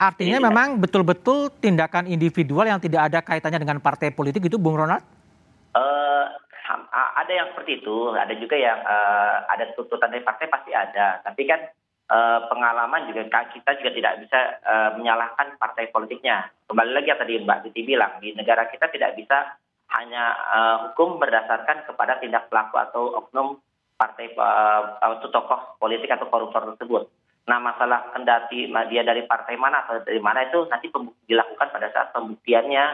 Artinya 0.00 0.40
Jadi, 0.40 0.46
memang 0.48 0.68
betul-betul 0.80 1.52
tindakan 1.60 2.08
individual 2.08 2.64
yang 2.64 2.80
tidak 2.80 3.12
ada 3.12 3.20
kaitannya 3.20 3.60
dengan 3.60 3.84
partai 3.84 4.08
politik 4.08 4.48
itu, 4.48 4.56
Bung 4.56 4.80
Ronald? 4.80 5.04
Uh, 5.76 6.00
ada 7.30 7.32
yang 7.32 7.52
seperti 7.52 7.84
itu, 7.84 7.96
ada 8.16 8.32
juga 8.32 8.56
yang 8.56 8.80
uh, 8.80 9.44
ada 9.52 9.70
tuntutan 9.76 10.08
dari 10.08 10.24
partai 10.24 10.48
pasti 10.48 10.72
ada. 10.72 11.20
Tapi 11.20 11.42
kan 11.44 11.60
uh, 12.10 12.48
pengalaman 12.48 13.12
juga 13.12 13.28
kita 13.28 13.70
juga 13.78 13.90
tidak 13.92 14.14
bisa 14.24 14.40
uh, 14.64 14.90
menyalahkan 14.96 15.60
partai 15.60 15.92
politiknya. 15.92 16.48
Kembali 16.66 16.90
lagi 16.96 17.08
yang 17.12 17.20
tadi 17.20 17.34
Mbak 17.44 17.60
Titi 17.68 17.80
bilang, 17.84 18.18
di 18.18 18.32
negara 18.32 18.66
kita 18.72 18.88
tidak 18.88 19.14
bisa 19.20 19.56
hanya 19.90 20.34
uh, 20.50 20.76
hukum 20.90 21.18
berdasarkan 21.18 21.86
kepada 21.86 22.18
tindak 22.22 22.46
pelaku 22.48 22.78
atau 22.78 23.02
oknum 23.20 23.58
partai 24.00 24.32
uh, 24.40 24.96
atau 24.96 25.28
tokoh 25.28 25.76
politik 25.76 26.08
atau 26.08 26.32
koruptor 26.32 26.72
tersebut 26.72 27.12
Nah 27.50 27.58
masalah 27.58 28.14
kendati 28.14 28.70
dia 28.70 29.02
dari 29.02 29.26
partai 29.26 29.58
mana 29.58 29.82
atau 29.82 29.98
dari 30.06 30.22
mana 30.22 30.46
itu 30.46 30.70
nanti 30.70 30.86
dilakukan 31.26 31.74
pada 31.74 31.90
saat 31.90 32.14
pembuktiannya 32.14 32.84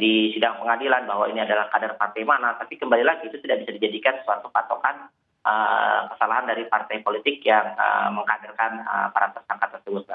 di 0.00 0.32
sidang 0.32 0.62
pengadilan 0.62 1.04
bahwa 1.04 1.28
ini 1.28 1.44
adalah 1.44 1.68
kader 1.68 2.00
partai 2.00 2.24
mana. 2.24 2.56
Tapi 2.56 2.80
kembali 2.80 3.04
lagi 3.04 3.28
itu 3.28 3.36
tidak 3.44 3.66
bisa 3.66 3.76
dijadikan 3.76 4.16
suatu 4.24 4.48
patokan 4.48 5.12
uh, 5.44 6.08
kesalahan 6.16 6.48
dari 6.48 6.64
partai 6.64 7.04
politik 7.04 7.44
yang 7.44 7.76
uh, 7.76 8.08
mengkaderkan 8.14 8.80
uh, 8.88 9.08
para 9.12 9.36
tersangka 9.36 9.66
tersebut. 9.76 10.08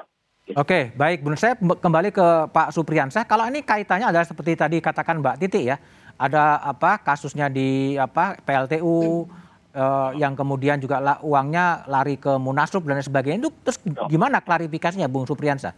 Gitu. 0.50 0.58
Oke, 0.58 0.90
baik. 0.98 1.22
Bun 1.22 1.38
saya 1.38 1.54
kembali 1.60 2.10
ke 2.10 2.28
Pak 2.50 2.74
Supriyansah. 2.74 3.30
Kalau 3.30 3.46
ini 3.46 3.62
kaitannya 3.62 4.10
adalah 4.10 4.26
seperti 4.26 4.58
tadi 4.58 4.78
katakan 4.82 5.22
Mbak 5.22 5.38
Titi 5.46 5.70
ya, 5.70 5.78
ada 6.18 6.58
apa 6.58 7.02
kasusnya 7.06 7.54
di 7.54 7.94
apa 8.02 8.40
PLTU. 8.42 9.30
Uh, 9.76 10.16
yang 10.16 10.34
kemudian 10.34 10.80
juga 10.80 11.04
la, 11.04 11.20
uangnya 11.20 11.84
lari 11.86 12.16
ke 12.16 12.32
Munaslup 12.40 12.88
dan 12.88 13.04
sebagainya 13.04 13.46
itu 13.46 13.52
terus 13.62 13.78
gimana 14.08 14.40
klarifikasinya 14.40 15.12
Bung 15.12 15.28
Supriyansa? 15.28 15.76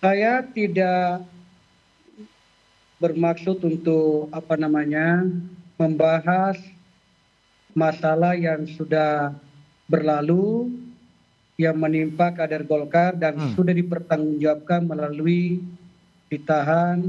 Saya 0.00 0.44
tidak 0.44 1.24
bermaksud 3.00 3.64
untuk 3.64 4.28
apa 4.32 4.60
namanya 4.60 5.24
membahas 5.80 6.60
masalah 7.72 8.36
yang 8.36 8.68
sudah 8.68 9.32
berlalu 9.88 10.68
yang 11.60 11.76
menimpa 11.76 12.32
kader 12.32 12.64
Golkar 12.64 13.16
dan 13.16 13.36
hmm. 13.36 13.52
sudah 13.56 13.72
dipertanggungjawabkan 13.76 14.84
melalui 14.84 15.60
ditahan 16.32 17.04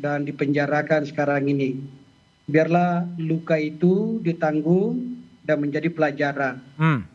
dan 0.00 0.24
dipenjarakan 0.24 1.04
sekarang 1.04 1.44
ini 1.48 1.76
biarlah 2.46 3.06
luka 3.18 3.58
itu 3.58 4.18
ditanggung 4.22 5.18
dan 5.46 5.62
menjadi 5.62 5.90
pelajaran. 5.90 6.62
Hmm. 6.78 7.06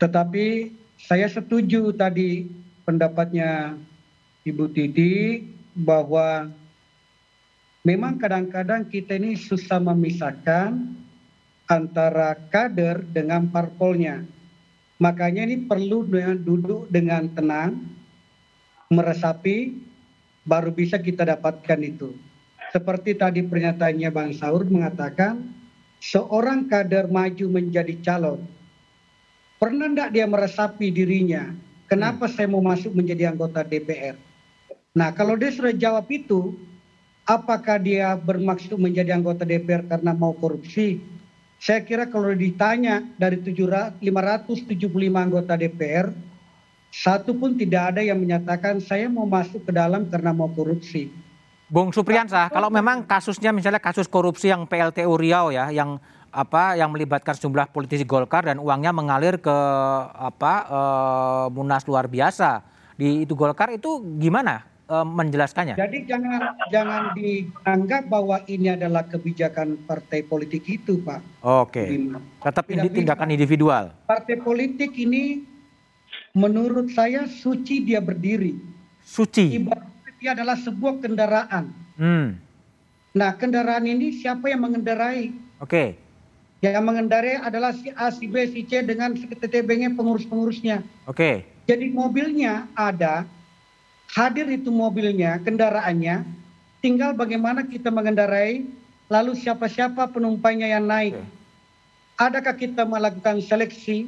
Tetapi 0.00 0.72
saya 0.98 1.28
setuju 1.28 1.92
tadi 1.94 2.48
pendapatnya 2.84 3.76
Ibu 4.42 4.74
Titi 4.74 5.46
bahwa 5.72 6.50
memang 7.86 8.18
kadang-kadang 8.18 8.90
kita 8.90 9.16
ini 9.16 9.38
susah 9.38 9.78
memisahkan 9.78 10.78
antara 11.70 12.36
kader 12.50 13.06
dengan 13.08 13.48
parpolnya. 13.48 14.26
Makanya 15.00 15.46
ini 15.48 15.66
perlu 15.66 16.06
dengan 16.06 16.38
duduk 16.38 16.86
dengan 16.92 17.26
tenang, 17.34 17.82
meresapi, 18.92 19.74
baru 20.46 20.70
bisa 20.70 20.98
kita 20.98 21.26
dapatkan 21.26 21.80
itu 21.82 22.14
seperti 22.72 23.12
tadi 23.14 23.44
pernyataannya 23.44 24.08
Bang 24.08 24.32
Saur 24.32 24.64
mengatakan 24.64 25.44
seorang 26.00 26.66
kader 26.66 27.12
maju 27.12 27.46
menjadi 27.52 27.94
calon. 28.00 28.42
Pernah 29.60 29.92
enggak 29.92 30.10
dia 30.16 30.26
meresapi 30.26 30.90
dirinya? 30.90 31.52
Kenapa 31.86 32.26
hmm. 32.26 32.32
saya 32.34 32.48
mau 32.48 32.64
masuk 32.64 32.96
menjadi 32.96 33.30
anggota 33.30 33.62
DPR? 33.62 34.16
Nah, 34.96 35.12
kalau 35.12 35.36
dia 35.36 35.52
sudah 35.52 35.76
jawab 35.76 36.08
itu, 36.08 36.56
apakah 37.28 37.78
dia 37.78 38.16
bermaksud 38.16 38.74
menjadi 38.80 39.14
anggota 39.14 39.46
DPR 39.46 39.86
karena 39.86 40.16
mau 40.16 40.34
korupsi? 40.34 40.98
Saya 41.62 41.78
kira 41.86 42.10
kalau 42.10 42.34
ditanya 42.34 43.06
dari 43.20 43.38
575 43.38 44.02
anggota 45.14 45.54
DPR, 45.54 46.10
satu 46.90 47.30
pun 47.38 47.54
tidak 47.54 47.94
ada 47.94 48.02
yang 48.02 48.18
menyatakan 48.18 48.82
saya 48.82 49.06
mau 49.06 49.24
masuk 49.24 49.62
ke 49.62 49.72
dalam 49.72 50.10
karena 50.10 50.34
mau 50.34 50.50
korupsi. 50.50 51.21
Bung 51.72 51.88
Supriyansa, 51.88 52.52
kalau 52.52 52.68
memang 52.68 53.08
kasusnya 53.08 53.48
misalnya 53.48 53.80
kasus 53.80 54.04
korupsi 54.04 54.52
yang 54.52 54.68
PLTU 54.68 55.16
Riau 55.16 55.48
ya, 55.48 55.72
yang 55.72 55.96
apa 56.28 56.76
yang 56.76 56.92
melibatkan 56.92 57.32
sejumlah 57.32 57.72
politisi 57.72 58.04
Golkar 58.04 58.44
dan 58.44 58.60
uangnya 58.60 58.92
mengalir 58.92 59.40
ke 59.40 59.56
apa 60.12 60.54
e, 60.68 60.80
Munas 61.48 61.88
luar 61.88 62.12
biasa 62.12 62.60
di 63.00 63.24
itu 63.24 63.32
Golkar 63.32 63.72
itu 63.72 64.04
gimana 64.20 64.68
e, 64.84 64.96
menjelaskannya? 65.00 65.80
Jadi 65.80 66.04
jangan 66.04 66.60
jangan 66.68 67.16
dianggap 67.16 68.04
bahwa 68.04 68.44
ini 68.52 68.76
adalah 68.76 69.08
kebijakan 69.08 69.80
partai 69.88 70.28
politik 70.28 70.68
itu, 70.68 71.00
Pak. 71.00 71.24
Oke. 71.40 71.88
Tetap 72.44 72.68
ini 72.68 72.88
tindakan 72.92 73.32
individual. 73.32 73.96
Partai 74.04 74.36
politik 74.44 74.92
ini 75.00 75.40
menurut 76.36 76.92
saya 76.92 77.24
suci 77.24 77.80
dia 77.80 78.04
berdiri. 78.04 78.60
Suci. 79.00 79.56
Ibarat 79.56 79.91
dia 80.22 80.38
adalah 80.38 80.54
sebuah 80.54 81.02
kendaraan. 81.02 81.74
Hmm. 81.98 82.38
Nah, 83.12 83.34
kendaraan 83.34 83.82
ini 83.90 84.14
siapa 84.14 84.46
yang 84.46 84.62
mengendarai? 84.62 85.34
Oke. 85.58 85.66
Okay. 85.66 85.88
Yang 86.62 86.84
mengendarai 86.86 87.42
adalah 87.42 87.74
si 87.74 87.90
A, 87.98 88.14
si 88.14 88.30
B, 88.30 88.46
si 88.46 88.62
C 88.62 88.86
dengan 88.86 89.18
TTB-nya 89.18 89.98
pengurus-pengurusnya. 89.98 90.86
Oke. 91.10 91.18
Okay. 91.18 91.34
Jadi 91.66 91.90
mobilnya 91.90 92.70
ada, 92.78 93.26
hadir 94.14 94.46
itu 94.46 94.70
mobilnya, 94.70 95.42
kendaraannya, 95.42 96.22
tinggal 96.78 97.18
bagaimana 97.18 97.66
kita 97.66 97.90
mengendarai, 97.90 98.62
lalu 99.10 99.34
siapa-siapa 99.34 100.06
penumpangnya 100.14 100.70
yang 100.70 100.86
naik. 100.86 101.18
Okay. 101.18 101.26
Adakah 102.22 102.54
kita 102.54 102.86
melakukan 102.86 103.42
seleksi 103.42 104.06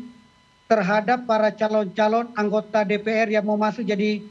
terhadap 0.70 1.26
para 1.26 1.50
calon-calon 1.50 2.30
anggota 2.38 2.86
DPR 2.86 3.26
yang 3.26 3.42
mau 3.42 3.58
masuk 3.58 3.82
jadi 3.82 4.22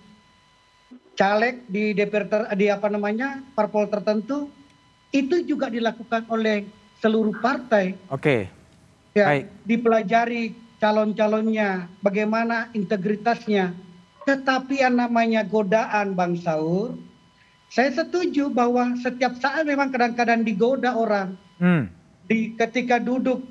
caleg 1.13 1.62
di 1.69 1.93
DPR 1.93 2.26
ter, 2.26 2.41
di 2.58 2.67
apa 2.69 2.89
namanya 2.89 3.41
parpol 3.54 3.86
tertentu 3.89 4.49
itu 5.13 5.45
juga 5.45 5.69
dilakukan 5.69 6.26
oleh 6.30 6.65
seluruh 6.97 7.38
partai. 7.38 7.93
Oke. 8.10 8.17
Okay. 8.17 8.41
Ya, 9.13 9.30
Baik. 9.30 9.45
dipelajari 9.69 10.43
calon-calonnya, 10.82 11.86
bagaimana 12.02 12.73
integritasnya. 12.73 13.78
Tetapi 14.26 14.82
yang 14.82 14.97
namanya 14.97 15.45
godaan 15.45 16.17
Bang 16.17 16.34
Saur, 16.41 16.97
saya 17.69 17.93
setuju 17.93 18.49
bahwa 18.49 18.97
setiap 18.97 19.38
saat 19.38 19.69
memang 19.69 19.93
kadang-kadang 19.93 20.41
digoda 20.41 20.97
orang. 20.97 21.38
Hmm. 21.62 21.93
Di 22.26 22.58
ketika 22.58 22.97
duduk 22.97 23.45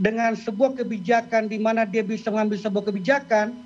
dengan 0.00 0.32
sebuah 0.32 0.80
kebijakan 0.80 1.52
di 1.52 1.60
mana 1.60 1.84
dia 1.84 2.00
bisa 2.00 2.32
mengambil 2.32 2.56
sebuah 2.56 2.84
kebijakan, 2.88 3.65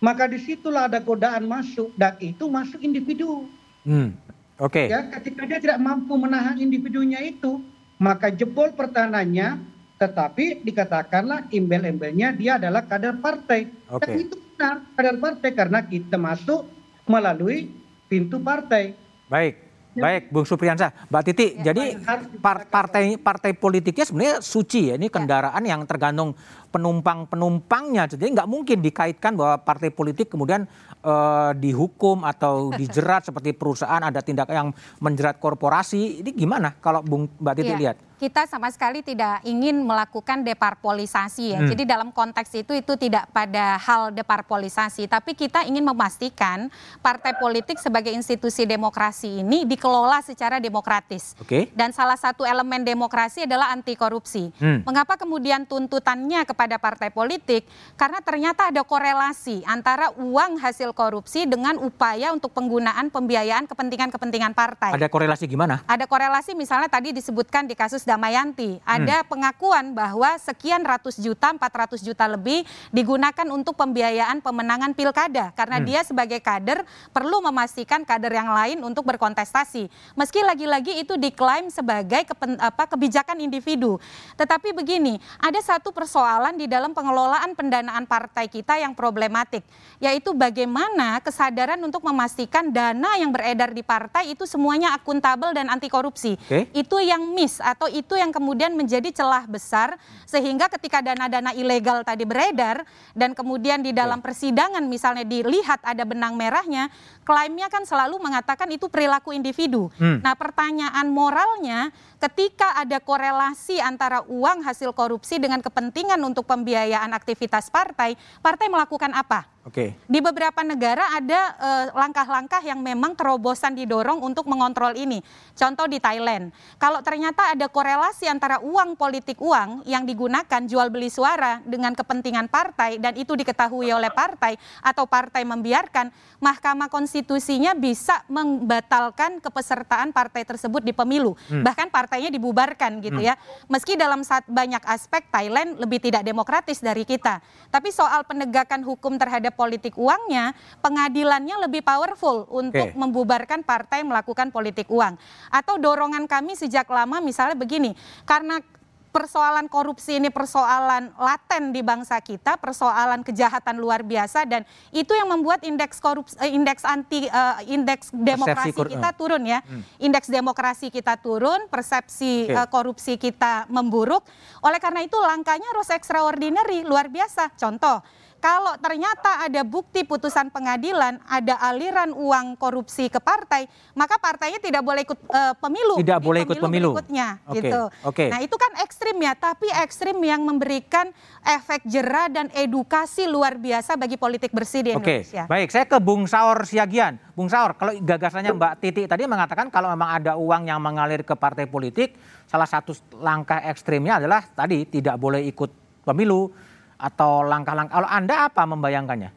maka 0.00 0.24
di 0.26 0.40
situlah 0.40 0.88
ada 0.88 0.98
godaan 0.98 1.44
masuk 1.44 1.92
dan 1.94 2.16
itu 2.18 2.48
masuk 2.48 2.80
individu. 2.80 3.46
Hmm. 3.84 4.16
Oke. 4.60 4.88
Okay. 4.88 4.92
Ya, 4.92 5.08
ketika 5.20 5.48
dia 5.48 5.58
tidak 5.60 5.78
mampu 5.80 6.16
menahan 6.16 6.56
individunya 6.60 7.20
itu, 7.24 7.60
maka 8.00 8.32
jebol 8.32 8.72
pertahanannya, 8.72 9.60
tetapi 10.00 10.64
dikatakanlah 10.64 11.48
embel-embelnya 11.52 12.32
dia 12.32 12.56
adalah 12.56 12.84
kader 12.84 13.20
partai. 13.20 13.68
Okay. 13.88 14.00
Dan 14.00 14.10
itu 14.24 14.34
benar 14.36 14.76
kader 14.96 15.16
partai 15.20 15.50
karena 15.52 15.80
kita 15.84 16.16
masuk 16.16 16.68
melalui 17.04 17.72
pintu 18.08 18.40
partai. 18.40 18.96
Baik. 19.28 19.70
Baik, 19.90 20.30
Bung 20.30 20.46
Supriyansa, 20.46 20.94
Mbak 21.10 21.22
Titi. 21.26 21.46
Ya, 21.58 21.74
jadi 21.74 21.98
partai 22.38 23.18
partai 23.18 23.50
politiknya 23.58 24.06
sebenarnya 24.06 24.36
suci 24.38 24.94
ya. 24.94 24.94
Ini 24.94 25.10
ya. 25.10 25.14
kendaraan 25.18 25.62
ya. 25.66 25.74
yang 25.74 25.82
tergantung 25.82 26.38
penumpang-penumpangnya. 26.70 28.06
Jadi 28.06 28.30
nggak 28.30 28.48
mungkin 28.48 28.78
dikaitkan 28.80 29.34
bahwa 29.34 29.58
partai 29.60 29.90
politik 29.90 30.30
kemudian 30.30 30.64
uh, 31.02 31.50
dihukum 31.58 32.22
atau 32.22 32.70
dijerat 32.72 33.26
seperti 33.26 33.52
perusahaan 33.52 34.00
ada 34.00 34.22
tindakan 34.22 34.54
yang 34.54 34.70
menjerat 35.02 35.36
korporasi. 35.42 36.22
Ini 36.24 36.30
gimana 36.32 36.78
kalau 36.78 37.02
Bung 37.02 37.26
Mbak 37.42 37.54
Titi 37.58 37.74
ya. 37.74 37.78
lihat? 37.78 37.98
kita 38.20 38.44
sama 38.44 38.68
sekali 38.68 39.00
tidak 39.00 39.40
ingin 39.48 39.80
melakukan 39.80 40.44
deparpolisasi 40.44 41.56
ya. 41.56 41.60
Hmm. 41.64 41.72
Jadi 41.72 41.88
dalam 41.88 42.12
konteks 42.12 42.52
itu 42.52 42.76
itu 42.76 42.92
tidak 43.00 43.32
pada 43.32 43.80
hal 43.80 44.12
deparpolisasi, 44.12 45.08
tapi 45.08 45.32
kita 45.32 45.64
ingin 45.64 45.80
memastikan 45.80 46.68
partai 47.00 47.32
politik 47.40 47.80
sebagai 47.80 48.12
institusi 48.12 48.68
demokrasi 48.68 49.40
ini 49.40 49.64
dikelola 49.64 50.20
secara 50.20 50.60
demokratis. 50.60 51.32
Okay. 51.40 51.72
Dan 51.72 51.96
salah 51.96 52.20
satu 52.20 52.44
elemen 52.44 52.84
demokrasi 52.84 53.48
adalah 53.48 53.72
anti 53.72 53.96
korupsi. 53.96 54.52
Hmm. 54.60 54.84
Mengapa 54.84 55.16
kemudian 55.16 55.64
tuntutannya 55.64 56.44
kepada 56.44 56.59
partai 56.66 57.08
politik? 57.14 57.64
Karena 57.94 58.18
ternyata 58.20 58.68
ada 58.68 58.82
korelasi 58.84 59.62
antara 59.64 60.10
uang 60.18 60.58
hasil 60.58 60.90
korupsi 60.92 61.46
dengan 61.46 61.78
upaya 61.78 62.34
untuk 62.34 62.50
penggunaan 62.50 63.08
pembiayaan 63.08 63.70
kepentingan-kepentingan 63.70 64.52
partai. 64.52 64.92
Ada 64.92 65.06
korelasi 65.06 65.46
gimana? 65.46 65.80
Ada 65.86 66.04
korelasi 66.10 66.58
misalnya 66.58 66.90
tadi 66.90 67.14
disebutkan 67.14 67.70
di 67.70 67.78
kasus 67.78 68.02
Damayanti. 68.02 68.82
Ada 68.82 69.22
hmm. 69.22 69.28
pengakuan 69.30 69.94
bahwa 69.94 70.34
sekian 70.42 70.82
ratus 70.82 71.22
juta, 71.22 71.54
400 71.54 72.02
juta 72.02 72.24
lebih 72.26 72.66
digunakan 72.90 73.46
untuk 73.54 73.78
pembiayaan 73.78 74.42
pemenangan 74.42 74.92
pilkada 74.92 75.54
karena 75.54 75.78
hmm. 75.78 75.86
dia 75.86 76.00
sebagai 76.02 76.42
kader 76.42 76.82
perlu 77.14 77.38
memastikan 77.44 78.02
kader 78.02 78.34
yang 78.34 78.50
lain 78.50 78.82
untuk 78.82 79.06
berkontestasi. 79.06 79.86
Meski 80.18 80.42
lagi-lagi 80.42 80.98
itu 80.98 81.14
diklaim 81.14 81.70
sebagai 81.70 82.26
kepen, 82.26 82.58
apa, 82.58 82.90
kebijakan 82.90 83.38
individu. 83.38 84.02
Tetapi 84.34 84.74
begini, 84.74 85.22
ada 85.38 85.60
satu 85.62 85.94
persoalan 85.94 86.49
di 86.54 86.70
dalam 86.70 86.94
pengelolaan 86.94 87.52
pendanaan 87.58 88.06
partai 88.06 88.46
kita 88.46 88.78
yang 88.78 88.94
problematik, 88.94 89.62
yaitu 89.98 90.32
bagaimana 90.32 91.18
kesadaran 91.20 91.78
untuk 91.82 92.02
memastikan 92.06 92.70
dana 92.70 93.18
yang 93.18 93.34
beredar 93.34 93.74
di 93.74 93.82
partai 93.82 94.32
itu 94.32 94.46
semuanya 94.46 94.94
akuntabel 94.94 95.52
dan 95.52 95.68
anti 95.68 95.90
korupsi. 95.90 96.38
Okay. 96.46 96.70
Itu 96.72 97.02
yang 97.02 97.34
miss 97.34 97.58
atau 97.58 97.86
itu 97.90 98.16
yang 98.16 98.30
kemudian 98.30 98.74
menjadi 98.74 99.10
celah 99.10 99.44
besar 99.50 99.98
sehingga 100.24 100.70
ketika 100.70 101.02
dana-dana 101.02 101.50
ilegal 101.54 102.06
tadi 102.06 102.22
beredar 102.22 102.86
dan 103.12 103.34
kemudian 103.34 103.82
di 103.82 103.90
dalam 103.90 104.22
persidangan 104.22 104.82
misalnya 104.86 105.26
dilihat 105.26 105.82
ada 105.82 106.06
benang 106.06 106.38
merahnya, 106.38 106.88
klaimnya 107.26 107.66
kan 107.70 107.82
selalu 107.86 108.18
mengatakan 108.22 108.70
itu 108.70 108.86
perilaku 108.86 109.34
individu. 109.34 109.90
Hmm. 109.98 110.22
Nah, 110.22 110.34
pertanyaan 110.34 111.06
moralnya 111.10 111.90
ketika 112.20 112.76
ada 112.76 113.00
korelasi 113.00 113.80
antara 113.80 114.20
uang 114.28 114.60
hasil 114.60 114.92
korupsi 114.92 115.40
dengan 115.40 115.64
kepentingan 115.64 116.20
untuk 116.20 116.44
pembiayaan 116.44 117.16
aktivitas 117.16 117.72
partai, 117.72 118.14
partai 118.44 118.68
melakukan 118.68 119.16
apa? 119.16 119.48
Oke. 119.60 119.92
Okay. 119.92 120.08
Di 120.08 120.24
beberapa 120.24 120.64
negara 120.64 121.04
ada 121.12 121.40
eh, 121.60 121.86
langkah-langkah 121.92 122.64
uh, 122.64 122.68
yang 122.72 122.80
memang 122.80 123.12
terobosan 123.12 123.76
didorong 123.76 124.24
untuk 124.24 124.48
mengontrol 124.48 124.96
ini. 124.96 125.20
Contoh 125.52 125.84
di 125.84 126.00
Thailand. 126.00 126.48
Kalau 126.80 127.04
ternyata 127.04 127.52
ada 127.52 127.68
korelasi 127.68 128.24
antara 128.24 128.64
uang 128.64 128.96
politik 128.96 129.36
uang 129.36 129.84
yang 129.84 130.08
digunakan 130.08 130.64
jual 130.64 130.88
beli 130.88 131.12
suara 131.12 131.60
dengan 131.68 131.92
kepentingan 131.92 132.48
partai 132.48 132.96
dan 132.96 133.12
itu 133.20 133.36
diketahui 133.36 133.92
oleh 133.92 134.08
partai 134.08 134.56
atau 134.80 135.04
partai 135.04 135.44
membiarkan, 135.44 136.08
Mahkamah 136.40 136.88
Konstitusinya 136.88 137.76
bisa 137.76 138.24
membatalkan 138.32 139.44
kepesertaan 139.44 140.16
partai 140.16 140.48
tersebut 140.48 140.80
di 140.80 140.96
pemilu. 140.96 141.36
Hmm. 141.52 141.60
Bahkan 141.60 141.92
partainya 141.92 142.32
dibubarkan 142.32 143.04
gitu 143.04 143.20
hmm. 143.20 143.28
ya. 143.28 143.36
Meski 143.68 144.00
dalam 144.00 144.24
saat 144.24 144.48
banyak 144.48 144.80
aspek 144.88 145.28
Thailand 145.28 145.76
lebih 145.76 146.00
tidak 146.00 146.24
demokratis 146.24 146.80
dari 146.80 147.04
kita. 147.04 147.44
Tapi 147.68 147.92
soal 147.92 148.24
penegakan 148.24 148.80
hukum 148.88 149.20
terhadap 149.20 149.49
politik 149.52 149.94
uangnya, 149.98 150.56
pengadilannya 150.80 151.68
lebih 151.68 151.84
powerful 151.84 152.48
untuk 152.50 152.90
okay. 152.90 152.98
membubarkan 152.98 153.62
partai 153.62 154.02
melakukan 154.02 154.50
politik 154.50 154.88
uang. 154.88 155.18
Atau 155.50 155.78
dorongan 155.78 156.26
kami 156.26 156.56
sejak 156.56 156.88
lama 156.90 157.18
misalnya 157.22 157.54
begini, 157.58 157.92
karena 158.24 158.62
persoalan 159.10 159.66
korupsi 159.66 160.22
ini 160.22 160.30
persoalan 160.30 161.10
laten 161.18 161.74
di 161.74 161.82
bangsa 161.82 162.22
kita, 162.22 162.56
persoalan 162.56 163.26
kejahatan 163.26 163.82
luar 163.82 164.06
biasa 164.06 164.46
dan 164.46 164.62
itu 164.94 165.10
yang 165.12 165.26
membuat 165.34 165.66
indeks 165.66 165.98
korupsi 165.98 166.38
eh, 166.38 166.54
indeks 166.54 166.86
anti 166.86 167.26
uh, 167.26 167.58
indeks 167.66 168.14
demokrasi 168.14 168.70
kita 168.70 169.10
turun 169.18 169.42
ya. 169.42 169.60
Hmm. 169.66 169.82
Indeks 169.98 170.30
demokrasi 170.30 170.94
kita 170.94 171.18
turun, 171.18 171.66
persepsi 171.66 172.48
okay. 172.48 172.56
uh, 172.56 172.68
korupsi 172.70 173.18
kita 173.18 173.66
memburuk. 173.66 174.22
Oleh 174.62 174.78
karena 174.78 175.02
itu 175.02 175.18
langkahnya 175.18 175.66
harus 175.74 175.90
extraordinary, 175.90 176.86
luar 176.86 177.10
biasa. 177.10 177.50
Contoh 177.58 178.00
kalau 178.40 178.72
ternyata 178.80 179.44
ada 179.44 179.60
bukti 179.60 180.00
putusan 180.02 180.48
pengadilan, 180.48 181.20
ada 181.28 181.60
aliran 181.60 182.16
uang 182.16 182.56
korupsi 182.56 183.12
ke 183.12 183.20
partai, 183.20 183.68
maka 183.92 184.16
partainya 184.16 184.56
tidak 184.56 184.80
boleh 184.80 185.04
ikut 185.04 185.20
uh, 185.28 185.54
pemilu. 185.60 186.00
Tidak 186.00 186.20
boleh 186.24 186.48
ikut 186.48 186.56
pemilu. 186.56 186.96
Berikutnya, 186.96 187.36
okay. 187.44 187.60
gitu. 187.60 187.82
Okay. 188.00 188.28
Nah 188.32 188.40
itu 188.40 188.56
kan 188.56 188.72
ekstrim 188.80 189.20
ya, 189.20 189.36
tapi 189.36 189.68
ekstrim 189.84 190.16
yang 190.24 190.40
memberikan 190.40 191.12
efek 191.44 191.84
jerah 191.84 192.32
dan 192.32 192.48
edukasi 192.56 193.28
luar 193.28 193.60
biasa 193.60 194.00
bagi 194.00 194.16
politik 194.16 194.56
bersih 194.56 194.80
di 194.80 194.90
Indonesia. 194.96 195.44
Oke, 195.44 195.52
baik. 195.52 195.68
Saya 195.68 195.84
ke 195.84 196.00
Bung 196.00 196.24
Saur 196.24 196.64
Siagian. 196.64 197.20
Bung 197.36 197.52
Saur, 197.52 197.76
kalau 197.76 197.92
gagasannya 197.92 198.56
Mbak 198.56 198.74
Titi 198.80 199.04
tadi 199.04 199.28
mengatakan 199.28 199.68
kalau 199.68 199.92
memang 199.92 200.16
ada 200.16 200.40
uang 200.40 200.64
yang 200.64 200.80
mengalir 200.80 201.20
ke 201.20 201.36
partai 201.36 201.68
politik, 201.68 202.16
salah 202.48 202.66
satu 202.66 202.96
langkah 203.20 203.60
ekstrimnya 203.68 204.16
adalah 204.16 204.40
tadi 204.48 204.88
tidak 204.88 205.20
boleh 205.20 205.44
ikut 205.44 205.68
pemilu 206.08 206.69
atau 207.00 207.42
langkah-langkah 207.42 207.98
kalau 207.98 208.08
Anda 208.08 208.46
apa 208.46 208.62
membayangkannya? 208.68 209.30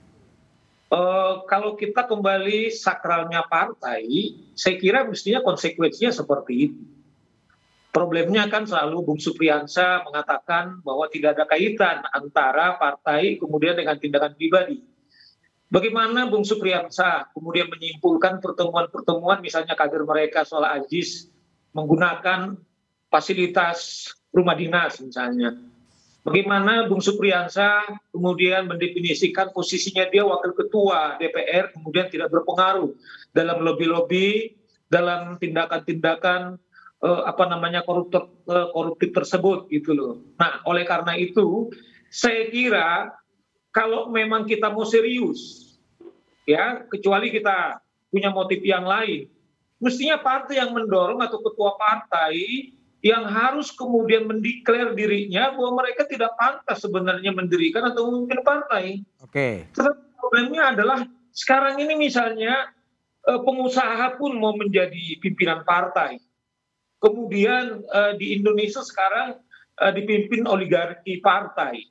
Uh, 0.93 1.41
kalau 1.49 1.73
kita 1.73 2.05
kembali 2.05 2.69
sakralnya 2.69 3.41
partai, 3.49 4.37
saya 4.53 4.77
kira 4.77 5.01
mestinya 5.09 5.41
konsekuensinya 5.41 6.13
seperti 6.13 6.53
itu. 6.69 6.81
Problemnya 7.89 8.45
kan 8.49 8.65
selalu 8.69 9.01
Bung 9.01 9.21
Supriyansa 9.21 10.05
mengatakan 10.05 10.81
bahwa 10.85 11.09
tidak 11.09 11.37
ada 11.37 11.45
kaitan 11.49 12.01
antara 12.13 12.77
partai 12.77 13.41
kemudian 13.41 13.73
dengan 13.73 13.97
tindakan 13.97 14.33
pribadi. 14.37 14.81
Bagaimana 15.73 16.29
Bung 16.29 16.45
Supriyansa 16.45 17.33
kemudian 17.33 17.69
menyimpulkan 17.73 18.37
pertemuan-pertemuan 18.37 19.41
misalnya 19.41 19.73
kader 19.73 20.05
mereka 20.05 20.45
soal 20.45 20.69
Ajis 20.69 21.25
menggunakan 21.73 22.53
fasilitas 23.09 24.09
rumah 24.29 24.53
dinas 24.53 25.01
misalnya 25.01 25.57
Bagaimana 26.23 26.87
Bung 26.87 27.03
Supriyansa 27.03 27.83
kemudian 28.15 28.71
mendefinisikan 28.71 29.51
posisinya 29.51 30.07
dia 30.07 30.23
wakil 30.23 30.55
ketua 30.55 31.19
DPR 31.19 31.75
kemudian 31.75 32.07
tidak 32.07 32.31
berpengaruh 32.31 32.95
dalam 33.35 33.59
lobby-lobby, 33.59 34.55
dalam 34.87 35.35
tindakan-tindakan 35.35 36.55
eh, 37.03 37.21
apa 37.27 37.43
namanya 37.51 37.83
koruptor 37.83 38.31
eh, 38.47 38.67
koruptif 38.71 39.11
tersebut 39.11 39.67
gitu 39.67 39.91
loh. 39.91 40.23
Nah, 40.39 40.63
oleh 40.63 40.87
karena 40.87 41.11
itu 41.19 41.67
saya 42.07 42.47
kira 42.47 43.11
kalau 43.75 44.07
memang 44.07 44.47
kita 44.47 44.71
mau 44.71 44.87
serius 44.87 45.75
ya, 46.47 46.87
kecuali 46.87 47.35
kita 47.35 47.83
punya 48.07 48.31
motif 48.31 48.63
yang 48.63 48.87
lain, 48.87 49.27
mestinya 49.83 50.23
partai 50.23 50.63
yang 50.63 50.71
mendorong 50.71 51.19
atau 51.19 51.43
ketua 51.43 51.75
partai 51.75 52.71
yang 53.03 53.27
harus 53.27 53.67
kemudian 53.75 54.23
mendeklar 54.23 54.95
dirinya 54.95 55.51
bahwa 55.51 55.83
mereka 55.83 56.07
tidak 56.07 56.31
pantas 56.39 56.79
sebenarnya 56.79 57.35
mendirikan 57.35 57.91
atau 57.91 58.07
memimpin 58.07 58.39
partai. 58.47 59.03
Oke. 59.19 59.67
Okay. 59.75 60.07
Problemnya 60.15 60.71
adalah 60.71 61.03
sekarang 61.35 61.83
ini 61.83 61.99
misalnya 61.99 62.71
eh, 63.27 63.39
pengusaha 63.43 64.15
pun 64.15 64.39
mau 64.39 64.55
menjadi 64.55 65.19
pimpinan 65.19 65.67
partai. 65.67 66.23
Kemudian 67.03 67.83
eh, 67.83 68.13
di 68.15 68.39
Indonesia 68.39 68.79
sekarang 68.79 69.35
eh, 69.83 69.91
dipimpin 69.91 70.47
oligarki 70.47 71.19
partai. 71.19 71.83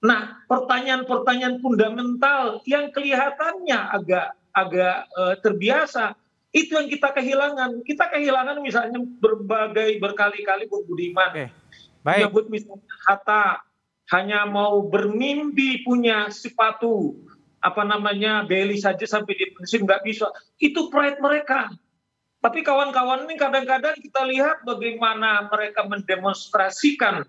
Nah, 0.00 0.48
pertanyaan-pertanyaan 0.48 1.60
fundamental 1.60 2.64
yang 2.64 2.88
kelihatannya 2.88 3.78
agak 4.00 4.36
agak 4.54 5.10
terbiasa 5.42 6.14
itu 6.54 6.78
yang 6.78 6.86
kita 6.86 7.10
kehilangan. 7.10 7.82
Kita 7.82 8.14
kehilangan 8.14 8.62
misalnya 8.62 9.02
berbagai 9.02 9.98
berkali-kali 9.98 10.70
Bung 10.70 10.86
Budiman. 10.86 11.34
Okay. 11.34 11.48
Baik. 12.06 12.30
Menyebut 12.30 12.46
misalnya 12.46 12.94
Hatta 13.10 13.44
hanya 14.14 14.46
mau 14.46 14.86
bermimpi 14.86 15.82
punya 15.82 16.30
sepatu 16.30 17.18
apa 17.58 17.82
namanya 17.82 18.46
beli 18.46 18.78
saja 18.78 19.02
sampai 19.02 19.34
di 19.34 19.50
pensiun 19.50 19.82
nggak 19.82 20.06
bisa. 20.06 20.30
Itu 20.62 20.94
pride 20.94 21.18
mereka. 21.18 21.74
Tapi 22.38 22.62
kawan-kawan 22.62 23.26
ini 23.26 23.34
kadang-kadang 23.34 23.98
kita 23.98 24.22
lihat 24.28 24.62
bagaimana 24.62 25.48
mereka 25.50 25.82
mendemonstrasikan 25.90 27.26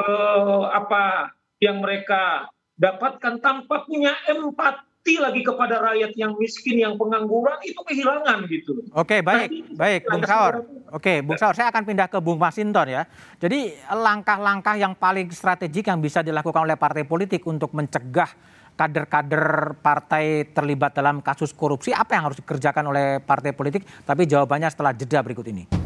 eh, 0.00 0.64
apa 0.72 1.34
yang 1.60 1.84
mereka 1.84 2.48
dapatkan 2.78 3.42
tanpa 3.42 3.84
punya 3.84 4.16
empati 4.30 4.95
berbakti 5.06 5.22
lagi 5.22 5.40
kepada 5.46 5.78
rakyat 5.78 6.12
yang 6.18 6.34
miskin, 6.34 6.82
yang 6.82 6.94
pengangguran 6.98 7.58
itu 7.62 7.78
kehilangan 7.86 8.38
gitu. 8.50 8.82
Oke, 8.90 9.22
baik, 9.22 9.48
nah, 9.54 9.78
baik, 9.78 10.00
Bung 10.10 10.24
Saur. 10.26 10.54
Oke, 10.90 11.22
Bung 11.22 11.38
Saur, 11.38 11.54
saya 11.54 11.70
akan 11.70 11.86
pindah 11.86 12.10
ke 12.10 12.18
Bung 12.18 12.42
Masinton 12.42 12.90
ya. 12.90 13.06
Jadi 13.38 13.70
langkah-langkah 13.86 14.74
yang 14.74 14.98
paling 14.98 15.30
strategik 15.30 15.86
yang 15.86 16.02
bisa 16.02 16.26
dilakukan 16.26 16.66
oleh 16.66 16.74
partai 16.74 17.06
politik 17.06 17.46
untuk 17.46 17.70
mencegah 17.70 18.58
kader-kader 18.76 19.78
partai 19.80 20.50
terlibat 20.52 20.92
dalam 20.92 21.22
kasus 21.22 21.54
korupsi, 21.54 21.94
apa 21.94 22.18
yang 22.18 22.28
harus 22.28 22.42
dikerjakan 22.42 22.90
oleh 22.90 23.06
partai 23.22 23.54
politik? 23.54 23.86
Tapi 24.02 24.26
jawabannya 24.26 24.68
setelah 24.68 24.92
jeda 24.92 25.22
berikut 25.22 25.46
ini. 25.46 25.85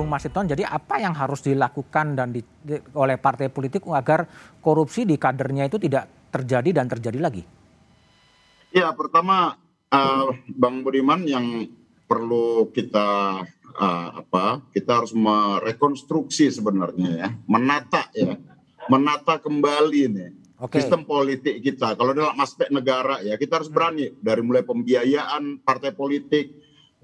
Bung 0.00 0.08
Masiton, 0.08 0.48
jadi 0.48 0.64
apa 0.64 0.96
yang 0.96 1.12
harus 1.12 1.44
dilakukan 1.44 2.16
dan 2.16 2.32
di, 2.32 2.40
di, 2.40 2.80
oleh 2.96 3.20
partai 3.20 3.52
politik 3.52 3.84
agar 3.92 4.24
korupsi 4.64 5.04
di 5.04 5.20
kadernya 5.20 5.68
itu 5.68 5.76
tidak 5.76 6.32
terjadi 6.32 6.80
dan 6.80 6.88
terjadi 6.88 7.20
lagi? 7.20 7.44
Ya, 8.72 8.88
pertama 8.96 9.60
uh, 9.92 10.32
Bang 10.56 10.80
Budiman 10.80 11.28
yang 11.28 11.68
perlu 12.08 12.72
kita 12.72 13.44
uh, 13.76 14.08
apa? 14.24 14.64
Kita 14.72 15.04
harus 15.04 15.12
merekonstruksi 15.12 16.48
sebenarnya 16.48 17.10
ya, 17.20 17.28
menata 17.44 18.08
ya, 18.16 18.40
menata 18.88 19.36
kembali 19.36 20.02
nih 20.16 20.30
okay. 20.60 20.80
sistem 20.80 21.04
politik 21.04 21.60
kita. 21.60 21.92
Kalau 21.92 22.16
dalam 22.16 22.40
aspek 22.40 22.72
negara 22.72 23.20
ya, 23.20 23.36
kita 23.36 23.60
harus 23.60 23.68
berani 23.68 24.16
dari 24.16 24.40
mulai 24.40 24.64
pembiayaan 24.64 25.60
partai 25.60 25.92
politik, 25.92 26.56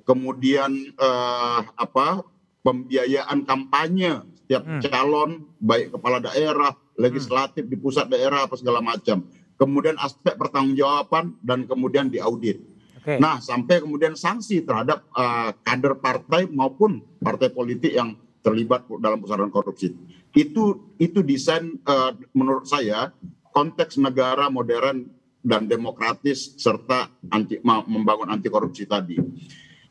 kemudian 0.07 0.97
uh, 0.97 1.61
apa 1.77 2.25
pembiayaan 2.67 3.47
kampanye 3.47 4.27
setiap 4.43 4.63
hmm. 4.67 4.83
calon 4.91 5.31
baik 5.63 5.95
kepala 5.95 6.19
daerah, 6.19 6.75
legislatif 6.99 7.63
hmm. 7.67 7.71
di 7.71 7.77
pusat 7.79 8.11
daerah 8.11 8.47
apa 8.47 8.59
segala 8.59 8.83
macam. 8.83 9.23
Kemudian 9.55 9.95
aspek 10.03 10.35
pertanggungjawaban 10.35 11.39
dan 11.43 11.65
kemudian 11.65 12.11
diaudit. 12.11 12.61
Okay. 13.01 13.23
Nah, 13.23 13.39
sampai 13.39 13.83
kemudian 13.83 14.19
sanksi 14.19 14.67
terhadap 14.67 15.07
uh, 15.15 15.55
kader 15.63 16.03
partai 16.03 16.51
maupun 16.51 17.03
partai 17.23 17.55
politik 17.55 17.95
yang 17.95 18.19
terlibat 18.43 18.87
dalam 19.03 19.19
pusaran 19.23 19.51
korupsi. 19.51 19.95
Itu 20.31 20.95
itu 20.99 21.23
desain 21.23 21.83
uh, 21.87 22.15
menurut 22.35 22.67
saya 22.71 23.11
konteks 23.51 23.99
negara 23.99 24.47
modern 24.47 25.11
dan 25.43 25.67
demokratis 25.71 26.59
serta 26.59 27.11
anti 27.31 27.59
membangun 27.63 28.31
anti 28.31 28.47
korupsi 28.47 28.87
tadi. 28.87 29.19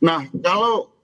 Nah, 0.04 0.28
kalau 0.40 0.95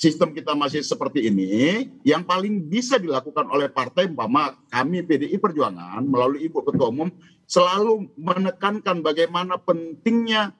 sistem 0.00 0.32
kita 0.32 0.56
masih 0.56 0.80
seperti 0.80 1.28
ini, 1.28 1.84
yang 2.08 2.24
paling 2.24 2.64
bisa 2.64 2.96
dilakukan 2.96 3.44
oleh 3.52 3.68
partai 3.68 4.08
umpama 4.08 4.56
kami 4.72 5.04
PDI 5.04 5.36
Perjuangan 5.36 6.00
melalui 6.00 6.48
Ibu 6.48 6.64
Ketua 6.64 6.88
Umum 6.88 7.12
selalu 7.44 8.08
menekankan 8.16 9.04
bagaimana 9.04 9.60
pentingnya 9.60 10.56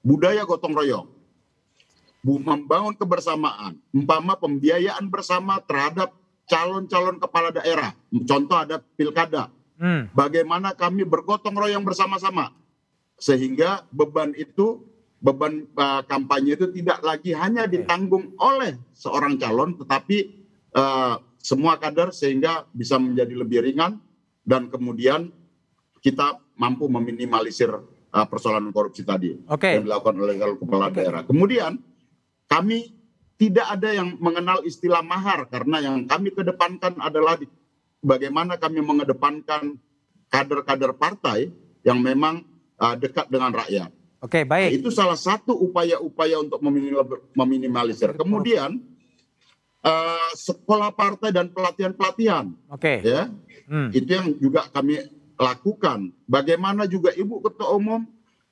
budaya 0.00 0.48
gotong 0.48 0.72
royong. 0.72 1.08
Membangun 2.24 2.96
kebersamaan, 2.96 3.76
umpama 3.92 4.40
pembiayaan 4.40 5.04
bersama 5.12 5.60
terhadap 5.60 6.16
calon-calon 6.48 7.20
kepala 7.20 7.52
daerah. 7.52 7.92
Contoh 8.24 8.56
ada 8.56 8.80
pilkada. 8.96 9.52
Hmm. 9.76 10.08
Bagaimana 10.16 10.72
kami 10.72 11.04
bergotong 11.04 11.54
royong 11.54 11.84
bersama-sama 11.84 12.56
sehingga 13.20 13.84
beban 13.92 14.32
itu 14.34 14.80
beban 15.18 15.66
uh, 15.74 16.06
kampanye 16.06 16.54
itu 16.54 16.70
tidak 16.70 17.02
lagi 17.02 17.34
hanya 17.34 17.66
ditanggung 17.66 18.38
oleh 18.38 18.78
seorang 18.94 19.34
calon, 19.34 19.74
tetapi 19.74 20.46
uh, 20.78 21.18
semua 21.42 21.78
kader 21.78 22.14
sehingga 22.14 22.66
bisa 22.70 22.98
menjadi 22.98 23.34
lebih 23.34 23.58
ringan 23.66 23.98
dan 24.46 24.70
kemudian 24.70 25.34
kita 25.98 26.38
mampu 26.54 26.86
meminimalisir 26.86 27.70
uh, 28.14 28.26
persoalan 28.30 28.70
korupsi 28.70 29.02
tadi 29.02 29.34
okay. 29.50 29.78
yang 29.78 29.90
dilakukan 29.90 30.16
oleh 30.18 30.34
kepala 30.38 30.90
okay. 30.90 31.02
daerah. 31.02 31.22
Kemudian 31.26 31.82
kami 32.46 32.94
tidak 33.38 33.66
ada 33.78 33.94
yang 33.94 34.18
mengenal 34.18 34.62
istilah 34.66 35.02
mahar 35.02 35.46
karena 35.46 35.78
yang 35.82 36.06
kami 36.06 36.34
kedepankan 36.34 36.98
adalah 36.98 37.38
di, 37.38 37.46
bagaimana 38.02 38.58
kami 38.58 38.82
mengedepankan 38.82 39.78
kader-kader 40.30 40.94
partai 40.94 41.50
yang 41.86 42.02
memang 42.02 42.42
uh, 42.78 42.94
dekat 42.98 43.30
dengan 43.30 43.54
rakyat. 43.54 43.94
Oke, 44.18 44.42
baik. 44.42 44.68
Nah, 44.74 44.78
itu 44.82 44.90
salah 44.90 45.14
satu 45.14 45.54
upaya-upaya 45.54 46.42
untuk 46.42 46.58
meminimalisir. 47.38 48.18
Kemudian 48.18 48.82
uh, 49.86 50.30
sekolah 50.34 50.90
partai 50.90 51.30
dan 51.30 51.54
pelatihan-pelatihan. 51.54 52.50
Oke. 52.66 52.98
Ya. 53.06 53.30
Hmm. 53.70 53.94
Itu 53.94 54.10
yang 54.10 54.28
juga 54.42 54.66
kami 54.74 55.06
lakukan. 55.38 56.10
Bagaimana 56.26 56.90
juga 56.90 57.14
Ibu 57.14 57.46
Ketua 57.46 57.78
Umum 57.78 58.02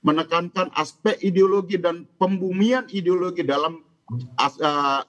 menekankan 0.07 0.71
aspek 0.71 1.19
ideologi 1.19 1.83
dan 1.83 2.07
pembumian 2.14 2.87
ideologi 2.95 3.43
dalam 3.43 3.83
uh, 4.39 5.03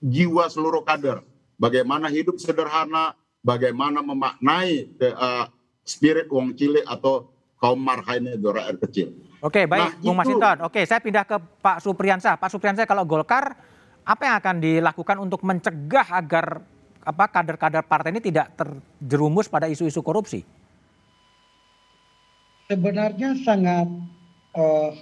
jiwa 0.00 0.48
seluruh 0.48 0.80
kader. 0.80 1.20
Bagaimana 1.60 2.08
hidup 2.08 2.40
sederhana, 2.40 3.12
bagaimana 3.44 4.00
memaknai 4.00 4.96
uh, 4.96 5.44
spirit 5.84 6.32
wong 6.32 6.56
cilik 6.56 6.88
atau 6.88 7.28
kaum 7.60 7.80
marhaine 7.80 8.40
dora 8.40 8.64
air 8.72 8.80
kecil. 8.80 9.12
Oke, 9.44 9.68
baik, 9.68 10.00
nah, 10.00 10.00
Bung 10.00 10.16
Masinton. 10.16 10.56
Oke, 10.64 10.88
saya 10.88 11.04
pindah 11.04 11.28
ke 11.28 11.36
Pak 11.36 11.84
Supriyansa. 11.84 12.40
Pak 12.40 12.48
Supriyansa, 12.48 12.88
kalau 12.88 13.04
Golkar, 13.04 13.52
apa 14.00 14.22
yang 14.24 14.36
akan 14.40 14.56
dilakukan 14.56 15.16
untuk 15.20 15.44
mencegah 15.44 16.08
agar 16.16 16.64
apa 17.04 17.24
kader-kader 17.28 17.84
partai 17.84 18.16
ini 18.16 18.24
tidak 18.24 18.56
terjerumus 18.56 19.44
pada 19.52 19.68
isu-isu 19.68 20.00
korupsi? 20.00 20.48
Sebenarnya 22.72 23.36
sangat 23.44 23.84
uh, 24.56 24.96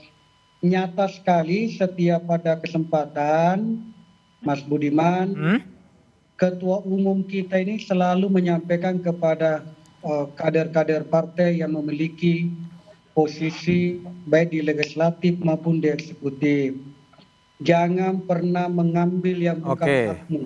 nyata 0.59 1.07
sekali 1.07 1.79
setiap 1.79 2.27
pada 2.27 2.59
kesempatan 2.59 3.79
Mas 4.43 4.59
Budiman, 4.67 5.39
hmm? 5.39 5.61
ketua 6.35 6.83
umum 6.83 7.23
kita 7.23 7.63
ini 7.63 7.79
selalu 7.79 8.27
menyampaikan 8.27 8.99
kepada 8.99 9.63
eh, 10.03 10.27
kader-kader 10.35 11.07
uh, 11.07 11.11
partai 11.11 11.63
yang 11.63 11.79
memiliki 11.79 12.51
posisi 13.13 14.01
baik 14.29 14.53
di 14.53 14.61
legislatif 14.65 15.37
maupun 15.41 15.81
di 15.81 15.89
eksekutif. 15.93 16.77
Jangan 17.63 18.27
pernah 18.27 18.67
mengambil 18.67 19.39
yang 19.39 19.59
bukan 19.63 19.87
okay. 19.87 20.07
hakmu. 20.11 20.41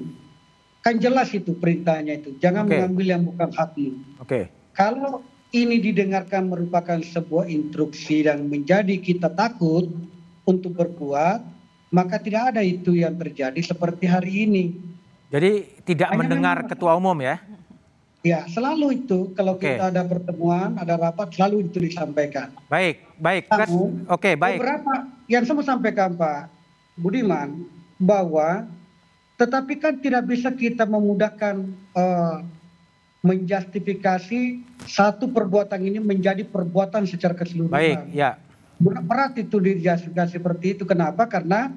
Kan 0.84 1.00
jelas 1.00 1.32
itu 1.32 1.56
perintahnya 1.56 2.20
itu. 2.20 2.36
Jangan 2.38 2.68
okay. 2.68 2.72
mengambil 2.76 3.06
yang 3.06 3.22
bukan 3.24 3.50
hakmu. 3.54 3.90
Oke. 4.20 4.28
Okay. 4.28 4.44
Kalau 4.76 5.24
ini 5.56 5.80
didengarkan 5.80 6.52
merupakan 6.52 7.00
sebuah 7.00 7.48
instruksi 7.48 8.28
dan 8.28 8.50
menjadi 8.52 9.00
kita 9.00 9.32
takut 9.32 9.88
untuk 10.44 10.76
berbuat, 10.76 11.40
maka 11.88 12.20
tidak 12.20 12.52
ada 12.54 12.60
itu 12.60 12.92
yang 12.98 13.16
terjadi 13.16 13.56
seperti 13.64 14.04
hari 14.04 14.44
ini. 14.44 14.64
Jadi 15.32 15.82
tidak 15.88 16.12
Hanya 16.12 16.20
mendengar 16.22 16.56
memang, 16.62 16.70
ketua 16.70 16.92
umum 16.94 17.16
ya? 17.18 17.40
Ya, 18.24 18.42
selalu 18.50 19.06
itu 19.06 19.30
kalau 19.38 19.54
okay. 19.54 19.78
kita 19.78 19.92
ada 19.92 20.02
pertemuan, 20.02 20.74
ada 20.80 20.98
rapat, 20.98 21.30
selalu 21.36 21.70
itu 21.70 21.78
disampaikan. 21.78 22.50
Baik, 22.66 23.04
baik. 23.22 23.46
Oke, 23.52 23.94
okay, 24.08 24.34
baik. 24.34 24.58
Beberapa 24.58 24.92
yang 25.30 25.42
saya 25.46 25.54
mau 25.54 25.62
sampaikan 25.62 26.10
Pak 26.18 26.50
Budiman 26.98 27.66
bahwa 28.00 28.66
tetapi 29.36 29.78
kan 29.78 30.00
tidak 30.00 30.26
bisa 30.26 30.48
kita 30.50 30.88
memudahkan 30.88 31.70
uh, 31.92 32.40
menjustifikasi 33.20 34.64
satu 34.88 35.28
perbuatan 35.30 35.80
ini 35.86 35.98
menjadi 36.00 36.42
perbuatan 36.42 37.06
secara 37.06 37.36
keseluruhan. 37.36 37.74
Baik, 37.74 37.98
ya. 38.10 38.40
Berat 38.80 39.38
itu 39.38 39.62
dijustifikasi 39.62 40.34
seperti 40.34 40.66
itu. 40.74 40.82
Kenapa? 40.82 41.30
Karena 41.30 41.70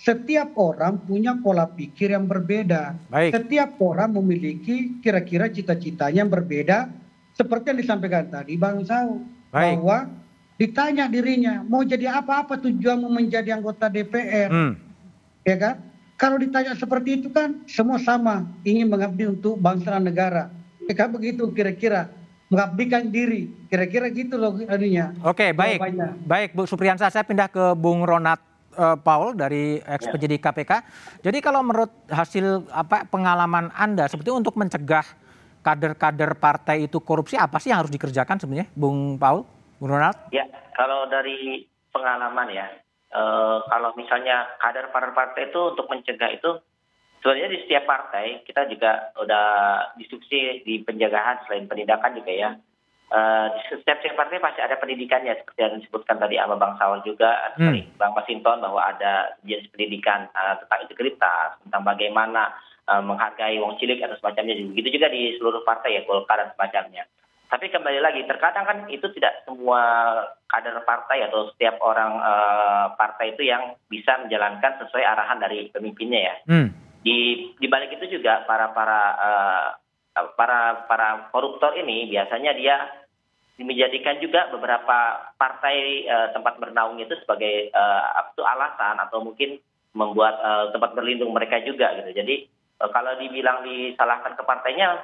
setiap 0.00 0.56
orang 0.56 0.96
punya 1.04 1.36
pola 1.36 1.68
pikir 1.68 2.16
yang 2.16 2.24
berbeda. 2.24 2.96
Baik. 3.12 3.36
Setiap 3.36 3.76
orang 3.84 4.16
memiliki 4.16 4.96
kira-kira 5.04 5.52
cita-citanya 5.52 6.24
yang 6.24 6.32
berbeda. 6.32 6.88
Seperti 7.36 7.72
yang 7.72 7.78
disampaikan 7.84 8.26
tadi 8.32 8.56
Bang 8.56 8.80
Sau. 8.88 9.20
Baik. 9.52 9.76
Bahwa 9.76 10.08
ditanya 10.56 11.04
dirinya, 11.04 11.60
mau 11.68 11.84
jadi 11.84 12.16
apa-apa 12.16 12.56
tujuanmu 12.64 13.12
menjadi 13.12 13.52
anggota 13.52 13.92
DPR. 13.92 14.48
Hmm. 14.48 14.72
Ya 15.44 15.56
kan? 15.60 15.74
Kalau 16.16 16.36
ditanya 16.36 16.76
seperti 16.76 17.20
itu 17.20 17.28
kan 17.28 17.60
semua 17.68 18.00
sama. 18.00 18.48
Ingin 18.64 18.88
mengabdi 18.88 19.28
untuk 19.28 19.60
bangsa 19.60 20.00
dan 20.00 20.04
negara. 20.08 20.48
Ya 20.88 20.96
kan 20.96 21.12
begitu 21.12 21.44
kira-kira 21.52 22.08
mengabdikan 22.48 23.08
diri. 23.12 23.52
Kira-kira 23.68 24.08
gitu 24.08 24.40
loh 24.40 24.56
anunya. 24.64 25.12
Oke, 25.24 25.52
baik. 25.52 25.80
Baik, 26.24 26.56
Bu 26.56 26.64
Supriyansa, 26.64 27.12
saya 27.12 27.24
pindah 27.24 27.52
ke 27.52 27.72
Bung 27.76 28.04
Ronat 28.04 28.49
uh, 28.76 28.96
Paul 29.00 29.34
dari 29.34 29.78
ex 29.80 30.06
ya. 30.06 30.12
penyidik 30.14 30.42
KPK. 30.44 30.72
Jadi 31.24 31.38
kalau 31.42 31.64
menurut 31.64 31.90
hasil 32.10 32.70
apa 32.70 33.06
pengalaman 33.08 33.70
Anda 33.74 34.06
seperti 34.06 34.30
untuk 34.30 34.54
mencegah 34.54 35.06
kader-kader 35.60 36.36
partai 36.40 36.88
itu 36.88 36.98
korupsi, 37.04 37.36
apa 37.36 37.60
sih 37.60 37.68
yang 37.68 37.84
harus 37.84 37.92
dikerjakan 37.92 38.40
sebenarnya, 38.40 38.68
Bung 38.72 39.20
Paul, 39.20 39.44
Bung 39.76 39.92
Ronald? 39.92 40.16
Ya, 40.32 40.48
kalau 40.72 41.04
dari 41.08 41.68
pengalaman 41.92 42.48
ya, 42.48 42.66
eh, 43.12 43.58
kalau 43.68 43.92
misalnya 43.96 44.48
kader 44.56 44.88
partai 44.92 45.52
itu 45.52 45.60
untuk 45.60 45.84
mencegah 45.92 46.32
itu, 46.32 46.50
sebenarnya 47.20 47.48
di 47.52 47.58
setiap 47.64 47.84
partai 47.84 48.40
kita 48.48 48.64
juga 48.72 49.12
udah 49.20 49.46
diskusi 50.00 50.64
di 50.64 50.80
penjagaan 50.80 51.44
selain 51.44 51.68
penindakan 51.68 52.16
juga 52.16 52.32
ya. 52.32 52.50
Eh, 53.10 53.46
di 53.58 53.60
setiap 53.74 53.98
setiap 53.98 54.22
partai 54.22 54.38
pasti 54.38 54.62
ada 54.62 54.78
pendidikannya 54.78 55.34
seperti 55.42 55.66
yang 55.66 55.82
disebutkan 55.82 56.22
tadi 56.22 56.38
sama 56.38 56.54
Bang 56.54 56.78
Saul 56.78 57.02
juga, 57.02 57.50
Hmm. 57.58 57.74
sorry, 57.74 57.82
Bang 57.98 58.14
Masinton 58.14 58.62
bahwa 58.62 58.78
ada 58.86 59.34
jenis 59.42 59.66
pendidikan 59.74 60.30
eh, 60.30 60.54
tentang 60.62 60.86
integritas, 60.86 61.58
tentang 61.66 61.82
bagaimana 61.82 62.54
eh, 62.86 63.02
menghargai 63.02 63.58
wong 63.58 63.82
cilik 63.82 63.98
atau 63.98 64.14
semacamnya. 64.14 64.54
Begitu 64.62 64.94
juga 64.94 65.10
di 65.10 65.34
seluruh 65.42 65.66
partai 65.66 65.98
ya, 65.98 66.06
Golkar 66.06 66.38
dan 66.38 66.54
semacamnya. 66.54 67.02
Tapi 67.50 67.66
kembali 67.66 67.98
lagi, 67.98 68.22
terkadang 68.30 68.62
kan 68.62 68.78
itu 68.86 69.10
tidak 69.10 69.42
semua 69.42 69.82
kader 70.46 70.78
partai 70.86 71.26
atau 71.26 71.50
setiap 71.50 71.82
orang 71.82 72.14
eh, 72.14 72.84
partai 72.94 73.34
itu 73.34 73.42
yang 73.42 73.74
bisa 73.90 74.22
menjalankan 74.22 74.86
sesuai 74.86 75.02
arahan 75.02 75.42
dari 75.42 75.66
pemimpinnya 75.74 76.20
ya. 76.30 76.34
Hmm. 76.46 76.70
Di 77.02 77.50
di 77.58 77.66
balik 77.66 77.90
itu 77.98 78.22
juga 78.22 78.46
para 78.46 78.70
para 78.70 79.02
eh, 79.18 79.66
para 80.38 80.86
para 80.86 81.26
koruptor 81.34 81.74
ini 81.74 82.06
biasanya 82.06 82.54
dia 82.54 82.99
menjadikan 83.62 84.16
juga 84.20 84.48
beberapa 84.52 85.30
partai 85.36 86.06
eh, 86.08 86.28
tempat 86.32 86.56
bernaung 86.60 86.96
itu 87.00 87.12
sebagai 87.20 87.72
apa 87.74 88.32
itu 88.32 88.42
alasan 88.44 88.96
atau 89.00 89.20
mungkin 89.20 89.60
membuat 89.94 90.38
eh, 90.38 90.64
tempat 90.74 90.94
berlindung 90.94 91.34
mereka 91.34 91.58
juga 91.62 91.90
gitu. 91.98 92.10
Jadi 92.14 92.46
eh, 92.78 92.90
kalau 92.90 93.12
dibilang 93.18 93.66
disalahkan 93.66 94.38
ke 94.38 94.42
partainya, 94.46 95.02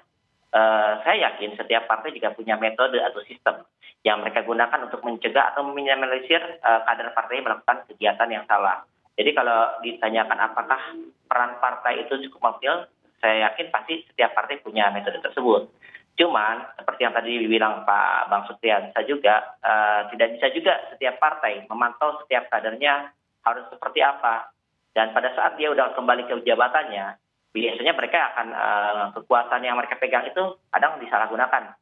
eh, 0.54 0.92
saya 1.02 1.16
yakin 1.30 1.58
setiap 1.58 1.90
partai 1.90 2.14
juga 2.14 2.34
punya 2.34 2.54
metode 2.58 3.02
atau 3.02 3.20
sistem 3.26 3.66
yang 4.06 4.22
mereka 4.22 4.46
gunakan 4.46 4.86
untuk 4.86 5.02
mencegah 5.02 5.54
atau 5.54 5.66
meminimalisir 5.66 6.42
eh, 6.62 6.80
kader 6.86 7.10
partai 7.14 7.42
melakukan 7.42 7.82
kegiatan 7.90 8.30
yang 8.30 8.44
salah. 8.46 8.86
Jadi 9.16 9.30
kalau 9.32 9.80
ditanyakan 9.80 10.38
apakah 10.52 10.80
peran 11.26 11.56
partai 11.58 12.04
itu 12.04 12.20
cukup 12.28 12.52
maksimal, 12.52 12.84
saya 13.16 13.48
yakin 13.48 13.72
pasti 13.72 14.04
setiap 14.12 14.36
partai 14.36 14.60
punya 14.60 14.92
metode 14.92 15.18
tersebut. 15.24 15.72
Cuman 16.16 16.64
seperti 16.80 17.04
yang 17.04 17.12
tadi 17.12 17.44
dibilang 17.44 17.84
Pak 17.84 18.32
Bang 18.32 18.48
Sutriansa 18.48 19.04
juga, 19.04 19.60
eh, 19.60 20.00
tidak 20.16 20.40
bisa 20.40 20.46
juga 20.56 20.72
setiap 20.88 21.20
partai 21.20 21.68
memantau 21.68 22.24
setiap 22.24 22.48
kadernya 22.48 23.12
harus 23.44 23.68
seperti 23.68 24.00
apa. 24.00 24.48
Dan 24.96 25.12
pada 25.12 25.28
saat 25.36 25.60
dia 25.60 25.68
udah 25.68 25.92
kembali 25.92 26.24
ke 26.24 26.40
jabatannya, 26.48 27.20
biasanya 27.52 27.92
mereka 27.92 28.32
akan 28.32 28.48
eh, 28.48 29.04
kekuasaan 29.12 29.60
yang 29.60 29.76
mereka 29.76 30.00
pegang 30.00 30.24
itu 30.24 30.56
kadang 30.72 30.96
disalahgunakan. 31.04 31.76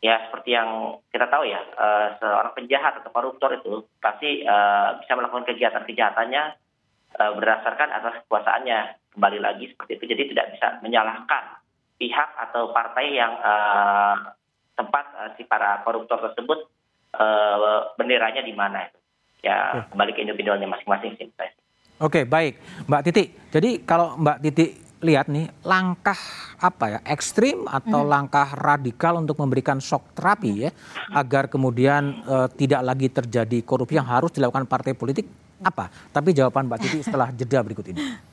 Ya 0.00 0.16
seperti 0.30 0.54
yang 0.54 1.02
kita 1.10 1.26
tahu 1.26 1.50
ya, 1.50 1.58
eh, 1.58 2.06
seorang 2.22 2.54
penjahat 2.54 3.02
atau 3.02 3.10
koruptor 3.10 3.58
itu 3.58 3.90
pasti 3.98 4.46
eh, 4.46 4.88
bisa 5.02 5.12
melakukan 5.18 5.50
kegiatan 5.50 5.82
kejahatannya 5.82 6.42
eh, 7.18 7.32
berdasarkan 7.34 7.90
atas 7.90 8.22
kekuasaannya. 8.22 9.02
Kembali 9.18 9.42
lagi 9.42 9.66
seperti 9.66 9.98
itu, 9.98 10.14
jadi 10.14 10.22
tidak 10.30 10.46
bisa 10.54 10.66
menyalahkan 10.86 11.58
pihak 12.00 12.30
atau 12.48 12.72
partai 12.72 13.12
yang 13.12 13.36
eh, 13.36 14.16
tempat 14.80 15.04
eh, 15.20 15.30
si 15.36 15.44
para 15.44 15.84
koruptor 15.84 16.24
tersebut 16.32 16.64
eh, 17.20 17.56
benderanya 18.00 18.40
di 18.40 18.56
mana 18.56 18.88
itu. 18.88 18.98
Ya 19.44 19.88
kembali 19.92 20.16
ke 20.16 20.20
individualnya 20.24 20.68
masing-masing 20.68 21.16
sih. 21.16 21.28
Oke, 22.00 22.24
baik. 22.24 22.56
Mbak 22.88 23.02
Titi, 23.08 23.24
jadi 23.52 23.84
kalau 23.84 24.16
Mbak 24.16 24.38
Titi 24.40 24.66
lihat 25.00 25.32
nih, 25.32 25.48
langkah 25.64 26.16
apa 26.60 26.96
ya, 26.96 27.00
ekstrim 27.08 27.64
atau 27.64 28.04
langkah 28.04 28.52
radikal 28.52 29.16
untuk 29.16 29.40
memberikan 29.40 29.80
shock 29.80 30.12
terapi 30.12 30.68
ya, 30.68 30.70
agar 31.12 31.48
kemudian 31.48 32.24
eh, 32.24 32.48
tidak 32.56 32.80
lagi 32.84 33.08
terjadi 33.08 33.58
korupsi 33.64 33.96
yang 33.96 34.08
harus 34.08 34.32
dilakukan 34.32 34.68
partai 34.68 34.92
politik, 34.92 35.28
apa? 35.60 35.92
Tapi 36.12 36.36
jawaban 36.36 36.68
Mbak 36.68 36.80
Titi 36.80 36.98
setelah 37.04 37.32
jeda 37.32 37.60
berikut 37.64 37.84
ini. 37.92 38.00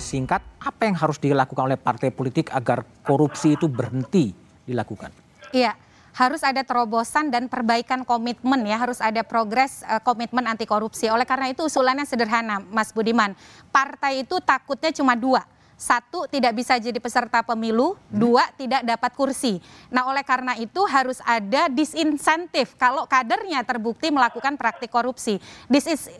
singkat, 0.00 0.42
apa 0.58 0.88
yang 0.88 0.96
harus 0.96 1.20
dilakukan 1.20 1.68
oleh 1.68 1.78
partai 1.78 2.10
politik 2.10 2.50
agar 2.50 2.82
korupsi 3.04 3.54
itu 3.54 3.68
berhenti 3.68 4.32
dilakukan? 4.66 5.12
Iya, 5.54 5.76
harus 6.16 6.42
ada 6.42 6.60
terobosan 6.66 7.30
dan 7.30 7.46
perbaikan 7.46 8.02
komitmen 8.02 8.66
ya, 8.66 8.80
harus 8.80 8.98
ada 8.98 9.22
progres 9.22 9.86
eh, 9.86 10.02
komitmen 10.02 10.44
anti 10.48 10.66
korupsi. 10.66 11.06
Oleh 11.06 11.24
karena 11.24 11.52
itu 11.52 11.68
usulannya 11.68 12.04
sederhana, 12.08 12.58
Mas 12.58 12.90
Budiman. 12.90 13.36
Partai 13.70 14.26
itu 14.26 14.42
takutnya 14.42 14.90
cuma 14.90 15.14
dua. 15.14 15.46
Satu, 15.80 16.28
tidak 16.28 16.52
bisa 16.60 16.76
jadi 16.76 17.00
peserta 17.00 17.40
pemilu. 17.40 17.96
Dua, 18.12 18.44
tidak 18.60 18.84
dapat 18.84 19.16
kursi. 19.16 19.64
Nah, 19.88 20.12
oleh 20.12 20.20
karena 20.20 20.52
itu 20.60 20.84
harus 20.84 21.24
ada 21.24 21.72
disinsentif 21.72 22.76
kalau 22.76 23.08
kadernya 23.08 23.64
terbukti 23.64 24.12
melakukan 24.12 24.60
praktik 24.60 24.92
korupsi. 24.92 25.40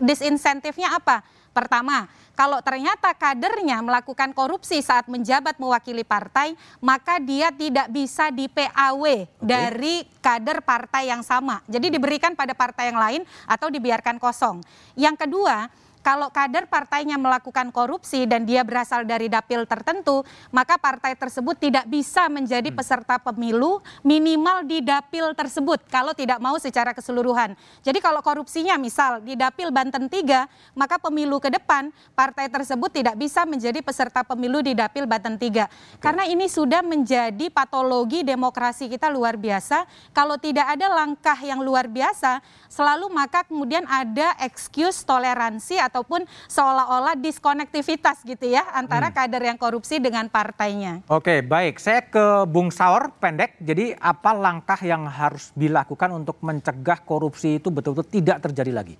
Disinsentifnya 0.00 0.96
apa? 0.96 1.20
Pertama, 1.52 2.08
kalau 2.40 2.64
ternyata 2.64 3.12
kadernya 3.12 3.84
melakukan 3.84 4.32
korupsi 4.32 4.80
saat 4.80 5.04
menjabat 5.12 5.60
mewakili 5.60 6.00
partai, 6.08 6.56
maka 6.80 7.20
dia 7.20 7.52
tidak 7.52 7.92
bisa 7.92 8.32
di 8.32 8.48
PAW 8.48 9.28
dari 9.36 10.08
kader 10.24 10.64
partai 10.64 11.12
yang 11.12 11.20
sama. 11.20 11.60
Jadi 11.68 11.92
diberikan 11.92 12.32
pada 12.32 12.56
partai 12.56 12.88
yang 12.88 12.96
lain 12.96 13.22
atau 13.44 13.68
dibiarkan 13.68 14.16
kosong. 14.16 14.64
Yang 14.96 15.28
kedua, 15.28 15.68
kalau 16.00 16.32
kader 16.32 16.64
partainya 16.64 17.20
melakukan 17.20 17.68
korupsi 17.68 18.24
dan 18.24 18.48
dia 18.48 18.64
berasal 18.64 19.04
dari 19.04 19.28
dapil 19.28 19.68
tertentu, 19.68 20.24
maka 20.48 20.80
partai 20.80 21.12
tersebut 21.12 21.60
tidak 21.60 21.84
bisa 21.92 22.24
menjadi 22.32 22.72
peserta 22.72 23.20
pemilu 23.20 23.84
minimal 24.00 24.64
di 24.64 24.80
dapil 24.80 25.36
tersebut 25.36 25.84
kalau 25.92 26.16
tidak 26.16 26.40
mau 26.40 26.56
secara 26.56 26.96
keseluruhan. 26.96 27.52
Jadi 27.84 28.00
kalau 28.00 28.24
korupsinya 28.24 28.80
misal 28.80 29.20
di 29.20 29.36
dapil 29.36 29.68
Banten 29.68 30.08
3, 30.08 30.48
maka 30.72 30.96
pemilu 30.96 31.36
ke 31.36 31.52
depan 31.52 31.92
partai 32.16 32.48
tersebut 32.48 32.88
tidak 32.88 33.20
bisa 33.20 33.44
menjadi 33.44 33.84
peserta 33.84 34.24
pemilu 34.24 34.64
di 34.64 34.72
dapil 34.72 35.04
Banten 35.04 35.36
3. 35.36 36.00
Karena 36.00 36.24
ini 36.24 36.48
sudah 36.48 36.80
menjadi 36.80 37.52
patologi 37.52 38.24
demokrasi 38.24 38.88
kita 38.88 39.12
luar 39.12 39.36
biasa. 39.36 39.84
Kalau 40.16 40.40
tidak 40.40 40.64
ada 40.64 40.88
langkah 40.88 41.36
yang 41.44 41.60
luar 41.60 41.92
biasa, 41.92 42.40
selalu 42.72 43.12
maka 43.12 43.44
kemudian 43.44 43.84
ada 43.84 44.32
excuse 44.40 45.04
toleransi 45.04 45.89
ataupun 45.90 46.22
seolah-olah 46.46 47.18
diskonektivitas 47.18 48.22
gitu 48.22 48.46
ya 48.46 48.62
antara 48.70 49.10
kader 49.10 49.42
yang 49.42 49.58
korupsi 49.58 49.98
dengan 49.98 50.30
partainya. 50.30 51.02
Oke, 51.10 51.42
baik. 51.42 51.82
Saya 51.82 52.06
ke 52.06 52.46
Bung 52.46 52.70
Saur 52.70 53.10
pendek. 53.18 53.58
Jadi 53.58 53.98
apa 53.98 54.30
langkah 54.30 54.78
yang 54.78 55.10
harus 55.10 55.50
dilakukan 55.58 56.14
untuk 56.14 56.38
mencegah 56.46 57.02
korupsi 57.02 57.58
itu 57.58 57.74
betul-betul 57.74 58.06
tidak 58.06 58.38
terjadi 58.46 58.70
lagi? 58.70 58.94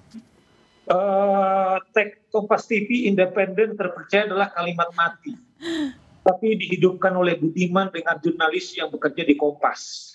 Eh, 0.90 1.76
Tek 1.94 2.26
Kompas 2.34 2.66
TV 2.66 3.06
independen 3.06 3.78
terpercaya 3.78 4.26
adalah 4.26 4.50
kalimat 4.50 4.90
mati. 4.98 5.38
Tapi 6.20 6.58
dihidupkan 6.58 7.14
oleh 7.14 7.38
Budiman 7.38 7.94
dengan 7.94 8.18
jurnalis 8.18 8.74
yang 8.74 8.90
bekerja 8.90 9.22
di 9.22 9.38
Kompas. 9.38 10.10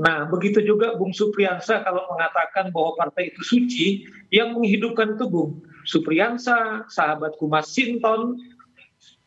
Nah, 0.00 0.26
begitu 0.26 0.62
juga 0.62 0.98
Bung 0.98 1.14
Supriyansa 1.14 1.82
kalau 1.86 2.06
mengatakan 2.10 2.74
bahwa 2.74 2.96
partai 2.98 3.30
itu 3.30 3.42
suci, 3.42 3.86
yang 4.34 4.54
menghidupkan 4.56 5.14
itu 5.14 5.26
Bung 5.30 5.62
Supriyansa, 5.84 6.88
sahabatku 6.88 7.46
Mas 7.48 7.72
Sinton, 7.72 8.36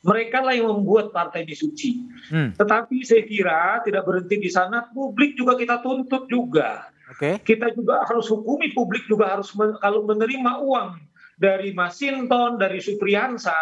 mereka 0.03 0.43
lah 0.43 0.51
yang 0.51 0.67
membuat 0.67 1.15
partai 1.15 1.47
ini 1.47 1.55
suci. 1.55 2.03
Hmm, 2.27 2.51
Tetapi 2.53 3.01
saya 3.07 3.23
kira 3.23 3.79
tidak 3.87 4.03
berhenti 4.03 4.35
di 4.37 4.51
sana, 4.51 4.91
publik 4.91 5.39
juga 5.39 5.55
kita 5.55 5.79
tuntut 5.79 6.27
juga 6.27 6.91
Oke. 7.13 7.39
kita 7.45 7.71
juga 7.77 8.03
harus 8.09 8.25
hukumi 8.31 8.73
publik 8.73 9.05
juga 9.05 9.37
harus 9.37 9.53
men- 9.53 9.77
kalau 9.79 10.03
menerima 10.07 10.63
uang 10.65 10.97
dari 11.37 11.75
Masinton, 11.75 12.57
dari 12.57 12.79
Supriyansa, 12.81 13.55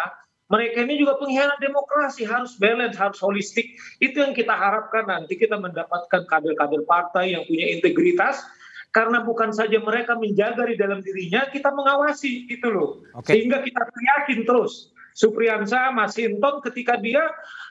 mereka 0.48 0.84
ini 0.84 1.00
juga 1.00 1.16
pengkhianat 1.16 1.56
demokrasi, 1.60 2.28
harus 2.28 2.56
balance, 2.60 2.96
harus 3.00 3.16
holistik. 3.24 3.72
Itu 4.04 4.20
yang 4.20 4.36
kita 4.36 4.52
harapkan 4.52 5.08
nanti 5.08 5.40
kita 5.40 5.56
mendapatkan 5.56 6.28
kader-kader 6.28 6.84
partai 6.84 7.32
yang 7.32 7.48
punya 7.48 7.72
integritas, 7.72 8.44
karena 8.92 9.24
bukan 9.24 9.50
saja 9.56 9.80
mereka 9.80 10.14
menjaga 10.20 10.68
di 10.68 10.76
dalam 10.76 11.00
dirinya, 11.00 11.48
kita 11.48 11.72
mengawasi 11.72 12.44
gitu 12.44 12.68
loh. 12.68 12.90
Oke. 13.16 13.32
Sehingga 13.32 13.64
kita 13.64 13.80
yakin 13.88 14.44
terus. 14.44 14.92
Supriyansa, 15.12 15.92
Masinton 15.92 16.64
ketika 16.64 16.96
dia 16.96 17.20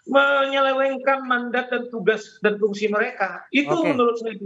menyelewengkan 0.05 1.25
mandat 1.25 1.73
dan 1.73 1.89
tugas 1.89 2.41
dan 2.41 2.57
fungsi 2.57 2.89
mereka. 2.89 3.45
Itu 3.53 3.73
Oke. 3.73 3.93
menurut 3.93 4.17
saya. 4.17 4.37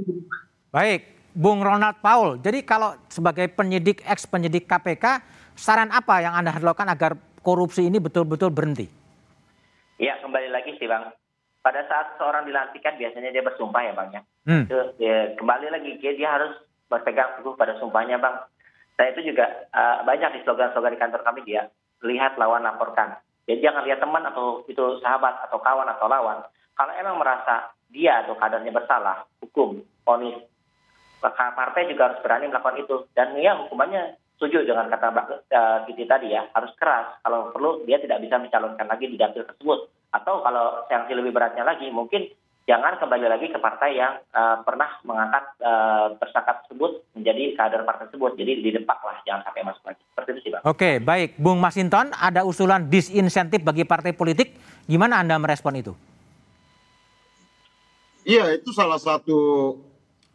Baik, 0.72 1.02
Bung 1.36 1.60
Ronald 1.64 2.00
Paul. 2.00 2.40
Jadi 2.40 2.64
kalau 2.64 2.96
sebagai 3.12 3.52
penyidik 3.52 4.04
ex 4.08 4.24
penyidik 4.28 4.68
KPK, 4.68 5.24
saran 5.56 5.92
apa 5.92 6.24
yang 6.24 6.36
Anda 6.40 6.56
harus 6.56 6.64
lakukan 6.64 6.92
agar 6.92 7.12
korupsi 7.44 7.88
ini 7.88 8.00
betul-betul 8.00 8.52
berhenti? 8.52 8.88
Ya 9.96 10.20
kembali 10.20 10.52
lagi 10.52 10.76
sih 10.76 10.88
bang, 10.88 11.08
pada 11.64 11.88
saat 11.88 12.20
seorang 12.20 12.44
dilantikan 12.48 13.00
biasanya 13.00 13.32
dia 13.32 13.44
bersumpah 13.44 13.80
ya 13.84 13.92
bang 13.96 14.10
ya. 14.12 14.22
Hmm. 14.44 14.64
Itu, 14.68 14.76
kembali 15.40 15.68
lagi 15.72 15.92
dia, 16.04 16.16
dia 16.16 16.32
harus 16.32 16.52
berpegang 16.90 17.40
teguh 17.40 17.58
pada 17.58 17.78
sumpahnya 17.82 18.22
bang. 18.22 18.36
Saya 18.96 19.12
itu 19.12 19.34
juga 19.34 19.68
uh, 19.76 20.08
banyak 20.08 20.40
di 20.40 20.40
slogan-slogan 20.48 20.96
di 20.96 21.02
kantor 21.02 21.22
kami 21.26 21.44
dia 21.44 21.68
lihat 22.06 22.40
lawan 22.40 22.64
laporkan. 22.64 23.20
Jadi 23.46 23.62
jangan 23.62 23.84
lihat 23.86 24.00
teman 24.02 24.24
atau 24.26 24.66
itu 24.66 25.00
sahabat 25.04 25.46
atau 25.50 25.62
kawan 25.62 25.86
atau 25.92 26.08
lawan. 26.10 26.42
Kalau 26.76 26.94
emang 26.98 27.22
merasa 27.22 27.72
dia 27.94 28.26
atau 28.26 28.36
kadernya 28.36 28.74
bersalah, 28.74 29.24
hukum, 29.40 29.80
ponis, 30.04 30.36
maka 31.22 31.54
partai 31.54 31.88
juga 31.88 32.12
harus 32.12 32.20
berani 32.26 32.50
melakukan 32.50 32.82
itu. 32.82 32.96
Dan 33.14 33.38
ya 33.38 33.56
hukumannya 33.66 34.18
setuju 34.36 34.68
dengan 34.68 34.92
kata 34.92 35.08
Mbak 35.14 35.28
uh, 35.48 35.80
tadi 35.88 36.28
ya, 36.34 36.50
harus 36.52 36.72
keras. 36.76 37.22
Kalau 37.22 37.54
perlu 37.56 37.86
dia 37.88 38.02
tidak 38.02 38.20
bisa 38.26 38.42
mencalonkan 38.42 38.88
lagi 38.90 39.06
di 39.08 39.18
dapil 39.18 39.46
tersebut. 39.46 39.92
Atau 40.12 40.40
kalau 40.44 40.88
sanksi 40.88 41.12
lebih 41.12 41.36
beratnya 41.36 41.68
lagi, 41.68 41.92
mungkin 41.92 42.32
jangan 42.66 42.98
kembali 42.98 43.30
lagi 43.30 43.48
ke 43.54 43.62
partai 43.62 43.94
yang 43.94 44.18
uh, 44.34 44.66
pernah 44.66 44.90
mengangkat 45.06 45.46
uh, 45.62 46.18
tersangka 46.18 46.66
tersebut 46.66 47.06
menjadi 47.14 47.54
kader 47.54 47.82
partai 47.86 48.10
tersebut. 48.10 48.34
Jadi 48.42 48.52
didepak 48.66 49.00
lah, 49.06 49.22
jangan 49.24 49.46
sampai 49.46 49.62
masuk 49.62 49.84
lagi. 49.86 50.02
Seperti 50.02 50.30
itu 50.34 50.40
sih 50.42 50.52
Bang. 50.52 50.62
Oke, 50.66 50.98
baik. 50.98 51.38
Bung 51.38 51.62
Masinton, 51.62 52.10
ada 52.18 52.42
usulan 52.42 52.90
disinsentif 52.90 53.62
bagi 53.62 53.86
partai 53.86 54.18
politik. 54.18 54.58
Gimana 54.90 55.22
Anda 55.22 55.38
merespon 55.38 55.78
itu? 55.78 55.94
Iya, 58.26 58.58
itu 58.58 58.74
salah 58.74 58.98
satu 58.98 59.38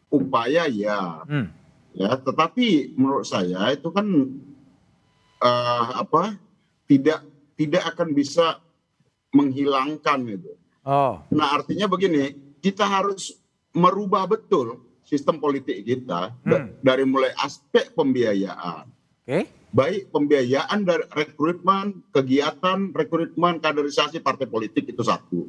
upaya 0.07 0.71
ya. 0.71 1.27
Hmm. 1.27 1.51
Ya, 1.91 2.15
tetapi 2.15 2.95
menurut 2.95 3.27
saya 3.27 3.75
itu 3.75 3.91
kan 3.91 4.07
uh, 5.43 5.85
apa? 5.99 6.39
Tidak 6.87 7.19
tidak 7.59 7.83
akan 7.95 8.15
bisa 8.15 8.63
menghilangkan 9.35 10.23
itu. 10.31 10.60
Oh. 10.85 11.21
Nah, 11.33 11.61
artinya 11.61 11.87
begini, 11.87 12.33
kita 12.61 12.89
harus 12.89 13.37
merubah 13.77 14.25
betul 14.27 14.81
sistem 15.05 15.43
politik 15.43 15.83
kita 15.83 16.35
Hmm. 16.47 16.71
dari 16.81 17.03
mulai 17.03 17.35
aspek 17.43 17.91
pembiayaan. 17.95 18.87
Oke. 19.27 19.51
Baik 19.71 20.11
pembiayaan 20.11 20.83
dari 20.83 21.07
rekrutmen, 21.15 22.03
kegiatan 22.11 22.91
rekrutmen, 22.91 23.63
kaderisasi 23.63 24.19
partai 24.19 24.51
politik 24.51 24.91
itu 24.91 25.03
satu. 25.03 25.47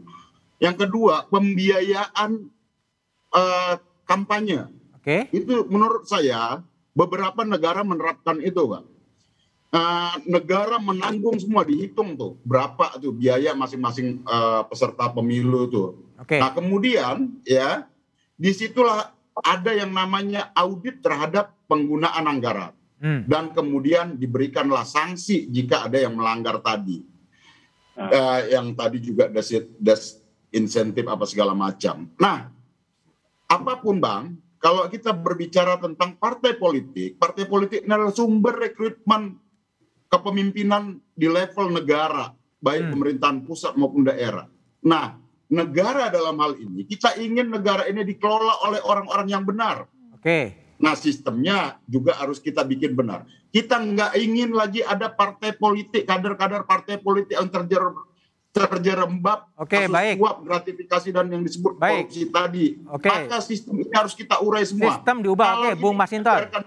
Yang 0.62 0.86
kedua, 0.86 1.26
pembiayaan 1.30 2.32
eh, 3.32 3.76
kampanye. 4.06 4.68
Oke. 5.00 5.32
Itu 5.34 5.66
menurut 5.72 6.06
saya 6.06 6.62
beberapa 6.92 7.42
negara 7.48 7.82
menerapkan 7.82 8.38
itu, 8.44 8.68
Pak. 8.68 8.84
Eh, 9.72 10.16
negara 10.28 10.84
menanggung 10.84 11.40
semua 11.40 11.64
dihitung 11.64 12.20
tuh 12.20 12.36
berapa 12.44 13.00
tuh 13.00 13.16
biaya 13.16 13.56
masing-masing 13.56 14.20
eh, 14.20 14.62
peserta 14.68 15.08
pemilu 15.08 15.72
tuh. 15.72 15.90
Oke. 16.20 16.44
Nah 16.44 16.52
kemudian 16.52 17.40
ya 17.48 17.88
di 18.36 18.52
situlah 18.52 19.16
ada 19.40 19.72
yang 19.72 19.96
namanya 19.96 20.52
audit 20.60 21.00
terhadap 21.00 21.56
penggunaan 21.72 22.28
anggaran 22.28 22.76
Hmm. 23.02 23.26
dan 23.26 23.50
kemudian 23.50 24.14
diberikanlah 24.14 24.86
sanksi 24.86 25.50
jika 25.50 25.90
ada 25.90 25.98
yang 26.06 26.14
melanggar 26.14 26.62
tadi. 26.62 27.02
Hmm. 27.98 28.10
Eh, 28.14 28.40
yang 28.54 28.78
tadi 28.78 29.02
juga 29.02 29.26
des, 29.26 29.66
des 29.82 30.02
insentif 30.54 31.10
apa 31.10 31.26
segala 31.26 31.58
macam. 31.58 32.06
Nah, 32.22 32.54
apa 33.50 33.74
pun 33.82 33.98
bang, 33.98 34.38
kalau 34.62 34.86
kita 34.86 35.18
berbicara 35.18 35.82
tentang 35.82 36.14
partai 36.14 36.54
politik, 36.62 37.18
partai 37.18 37.50
politik 37.50 37.82
ini 37.82 37.90
adalah 37.90 38.14
sumber 38.14 38.70
rekrutmen 38.70 39.42
kepemimpinan 40.12 40.84
di 41.16 41.26
level 41.26 41.72
negara, 41.72 42.36
baik 42.60 42.84
Hmm. 42.84 42.92
pemerintahan 42.94 43.40
pusat 43.42 43.74
maupun 43.74 44.04
daerah. 44.04 44.46
Nah, 44.84 45.16
negara 45.48 46.12
dalam 46.12 46.36
hal 46.36 46.60
ini 46.60 46.84
kita 46.84 47.16
ingin 47.16 47.48
negara 47.48 47.88
ini 47.88 48.04
dikelola 48.04 48.68
oleh 48.68 48.84
orang-orang 48.84 49.28
yang 49.32 49.44
benar. 49.44 49.88
Oke. 50.12 50.60
Nah, 50.78 50.94
sistemnya 50.94 51.80
juga 51.86 52.18
harus 52.18 52.38
kita 52.38 52.62
bikin 52.62 52.92
benar. 52.92 53.24
Kita 53.48 53.78
nggak 53.78 54.12
ingin 54.18 54.52
lagi 54.52 54.82
ada 54.82 55.08
partai 55.08 55.54
politik, 55.54 56.04
kader-kader 56.04 56.66
partai 56.66 56.98
politik 56.98 57.34
yang 57.34 57.48
terjer 57.48 57.82
terjerembab 58.52 59.48
Oke, 59.56 59.88
kasus 59.88 59.96
baik. 59.96 60.16
suap, 60.20 60.38
gratifikasi 60.44 61.10
dan 61.10 61.32
yang 61.32 61.40
disebut 61.40 61.80
Baik. 61.80 62.12
korupsi 62.12 62.22
tadi. 62.28 62.66
Oke. 62.84 63.08
Maka 63.08 63.40
sistem 63.40 63.80
ini 63.80 63.92
harus 63.96 64.12
kita 64.12 64.44
urai 64.44 64.68
semua. 64.68 64.92
Sistem 64.92 65.24
diubah. 65.24 65.50
Oke, 65.56 65.72
Bung 65.80 65.96
Masinton. 65.96 66.36
kita 66.44 66.60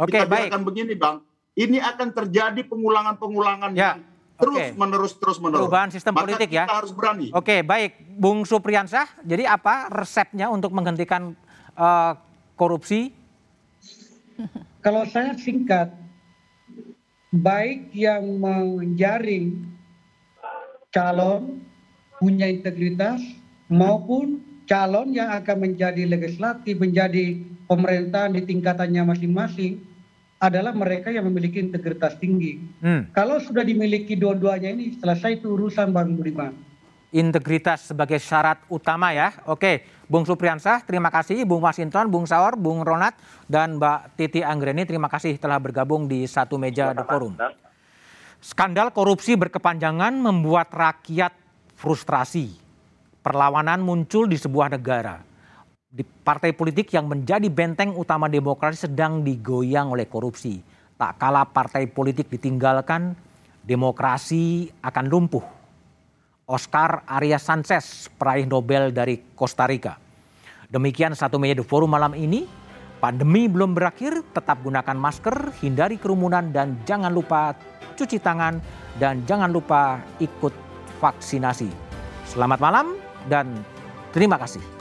Oke, 0.00 0.16
kita 0.16 0.24
baik. 0.24 0.48
biarkan 0.48 0.62
begini, 0.64 0.96
Bang. 0.96 1.20
Ini 1.54 1.78
akan 1.78 2.08
terjadi 2.10 2.66
pengulangan-pengulangan 2.66 3.70
Ya, 3.78 3.94
yang 3.94 4.02
terus 4.34 4.58
oke. 4.58 4.66
menerus 4.74 5.12
terus 5.14 5.38
menerus. 5.38 5.70
Perubahan 5.70 5.90
sistem 5.94 6.12
Maka 6.18 6.22
politik 6.26 6.50
ya. 6.50 6.66
Kita 6.66 6.78
harus 6.82 6.90
berani. 6.90 7.30
Oke, 7.30 7.62
baik. 7.62 8.18
Bung 8.18 8.42
Supriyansah, 8.42 9.22
jadi 9.22 9.46
apa 9.46 9.86
resepnya 9.94 10.50
untuk 10.50 10.74
menghentikan 10.74 11.38
eh, 11.78 12.12
korupsi? 12.58 13.14
Kalau 14.82 15.06
saya 15.06 15.38
singkat, 15.38 15.94
baik 17.30 17.94
yang 17.94 18.42
menjaring 18.42 19.62
calon 20.90 21.62
punya 22.18 22.50
integritas 22.50 23.22
maupun 23.70 24.42
calon 24.66 25.14
yang 25.14 25.30
akan 25.30 25.70
menjadi 25.70 26.02
legislatif, 26.06 26.74
menjadi 26.82 27.38
pemerintahan 27.70 28.34
di 28.34 28.42
tingkatannya 28.42 29.02
masing-masing 29.06 29.93
adalah 30.44 30.76
mereka 30.76 31.08
yang 31.08 31.24
memiliki 31.24 31.56
integritas 31.56 32.20
tinggi. 32.20 32.60
Hmm. 32.84 33.08
Kalau 33.16 33.40
sudah 33.40 33.64
dimiliki 33.64 34.12
dua-duanya 34.12 34.68
ini, 34.76 34.92
selesai 35.00 35.40
itu 35.40 35.56
urusan 35.56 35.88
Bang 35.90 36.12
Budiman. 36.12 36.52
Integritas 37.14 37.94
sebagai 37.94 38.18
syarat 38.18 38.60
utama 38.68 39.14
ya. 39.14 39.32
Oke, 39.46 39.86
Bung 40.10 40.26
Supriyansah, 40.26 40.82
terima 40.82 41.08
kasih. 41.08 41.46
Bung 41.46 41.62
Masinton, 41.62 42.10
Bung 42.10 42.26
Saur, 42.26 42.58
Bung 42.58 42.82
Ronat, 42.82 43.14
dan 43.46 43.78
Mbak 43.78 44.18
Titi 44.18 44.42
Anggreni, 44.42 44.84
terima 44.84 45.06
kasih 45.06 45.38
telah 45.38 45.56
bergabung 45.62 46.10
di 46.10 46.26
satu 46.26 46.58
meja 46.58 46.90
The 46.92 47.06
Forum. 47.06 47.38
Skandal 48.44 48.92
korupsi 48.92 49.38
berkepanjangan 49.40 50.12
membuat 50.20 50.68
rakyat 50.74 51.32
frustrasi. 51.78 52.52
Perlawanan 53.24 53.80
muncul 53.80 54.28
di 54.28 54.36
sebuah 54.36 54.74
negara. 54.74 55.33
Di 55.94 56.02
partai 56.02 56.50
politik 56.50 56.90
yang 56.90 57.06
menjadi 57.06 57.46
benteng 57.46 57.94
utama 57.94 58.26
demokrasi 58.26 58.90
sedang 58.90 59.22
digoyang 59.22 59.94
oleh 59.94 60.10
korupsi. 60.10 60.58
Tak 60.98 61.22
kala 61.22 61.46
partai 61.46 61.86
politik 61.86 62.26
ditinggalkan, 62.26 63.14
demokrasi 63.62 64.74
akan 64.82 65.06
lumpuh. 65.06 65.46
Oscar 66.50 67.06
Arias 67.06 67.46
Sanchez, 67.46 68.10
peraih 68.18 68.42
Nobel 68.42 68.90
dari 68.90 69.22
Costa 69.38 69.70
Rica. 69.70 69.94
Demikian 70.66 71.14
satu 71.14 71.38
meja 71.38 71.62
The 71.62 71.64
Forum 71.64 71.94
malam 71.94 72.18
ini. 72.18 72.42
Pandemi 72.98 73.46
belum 73.46 73.78
berakhir, 73.78 74.26
tetap 74.34 74.66
gunakan 74.66 74.98
masker, 74.98 75.54
hindari 75.62 75.94
kerumunan, 75.94 76.50
dan 76.50 76.74
jangan 76.82 77.14
lupa 77.14 77.54
cuci 77.94 78.18
tangan, 78.18 78.58
dan 78.98 79.22
jangan 79.30 79.52
lupa 79.52 80.02
ikut 80.18 80.54
vaksinasi. 80.98 81.70
Selamat 82.26 82.58
malam 82.58 82.98
dan 83.30 83.62
terima 84.10 84.40
kasih. 84.42 84.73